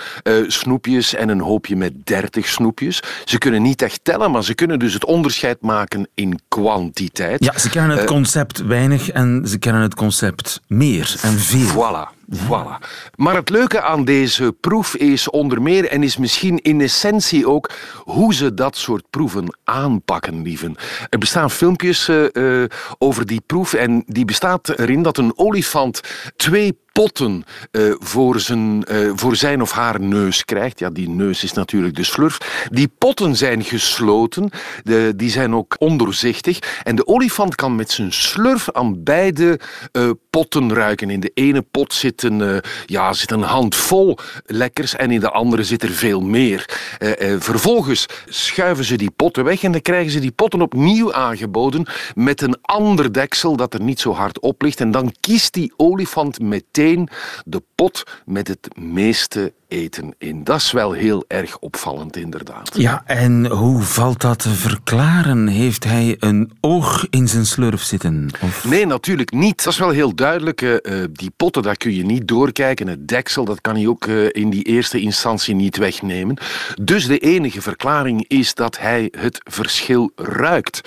snoepjes 0.46 1.14
en 1.14 1.28
een 1.28 1.40
hoopje 1.40 1.76
met 1.76 2.06
dertig 2.06 2.48
snoepjes. 2.48 3.02
Ze 3.24 3.38
kunnen 3.38 3.62
niet 3.62 3.82
echt 3.82 4.00
tellen, 4.02 4.30
maar 4.30 4.44
ze 4.44 4.54
kunnen 4.54 4.78
dus 4.78 4.94
het 4.94 5.04
onderscheid 5.04 5.60
maken 5.60 5.73
in 6.14 6.40
kwantiteit. 6.48 7.44
Ja, 7.44 7.58
ze 7.58 7.68
kennen 7.68 7.90
het 7.90 8.00
Eh, 8.00 8.06
concept 8.06 8.58
weinig 8.66 9.10
en 9.10 9.42
ze 9.48 9.58
kennen 9.58 9.82
het 9.82 9.94
concept 9.94 10.60
meer 10.66 11.16
en 11.22 11.38
veel. 11.38 11.68
Voilà. 11.68 12.23
Voilà. 12.28 12.78
Maar 13.16 13.34
het 13.34 13.48
leuke 13.48 13.82
aan 13.82 14.04
deze 14.04 14.52
proef 14.60 14.94
is 14.96 15.30
onder 15.30 15.62
meer, 15.62 15.88
en 15.88 16.02
is 16.02 16.16
misschien 16.16 16.58
in 16.62 16.80
essentie 16.80 17.48
ook, 17.48 17.70
hoe 17.96 18.34
ze 18.34 18.54
dat 18.54 18.76
soort 18.76 19.04
proeven 19.10 19.58
aanpakken, 19.64 20.42
lieven. 20.42 20.74
Er 21.10 21.18
bestaan 21.18 21.50
filmpjes 21.50 22.08
eh, 22.08 22.62
eh, 22.62 22.70
over 22.98 23.26
die 23.26 23.40
proef 23.46 23.72
en 23.72 24.02
die 24.06 24.24
bestaat 24.24 24.78
erin 24.78 25.02
dat 25.02 25.18
een 25.18 25.38
olifant 25.38 26.00
twee 26.36 26.82
potten 26.92 27.44
eh, 27.70 27.82
voor, 27.98 28.40
zijn, 28.40 28.84
voor 29.14 29.36
zijn 29.36 29.62
of 29.62 29.70
haar 29.70 30.00
neus 30.00 30.44
krijgt. 30.44 30.78
Ja, 30.78 30.90
die 30.90 31.08
neus 31.08 31.44
is 31.44 31.52
natuurlijk 31.52 31.96
de 31.96 32.04
slurf. 32.04 32.68
Die 32.70 32.88
potten 32.98 33.36
zijn 33.36 33.64
gesloten, 33.64 34.50
de, 34.82 35.12
die 35.16 35.30
zijn 35.30 35.54
ook 35.54 35.74
ondoorzichtig. 35.78 36.58
En 36.82 36.96
de 36.96 37.06
olifant 37.06 37.54
kan 37.54 37.76
met 37.76 37.90
zijn 37.90 38.12
slurf 38.12 38.70
aan 38.72 39.02
beide 39.02 39.60
eh, 39.92 40.10
potten 40.34 40.74
ruiken. 40.74 41.10
In 41.10 41.20
de 41.20 41.30
ene 41.34 41.62
pot 41.62 41.92
zit 41.92 42.22
een, 42.22 42.40
eh, 42.40 42.56
ja, 42.86 43.12
zit 43.12 43.30
een 43.30 43.42
handvol 43.42 44.18
lekkers 44.46 44.96
en 44.96 45.10
in 45.10 45.20
de 45.20 45.30
andere 45.30 45.64
zit 45.64 45.82
er 45.82 45.90
veel 45.90 46.20
meer. 46.20 46.78
Eh, 46.98 47.32
eh, 47.32 47.40
vervolgens 47.40 48.06
schuiven 48.26 48.84
ze 48.84 48.96
die 48.96 49.10
potten 49.10 49.44
weg 49.44 49.62
en 49.62 49.72
dan 49.72 49.82
krijgen 49.82 50.12
ze 50.12 50.20
die 50.20 50.30
potten 50.30 50.62
opnieuw 50.62 51.12
aangeboden 51.12 51.86
met 52.14 52.40
een 52.40 52.56
ander 52.62 53.12
deksel 53.12 53.56
dat 53.56 53.74
er 53.74 53.82
niet 53.82 54.00
zo 54.00 54.12
hard 54.12 54.40
op 54.40 54.62
ligt. 54.62 54.80
En 54.80 54.90
dan 54.90 55.14
kiest 55.20 55.52
die 55.52 55.72
olifant 55.76 56.40
meteen 56.40 57.08
de 57.44 57.62
pot 57.74 58.02
met 58.24 58.48
het 58.48 58.68
meeste 58.76 59.52
eten 59.74 60.14
in. 60.18 60.44
Dat 60.44 60.56
is 60.60 60.72
wel 60.72 60.92
heel 60.92 61.24
erg 61.28 61.58
opvallend, 61.58 62.16
inderdaad. 62.16 62.70
Ja, 62.76 63.02
en 63.06 63.46
hoe 63.46 63.82
valt 63.82 64.20
dat 64.20 64.38
te 64.38 64.50
verklaren? 64.50 65.46
Heeft 65.46 65.84
hij 65.84 66.16
een 66.18 66.52
oog 66.60 67.06
in 67.10 67.28
zijn 67.28 67.46
slurf 67.46 67.82
zitten? 67.82 68.30
Of... 68.42 68.64
Nee, 68.64 68.86
natuurlijk 68.86 69.32
niet. 69.32 69.64
Dat 69.64 69.72
is 69.72 69.78
wel 69.78 69.90
heel 69.90 70.14
duidelijk. 70.14 70.62
eh, 70.62 70.74
eh, 70.74 71.08
die 71.12 71.30
potten, 71.36 71.62
daar 71.62 71.76
kun 71.76 71.94
je 71.94 72.04
niet 72.04 72.28
doorkijken. 72.28 72.86
Het 72.88 73.08
deksel, 73.08 73.44
dat 73.44 73.60
kan 73.60 73.74
hij 73.74 73.86
ook 73.86 74.06
eh, 74.06 74.24
in 74.30 74.50
die 74.50 74.62
eerste 74.62 75.00
instantie 75.00 75.54
niet 75.54 75.76
wegnemen. 75.76 76.36
Dus 76.82 77.06
de 77.06 77.18
enige 77.18 77.62
verklaring 77.62 78.24
is 78.28 78.54
dat 78.54 78.78
hij 78.78 79.08
het 79.18 79.40
verschil 79.44 80.12
ruikt. 80.16 80.80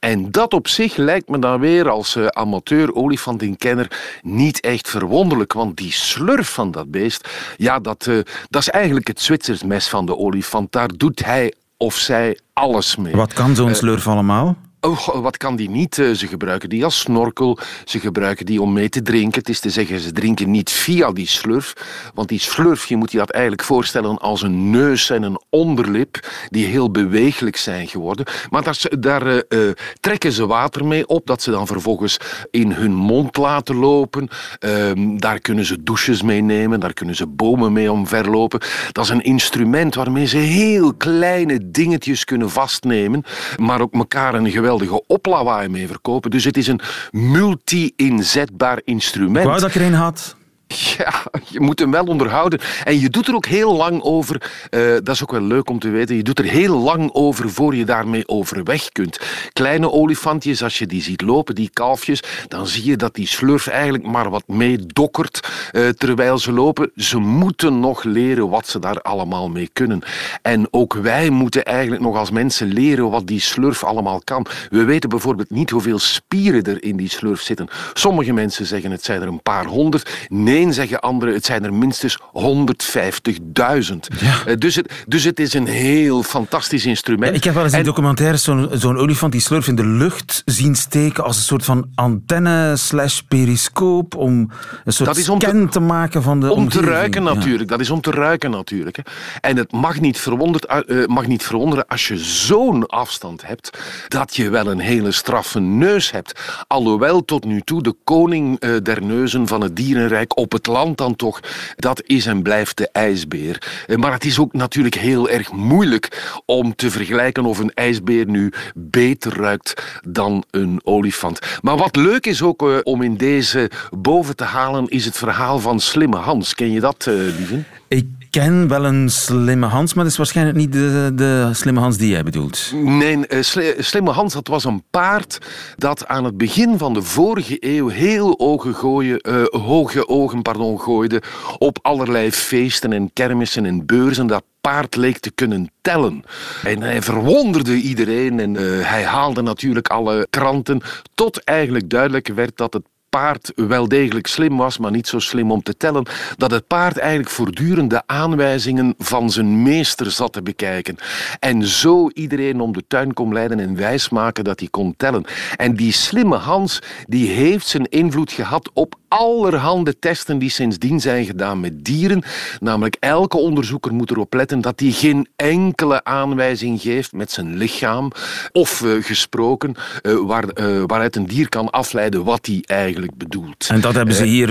En 0.00 0.30
dat 0.30 0.52
op 0.52 0.68
zich 0.68 0.96
lijkt 0.96 1.28
me 1.28 1.38
dan 1.38 1.60
weer 1.60 1.88
als 1.88 2.16
eh, 2.16 2.26
amateur 2.26 2.94
olifantenkenner 2.94 4.18
niet 4.22 4.60
echt 4.60 4.88
verwonderlijk. 4.88 5.52
Want 5.52 5.76
die 5.76 5.92
slurf 5.92 6.48
van 6.48 6.70
dat 6.70 6.90
beest, 6.90 7.28
ja, 7.56 7.78
dat, 7.80 8.08
dat 8.50 8.62
is 8.62 8.70
eigenlijk 8.70 9.06
het 9.06 9.20
Zwitsers 9.20 9.62
mes 9.62 9.88
van 9.88 10.06
de 10.06 10.16
olifant. 10.16 10.72
Daar 10.72 10.88
doet 10.96 11.24
hij 11.24 11.54
of 11.76 11.94
zij 11.94 12.38
alles 12.52 12.96
mee. 12.96 13.16
Wat 13.16 13.32
kan 13.32 13.54
zo'n 13.54 13.74
slurf 13.74 14.08
allemaal? 14.08 14.56
Oh, 14.84 15.08
wat 15.08 15.36
kan 15.36 15.56
die 15.56 15.70
niet? 15.70 15.98
Eh, 15.98 16.10
Ze 16.10 16.26
gebruiken 16.26 16.68
die 16.68 16.84
als 16.84 16.98
snorkel, 16.98 17.58
ze 17.84 18.00
gebruiken 18.00 18.46
die 18.46 18.62
om 18.62 18.72
mee 18.72 18.88
te 18.88 19.02
drinken. 19.02 19.38
Het 19.38 19.48
is 19.48 19.60
te 19.60 19.70
zeggen, 19.70 20.00
ze 20.00 20.12
drinken 20.12 20.50
niet 20.50 20.70
via 20.70 21.12
die 21.12 21.26
slurf. 21.28 21.72
Want 22.14 22.28
die 22.28 22.38
slurf, 22.38 22.86
je 22.86 22.96
moet 22.96 23.12
je 23.12 23.18
dat 23.18 23.30
eigenlijk 23.30 23.62
voorstellen 23.62 24.18
als 24.18 24.42
een 24.42 24.70
neus 24.70 25.10
en 25.10 25.22
een 25.22 25.40
onderlip 25.50 26.28
die 26.48 26.66
heel 26.66 26.90
bewegelijk 26.90 27.56
zijn 27.56 27.88
geworden. 27.88 28.26
Maar 28.50 28.62
daar, 28.62 28.80
daar 28.98 29.26
eh, 29.26 29.68
eh, 29.68 29.74
trekken 30.00 30.32
ze 30.32 30.46
water 30.46 30.86
mee 30.86 31.06
op, 31.06 31.26
dat 31.26 31.42
ze 31.42 31.50
dan 31.50 31.66
vervolgens 31.66 32.16
in 32.50 32.72
hun 32.72 32.94
mond 32.94 33.36
laten 33.36 33.76
lopen. 33.76 34.28
Ehm, 34.58 35.16
daar 35.16 35.38
kunnen 35.40 35.64
ze 35.64 35.82
douches 35.82 36.22
mee 36.22 36.42
nemen, 36.42 36.80
daar 36.80 36.92
kunnen 36.92 37.14
ze 37.16 37.26
bomen 37.26 37.72
mee 37.72 37.92
omverlopen. 37.92 38.60
Dat 38.92 39.04
is 39.04 39.10
een 39.10 39.24
instrument 39.24 39.94
waarmee 39.94 40.26
ze 40.26 40.36
heel 40.36 40.94
kleine 40.94 41.70
dingetjes 41.70 42.24
kunnen 42.24 42.50
vastnemen, 42.50 43.22
maar 43.56 43.80
ook 43.80 43.92
elkaar 43.94 44.34
een 44.34 44.50
geweldige 44.78 45.04
oplawaai 45.06 45.68
mee 45.68 45.86
verkopen. 45.86 46.30
Dus 46.30 46.44
het 46.44 46.56
is 46.56 46.66
een 46.66 46.80
multi-inzetbaar 47.10 48.80
instrument. 48.84 49.36
Ik 49.36 49.44
wou 49.44 49.60
dat 49.60 49.68
ik 49.68 49.74
er 49.74 49.82
een 49.82 49.94
had. 49.94 50.36
Ja, 50.98 51.12
je 51.48 51.60
moet 51.60 51.78
hem 51.78 51.90
wel 51.90 52.04
onderhouden. 52.04 52.60
En 52.84 53.00
je 53.00 53.10
doet 53.10 53.28
er 53.28 53.34
ook 53.34 53.46
heel 53.46 53.76
lang 53.76 54.02
over. 54.02 54.50
eh, 54.70 54.80
dat 54.80 55.08
is 55.08 55.22
ook 55.22 55.30
wel 55.30 55.40
leuk 55.40 55.70
om 55.70 55.78
te 55.78 55.88
weten. 55.88 56.16
Je 56.16 56.22
doet 56.22 56.38
er 56.38 56.44
heel 56.44 56.78
lang 56.78 57.10
over 57.12 57.50
voor 57.50 57.74
je 57.74 57.84
daarmee 57.84 58.28
overweg 58.28 58.88
kunt. 58.92 59.18
Kleine 59.52 59.90
olifantjes, 59.90 60.62
als 60.62 60.78
je 60.78 60.86
die 60.86 61.02
ziet 61.02 61.20
lopen, 61.22 61.54
die 61.54 61.70
kalfjes, 61.72 62.22
dan 62.48 62.66
zie 62.66 62.84
je 62.84 62.96
dat 62.96 63.14
die 63.14 63.26
slurf 63.26 63.66
eigenlijk 63.66 64.04
maar 64.06 64.30
wat 64.30 64.42
meedokkert 64.46 65.48
eh, 65.70 65.88
terwijl 65.88 66.38
ze 66.38 66.52
lopen. 66.52 66.90
Ze 66.96 67.18
moeten 67.18 67.80
nog 67.80 68.04
leren 68.04 68.48
wat 68.48 68.68
ze 68.68 68.78
daar 68.78 69.00
allemaal 69.00 69.48
mee 69.48 69.68
kunnen. 69.72 70.02
En 70.42 70.66
ook 70.70 70.94
wij 70.94 71.30
moeten 71.30 71.64
eigenlijk 71.64 72.02
nog 72.02 72.16
als 72.16 72.30
mensen 72.30 72.66
leren 72.72 73.10
wat 73.10 73.26
die 73.26 73.40
slurf 73.40 73.84
allemaal 73.84 74.20
kan. 74.24 74.46
We 74.70 74.84
weten 74.84 75.08
bijvoorbeeld 75.08 75.50
niet 75.50 75.70
hoeveel 75.70 75.98
spieren 75.98 76.62
er 76.64 76.82
in 76.84 76.96
die 76.96 77.10
slurf 77.10 77.40
zitten. 77.40 77.68
Sommige 77.92 78.32
mensen 78.32 78.66
zeggen 78.66 78.90
het 78.90 79.04
zijn 79.04 79.22
er 79.22 79.28
een 79.28 79.42
paar 79.42 79.64
honderd. 79.66 80.10
Nee, 80.28 80.53
zeggen 80.62 81.00
anderen 81.00 81.34
het 81.34 81.44
zijn 81.44 81.64
er 81.64 81.74
minstens 81.74 82.18
150.000. 82.32 84.08
Eh, 84.46 84.54
Dus, 84.58 84.74
het, 84.74 84.92
dus 85.06 85.24
het 85.24 85.40
is 85.40 85.54
een 85.54 85.66
heel 85.66 86.22
fantastisch 86.22 86.86
instrument. 86.86 87.36
Ik 87.36 87.44
heb 87.44 87.54
wel 87.54 87.62
eens 87.64 87.72
in 87.72 87.78
En- 87.78 87.84
documentaires 87.84 88.42
zo'n 88.42 88.68
zo'n 88.72 88.96
olifant 88.98 89.32
die 89.32 89.40
slurf 89.40 89.68
in 89.68 89.74
de 89.74 89.86
lucht 89.86 90.42
zien 90.44 90.74
steken 90.74 91.24
als 91.24 91.36
een 91.36 91.42
soort 91.42 91.64
van 91.64 91.86
antenne 91.94 92.76
slash 92.76 93.20
periscoop 93.28 94.14
om 94.16 94.50
een 94.84 94.92
soort 94.92 95.08
Dat 95.08 95.18
is 95.18 95.28
om 95.28 95.38
te- 95.38 95.46
scan 95.46 95.68
te, 95.68 95.80
maken 95.80 96.22
van 96.22 96.40
de 96.40 96.50
Om 96.52 96.68
te 96.68 96.80
ruiken 96.80 97.22
Ja. 97.24 97.34
natuurlijk. 97.34 97.68
Dat 97.68 97.80
is 97.80 97.90
om 97.90 98.00
te 98.00 98.10
ruiken 98.10 98.50
natuurlijk. 98.50 98.96
hè. 98.96 99.02
En 99.40 99.56
het 99.56 99.72
mag 99.72 100.00
niet, 100.00 100.18
verwonderd, 100.18 100.64
eh, 100.66 101.06
mag 101.06 101.26
niet 101.26 101.42
verwonderen 101.42 101.86
als 101.86 102.08
je 102.08 102.18
zo'n 102.18 102.86
afstand 102.86 103.46
hebt 103.46 103.78
dat 104.08 104.36
je 104.36 104.50
wel 104.50 104.66
een 104.66 104.78
hele 104.78 105.12
straffe 105.12 105.60
neus 105.60 106.10
hebt. 106.10 106.40
Alhoewel 106.66 107.24
tot 107.24 107.44
nu 107.44 107.60
toe 107.60 107.82
de 107.82 107.94
koning 108.04 108.58
eh, 108.58 108.70
der 108.82 109.02
neuzen 109.02 109.46
van 109.46 109.60
het 109.60 109.76
dierenrijk 109.76 110.38
op 110.44 110.52
het 110.52 110.66
land 110.66 110.98
dan 110.98 111.16
toch, 111.16 111.40
dat 111.76 112.02
is 112.06 112.26
en 112.26 112.42
blijft 112.42 112.76
de 112.76 112.88
ijsbeer. 112.92 113.84
Eh, 113.86 113.96
Maar 113.96 114.12
het 114.12 114.24
is 114.24 114.38
ook 114.38 114.52
natuurlijk 114.52 114.94
heel 114.94 115.28
erg 115.28 115.52
moeilijk 115.52 116.40
om 116.46 116.74
te 116.74 116.90
vergelijken 116.90 117.44
of 117.44 117.58
een 117.58 117.72
ijsbeer 117.74 118.26
nu 118.26 118.52
beter 118.74 119.36
ruikt 119.36 120.00
dan 120.08 120.44
een 120.50 120.80
olifant. 120.82 121.38
Maar 121.62 121.76
wat 121.76 121.96
leuk 121.96 122.26
is 122.26 122.42
ook 122.42 122.62
eh, 122.62 122.78
om 122.82 123.02
in 123.02 123.16
deze 123.16 123.70
boven 123.90 124.36
te 124.36 124.44
halen, 124.44 124.88
is 124.88 125.04
het 125.04 125.16
verhaal 125.16 125.58
van 125.58 125.80
Slimme 125.80 126.16
Hans. 126.16 126.54
Ken 126.54 126.70
je 126.70 126.80
dat, 126.80 127.06
lieven? 127.06 127.66
Ik 127.88 128.13
ken 128.40 128.68
wel 128.68 128.84
een 128.84 129.10
slimme 129.10 129.66
Hans, 129.66 129.94
maar 129.94 130.02
dat 130.04 130.12
is 130.12 130.18
waarschijnlijk 130.18 130.56
niet 130.58 130.72
de, 130.72 131.12
de 131.14 131.50
slimme 131.52 131.80
Hans 131.80 131.96
die 131.96 132.08
jij 132.08 132.22
bedoelt. 132.22 132.72
Nee, 132.74 133.26
eh, 133.26 133.42
Sli- 133.42 133.74
Slimme 133.78 134.10
Hans, 134.10 134.32
dat 134.32 134.48
was 134.48 134.64
een 134.64 134.82
paard 134.90 135.38
dat 135.76 136.06
aan 136.06 136.24
het 136.24 136.36
begin 136.36 136.78
van 136.78 136.94
de 136.94 137.02
vorige 137.02 137.56
eeuw 137.60 137.88
heel 137.88 138.38
ogen 138.38 138.74
eh, 139.20 139.44
hoge 139.50 140.08
ogen 140.08 140.42
pardon, 140.42 140.80
gooide 140.80 141.22
op 141.58 141.78
allerlei 141.82 142.32
feesten 142.32 142.92
en 142.92 143.10
kermissen 143.12 143.64
en 143.64 143.86
beurzen. 143.86 144.26
Dat 144.26 144.44
paard 144.60 144.96
leek 144.96 145.18
te 145.18 145.30
kunnen 145.30 145.70
tellen. 145.80 146.22
En 146.62 146.82
hij 146.82 147.02
verwonderde 147.02 147.74
iedereen 147.74 148.40
en 148.40 148.56
eh, 148.56 148.90
hij 148.90 149.04
haalde 149.04 149.42
natuurlijk 149.42 149.88
alle 149.88 150.26
kranten, 150.30 150.80
tot 151.14 151.44
eigenlijk 151.44 151.90
duidelijk 151.90 152.28
werd 152.28 152.56
dat 152.56 152.72
het 152.72 152.84
paard 153.14 153.52
wel 153.54 153.88
degelijk 153.88 154.26
slim 154.26 154.56
was, 154.56 154.78
maar 154.78 154.90
niet 154.90 155.06
zo 155.06 155.18
slim 155.18 155.50
om 155.50 155.62
te 155.62 155.76
tellen, 155.76 156.06
dat 156.36 156.50
het 156.50 156.66
paard 156.66 156.96
eigenlijk 156.96 157.30
voortdurend 157.30 157.90
de 157.90 158.02
aanwijzingen 158.06 158.94
van 158.98 159.30
zijn 159.30 159.62
meester 159.62 160.10
zat 160.10 160.32
te 160.32 160.42
bekijken. 160.42 160.96
En 161.38 161.66
zo 161.66 162.08
iedereen 162.08 162.60
om 162.60 162.72
de 162.72 162.84
tuin 162.88 163.12
kon 163.12 163.32
leiden 163.32 163.60
en 163.60 163.76
wijsmaken 163.76 164.44
dat 164.44 164.58
hij 164.60 164.68
kon 164.68 164.94
tellen. 164.96 165.24
En 165.56 165.74
die 165.74 165.92
slimme 165.92 166.36
Hans, 166.36 166.82
die 167.06 167.28
heeft 167.28 167.66
zijn 167.66 167.84
invloed 167.84 168.32
gehad 168.32 168.70
op 168.72 168.94
allerhande 169.18 169.98
testen 169.98 170.38
die 170.38 170.50
sindsdien 170.50 171.00
zijn 171.00 171.24
gedaan 171.24 171.60
met 171.60 171.84
dieren. 171.84 172.22
Namelijk, 172.60 172.96
elke 173.00 173.36
onderzoeker 173.36 173.94
moet 173.94 174.10
erop 174.10 174.34
letten 174.34 174.60
dat 174.60 174.80
hij 174.80 174.90
geen 174.90 175.28
enkele 175.36 176.04
aanwijzing 176.04 176.80
geeft 176.80 177.12
met 177.12 177.32
zijn 177.32 177.56
lichaam 177.56 178.10
of 178.52 178.80
uh, 178.80 179.02
gesproken 179.02 179.74
uh, 180.02 180.26
waar, 180.26 180.44
uh, 180.54 180.82
waaruit 180.86 181.16
een 181.16 181.26
dier 181.26 181.48
kan 181.48 181.70
afleiden 181.70 182.24
wat 182.24 182.46
hij 182.46 182.62
eigenlijk 182.66 183.16
bedoelt. 183.16 183.66
En 183.68 183.80
dat 183.80 183.94
hebben 183.94 184.14
ze 184.14 184.24
hier 184.24 184.46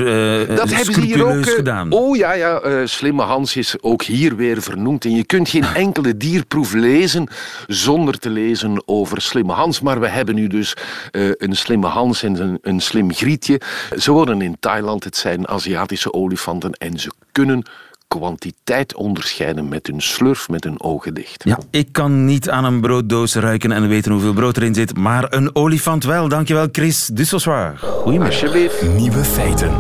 dat 0.56 0.70
hebben 0.74 0.94
ze 0.94 1.02
hier 1.02 1.26
ook, 1.26 1.50
gedaan? 1.50 1.92
Oh 1.92 2.16
ja, 2.16 2.34
ja 2.34 2.86
slimme 2.86 3.22
Hans 3.22 3.56
is 3.56 3.76
ook 3.82 4.04
hier 4.04 4.36
weer 4.36 4.62
vernoemd. 4.62 5.06
En 5.06 5.16
je 5.16 5.26
kunt 5.26 5.50
geen 5.50 5.66
enkele 5.74 6.18
dierproef 6.18 6.74
lezen 6.74 7.28
zonder 7.68 8.20
te 8.20 8.30
lezen 8.30 8.84
over 8.86 9.22
slimme 9.22 9.54
Hans. 9.54 9.82
Maar 9.82 10.00
we 10.00 10.08
hebben 10.08 10.36
nu 10.36 10.48
dus 10.48 10.76
een 11.12 11.56
slimme 11.56 11.88
Hans 11.88 12.24
en 12.24 12.42
een, 12.42 12.58
een 12.62 12.80
slim 12.80 13.14
grietje. 13.14 13.62
Ze 13.98 14.12
worden 14.12 14.42
in 14.42 14.53
Thailand, 14.60 15.04
het 15.04 15.18
zijn 15.18 15.48
Aziatische 15.48 16.14
olifanten 16.14 16.72
en 16.72 17.00
ze 17.00 17.12
kunnen 17.32 17.64
kwantiteit 18.08 18.96
onderscheiden 18.96 19.68
met 19.68 19.88
hun 19.88 20.02
slurf, 20.02 20.50
met 20.50 20.64
hun 20.64 20.82
ogen 20.82 21.14
dicht. 21.14 21.44
Ja, 21.44 21.60
ik 21.70 21.88
kan 21.92 22.26
niet 22.26 22.50
aan 22.50 22.66
een 22.66 22.82
brooddoos 22.82 23.36
ruiken 23.36 23.72
en 23.72 23.88
weten 23.88 24.12
hoeveel 24.12 24.34
brood 24.34 24.58
erin 24.58 24.74
zit, 24.74 24.98
maar 24.98 25.34
een 25.34 25.56
olifant 25.56 26.04
wel. 26.04 26.28
Dankjewel, 26.28 26.68
Chris 26.72 27.06
Dusselswaar. 27.06 27.78
Goedemiddag. 27.78 28.28
Alsjeblieft. 28.28 28.82
Nieuwe 28.82 29.24
feiten. 29.24 29.72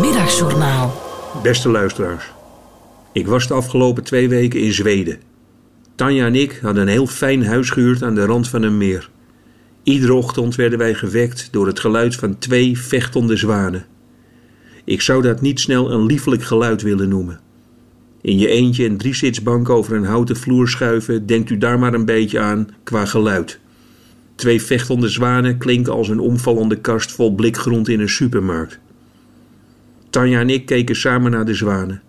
Middagjournaal. 0.00 0.92
Beste 1.42 1.68
luisteraars. 1.68 2.30
Ik 3.12 3.26
was 3.26 3.46
de 3.46 3.54
afgelopen 3.54 4.04
twee 4.04 4.28
weken 4.28 4.60
in 4.60 4.72
Zweden. 4.72 5.20
Tanja 5.94 6.26
en 6.26 6.34
ik 6.34 6.58
hadden 6.62 6.82
een 6.82 6.88
heel 6.88 7.06
fijn 7.06 7.46
huis 7.46 7.70
gehuurd 7.70 8.02
aan 8.02 8.14
de 8.14 8.24
rand 8.24 8.48
van 8.48 8.62
een 8.62 8.76
meer. 8.78 9.10
Iedere 9.82 10.14
ochtend 10.14 10.54
werden 10.54 10.78
wij 10.78 10.94
gewekt 10.94 11.48
door 11.50 11.66
het 11.66 11.80
geluid 11.80 12.14
van 12.14 12.38
twee 12.38 12.78
vechtende 12.78 13.36
zwanen. 13.36 13.86
Ik 14.84 15.00
zou 15.00 15.22
dat 15.22 15.40
niet 15.40 15.60
snel 15.60 15.92
een 15.92 16.06
liefelijk 16.06 16.42
geluid 16.42 16.82
willen 16.82 17.08
noemen. 17.08 17.40
In 18.20 18.38
je 18.38 18.48
eentje 18.48 18.84
een 18.84 18.96
driezitsbank 18.96 19.68
over 19.68 19.96
een 19.96 20.04
houten 20.04 20.36
vloer 20.36 20.68
schuiven, 20.68 21.26
denkt 21.26 21.50
u 21.50 21.58
daar 21.58 21.78
maar 21.78 21.94
een 21.94 22.04
beetje 22.04 22.40
aan 22.40 22.68
qua 22.82 23.04
geluid. 23.06 23.60
Twee 24.34 24.62
vechtende 24.62 25.08
zwanen 25.08 25.58
klinken 25.58 25.92
als 25.92 26.08
een 26.08 26.20
omvallende 26.20 26.80
kast 26.80 27.12
vol 27.12 27.34
blikgrond 27.34 27.88
in 27.88 28.00
een 28.00 28.08
supermarkt. 28.08 28.78
Tanja 30.10 30.40
en 30.40 30.50
ik 30.50 30.66
keken 30.66 30.96
samen 30.96 31.30
naar 31.30 31.44
de 31.44 31.54
zwanen. 31.54 32.02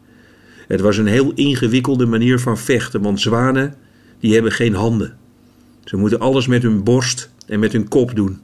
Het 0.68 0.82
was 0.82 0.98
een 0.98 1.08
heel 1.08 1.32
ingewikkelde 1.34 2.06
manier 2.06 2.40
van 2.40 2.58
vechten, 2.58 3.02
want 3.02 3.22
zwanen 3.22 3.76
die 4.20 4.34
hebben 4.34 4.52
geen 4.52 4.74
handen. 4.74 5.18
Ze 5.84 5.98
moeten 5.98 6.20
alles 6.20 6.48
met 6.48 6.64
hun 6.64 6.84
borst 6.84 7.33
en 7.46 7.60
met 7.60 7.72
hun 7.72 7.88
kop 7.88 8.16
doen. 8.16 8.42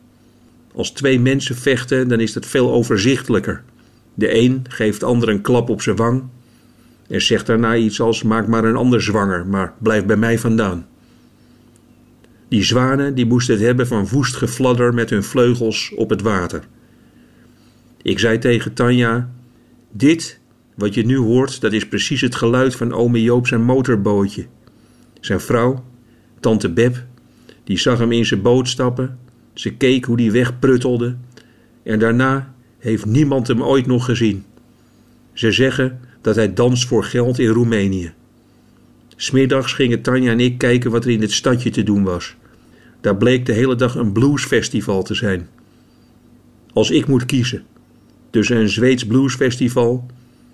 Als 0.73 0.91
twee 0.91 1.19
mensen 1.19 1.55
vechten, 1.55 2.07
dan 2.07 2.19
is 2.19 2.33
dat 2.33 2.45
veel 2.45 2.71
overzichtelijker. 2.71 3.63
De 4.13 4.35
een 4.35 4.65
geeft 4.69 4.99
de 4.99 5.05
ander 5.05 5.29
een 5.29 5.41
klap 5.41 5.69
op 5.69 5.81
zijn 5.81 5.95
wang 5.95 6.23
en 7.07 7.21
zegt 7.21 7.45
daarna 7.45 7.75
iets 7.75 8.01
als: 8.01 8.23
Maak 8.23 8.47
maar 8.47 8.63
een 8.63 8.75
ander 8.75 9.01
zwanger, 9.01 9.47
maar 9.47 9.73
blijf 9.77 10.05
bij 10.05 10.17
mij 10.17 10.39
vandaan. 10.39 10.87
Die 12.47 12.63
zwanen 12.63 13.15
die 13.15 13.25
moesten 13.25 13.55
het 13.55 13.63
hebben 13.63 13.87
van 13.87 14.07
woest 14.07 14.35
gefladder 14.35 14.93
met 14.93 15.09
hun 15.09 15.23
vleugels 15.23 15.93
op 15.95 16.09
het 16.09 16.21
water. 16.21 16.63
Ik 18.01 18.19
zei 18.19 18.37
tegen 18.37 18.73
Tanja: 18.73 19.29
Dit, 19.91 20.39
wat 20.75 20.93
je 20.93 21.05
nu 21.05 21.17
hoort, 21.17 21.61
dat 21.61 21.73
is 21.73 21.87
precies 21.87 22.21
het 22.21 22.35
geluid 22.35 22.75
van 22.75 22.93
ome 22.93 23.21
Joop 23.21 23.47
zijn 23.47 23.63
motorbootje. 23.63 24.45
Zijn 25.19 25.39
vrouw, 25.39 25.83
tante 26.39 26.69
Beb, 26.69 27.05
die 27.69 27.77
zag 27.77 27.99
hem 27.99 28.11
in 28.11 28.25
zijn 28.25 28.41
boot 28.41 28.67
stappen. 28.67 29.17
Ze 29.53 29.73
keek 29.73 30.05
hoe 30.05 30.17
die 30.17 30.31
wegpruttelde. 30.31 31.15
En 31.83 31.99
daarna 31.99 32.53
heeft 32.79 33.05
niemand 33.05 33.47
hem 33.47 33.63
ooit 33.63 33.85
nog 33.85 34.05
gezien. 34.05 34.43
Ze 35.33 35.51
zeggen 35.51 35.99
dat 36.21 36.35
hij 36.35 36.53
danst 36.53 36.87
voor 36.87 37.03
geld 37.03 37.39
in 37.39 37.47
Roemenië. 37.49 38.13
Smiddags 39.15 39.73
gingen 39.73 40.01
Tanja 40.01 40.31
en 40.31 40.39
ik 40.39 40.57
kijken 40.57 40.91
wat 40.91 41.03
er 41.05 41.11
in 41.11 41.21
het 41.21 41.31
stadje 41.31 41.69
te 41.69 41.83
doen 41.83 42.03
was. 42.03 42.35
Daar 43.01 43.17
bleek 43.17 43.45
de 43.45 43.53
hele 43.53 43.75
dag 43.75 43.95
een 43.95 44.11
bluesfestival 44.11 45.03
te 45.03 45.13
zijn. 45.13 45.47
Als 46.73 46.91
ik 46.91 47.07
moet 47.07 47.25
kiezen 47.25 47.63
tussen 48.29 48.57
een 48.57 48.69
Zweeds 48.69 49.05
bluesfestival 49.05 50.05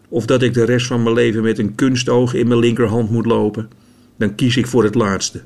of 0.08 0.26
dat 0.26 0.42
ik 0.42 0.54
de 0.54 0.64
rest 0.64 0.88
van 0.88 1.04
mijn 1.04 1.16
leven 1.16 1.44
met 1.44 1.60
een 1.60 1.76
kunstoog 1.76 2.34
in 2.34 2.48
mijn 2.48 2.60
linkerhand 2.60 3.10
moet 3.10 3.26
lopen, 3.26 3.70
dan 4.18 4.36
kies 4.36 4.58
ik 4.58 4.68
voor 4.68 4.84
het 4.84 4.96
laatste. 4.96 5.42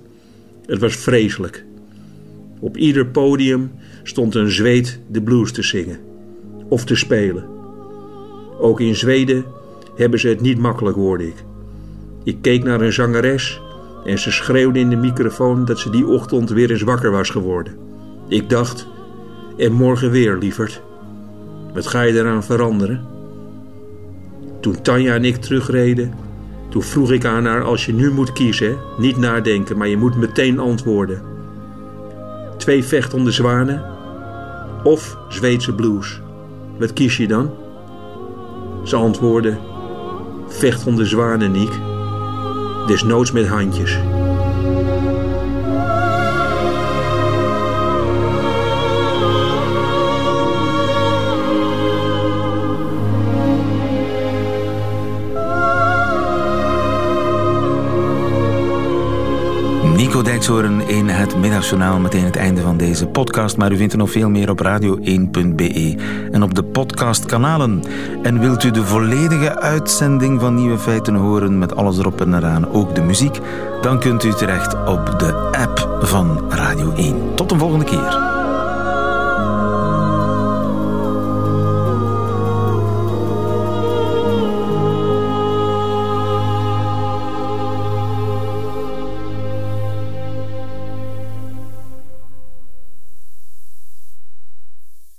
Het 0.70 0.80
was 0.80 0.95
vreselijk. 0.95 1.65
Op 2.59 2.78
ieder 2.78 3.05
podium 3.05 3.72
stond 4.03 4.36
een 4.36 4.51
Zweed 4.51 4.99
de 5.07 5.22
blues 5.22 5.51
te 5.51 5.63
zingen 5.63 5.99
of 6.67 6.86
te 6.86 6.95
spelen. 6.95 7.45
Ook 8.59 8.80
in 8.80 8.95
Zweden 8.95 9.45
hebben 9.95 10.20
ze 10.20 10.28
het 10.28 10.41
niet 10.41 10.57
makkelijk, 10.57 10.95
hoorde 10.95 11.28
ik. 11.28 11.43
Ik 12.24 12.38
keek 12.41 12.63
naar 12.63 12.82
een 12.82 12.93
zangeres 12.93 13.61
en 14.05 14.20
ze 14.20 14.32
schreeuwde 14.32 14.80
in 14.80 14.89
de 14.89 14.95
microfoon 14.95 15.65
dat 15.65 15.80
ze 15.80 15.89
die 15.89 16.07
ochtend 16.07 16.49
weer 16.49 16.72
eens 16.72 16.82
wakker 16.82 17.11
was 17.11 17.30
geworden. 17.30 17.76
Ik 18.28 18.49
dacht, 18.49 18.88
en 19.57 19.72
morgen 19.72 20.11
weer, 20.11 20.38
lieverd. 20.38 20.82
Wat 21.74 21.88
ga 21.88 22.01
je 22.01 22.13
eraan 22.13 22.43
veranderen? 22.43 23.05
Toen 24.59 24.82
Tanja 24.82 25.13
en 25.13 25.26
ik 25.26 25.36
terugreden, 25.36 26.13
toen 26.70 26.84
vroeg 26.84 27.11
ik 27.11 27.26
aan 27.26 27.45
haar: 27.45 27.63
Als 27.63 27.86
je 27.86 27.93
nu 27.93 28.11
moet 28.11 28.34
kiezen, 28.34 28.78
niet 28.97 29.17
nadenken, 29.17 29.78
maar 29.78 29.88
je 29.88 29.97
moet 29.97 30.15
meteen 30.15 30.59
antwoorden. 30.59 31.22
Twee 32.57 32.84
vechtende 32.84 33.32
zwanen 33.32 33.84
of 34.84 35.17
Zweedse 35.30 35.74
blues. 35.74 36.22
Wat 36.78 36.93
kies 36.93 37.17
je 37.17 37.28
dan? 37.28 37.51
Ze 38.84 38.95
antwoordde: 38.95 39.57
Vechtende 40.47 41.05
zwanen, 41.05 41.51
Niek. 41.51 41.72
Desnoods 42.88 43.32
met 43.32 43.47
handjes. 43.47 43.99
Dijkshoorn 60.30 60.88
in 60.88 61.08
het 61.08 61.38
Middagjournaal. 61.38 62.00
Meteen 62.00 62.24
het 62.24 62.36
einde 62.36 62.62
van 62.62 62.78
deze 62.78 63.08
podcast. 63.08 63.58
Maar 63.58 63.72
u 63.72 63.78
vindt 63.78 63.94
er 63.94 64.00
nog 64.00 64.12
veel 64.12 64.30
meer 64.30 64.50
op 64.50 64.64
radio1.be 64.64 65.98
en 66.32 66.44
op 66.44 66.56
de 66.56 66.64
podcastkanalen. 66.64 67.84
En 68.24 68.40
wilt 68.40 68.64
u 68.64 68.72
de 68.72 68.84
volledige 68.84 69.60
uitzending 69.60 70.40
van 70.40 70.56
Nieuwe 70.56 70.78
Feiten 70.78 71.16
horen 71.16 71.58
met 71.58 71.76
alles 71.76 71.98
erop 71.98 72.22
en 72.22 72.34
eraan, 72.34 72.72
ook 72.72 72.96
de 72.96 73.02
muziek? 73.02 73.40
Dan 73.82 74.00
kunt 74.00 74.24
u 74.24 74.34
terecht 74.34 74.74
op 74.86 75.20
de 75.20 75.34
app 75.52 75.98
van 76.02 76.44
Radio 76.50 76.94
1. 76.94 77.36
Tot 77.36 77.52
een 77.52 77.60
volgende 77.60 77.86
keer. 77.86 78.29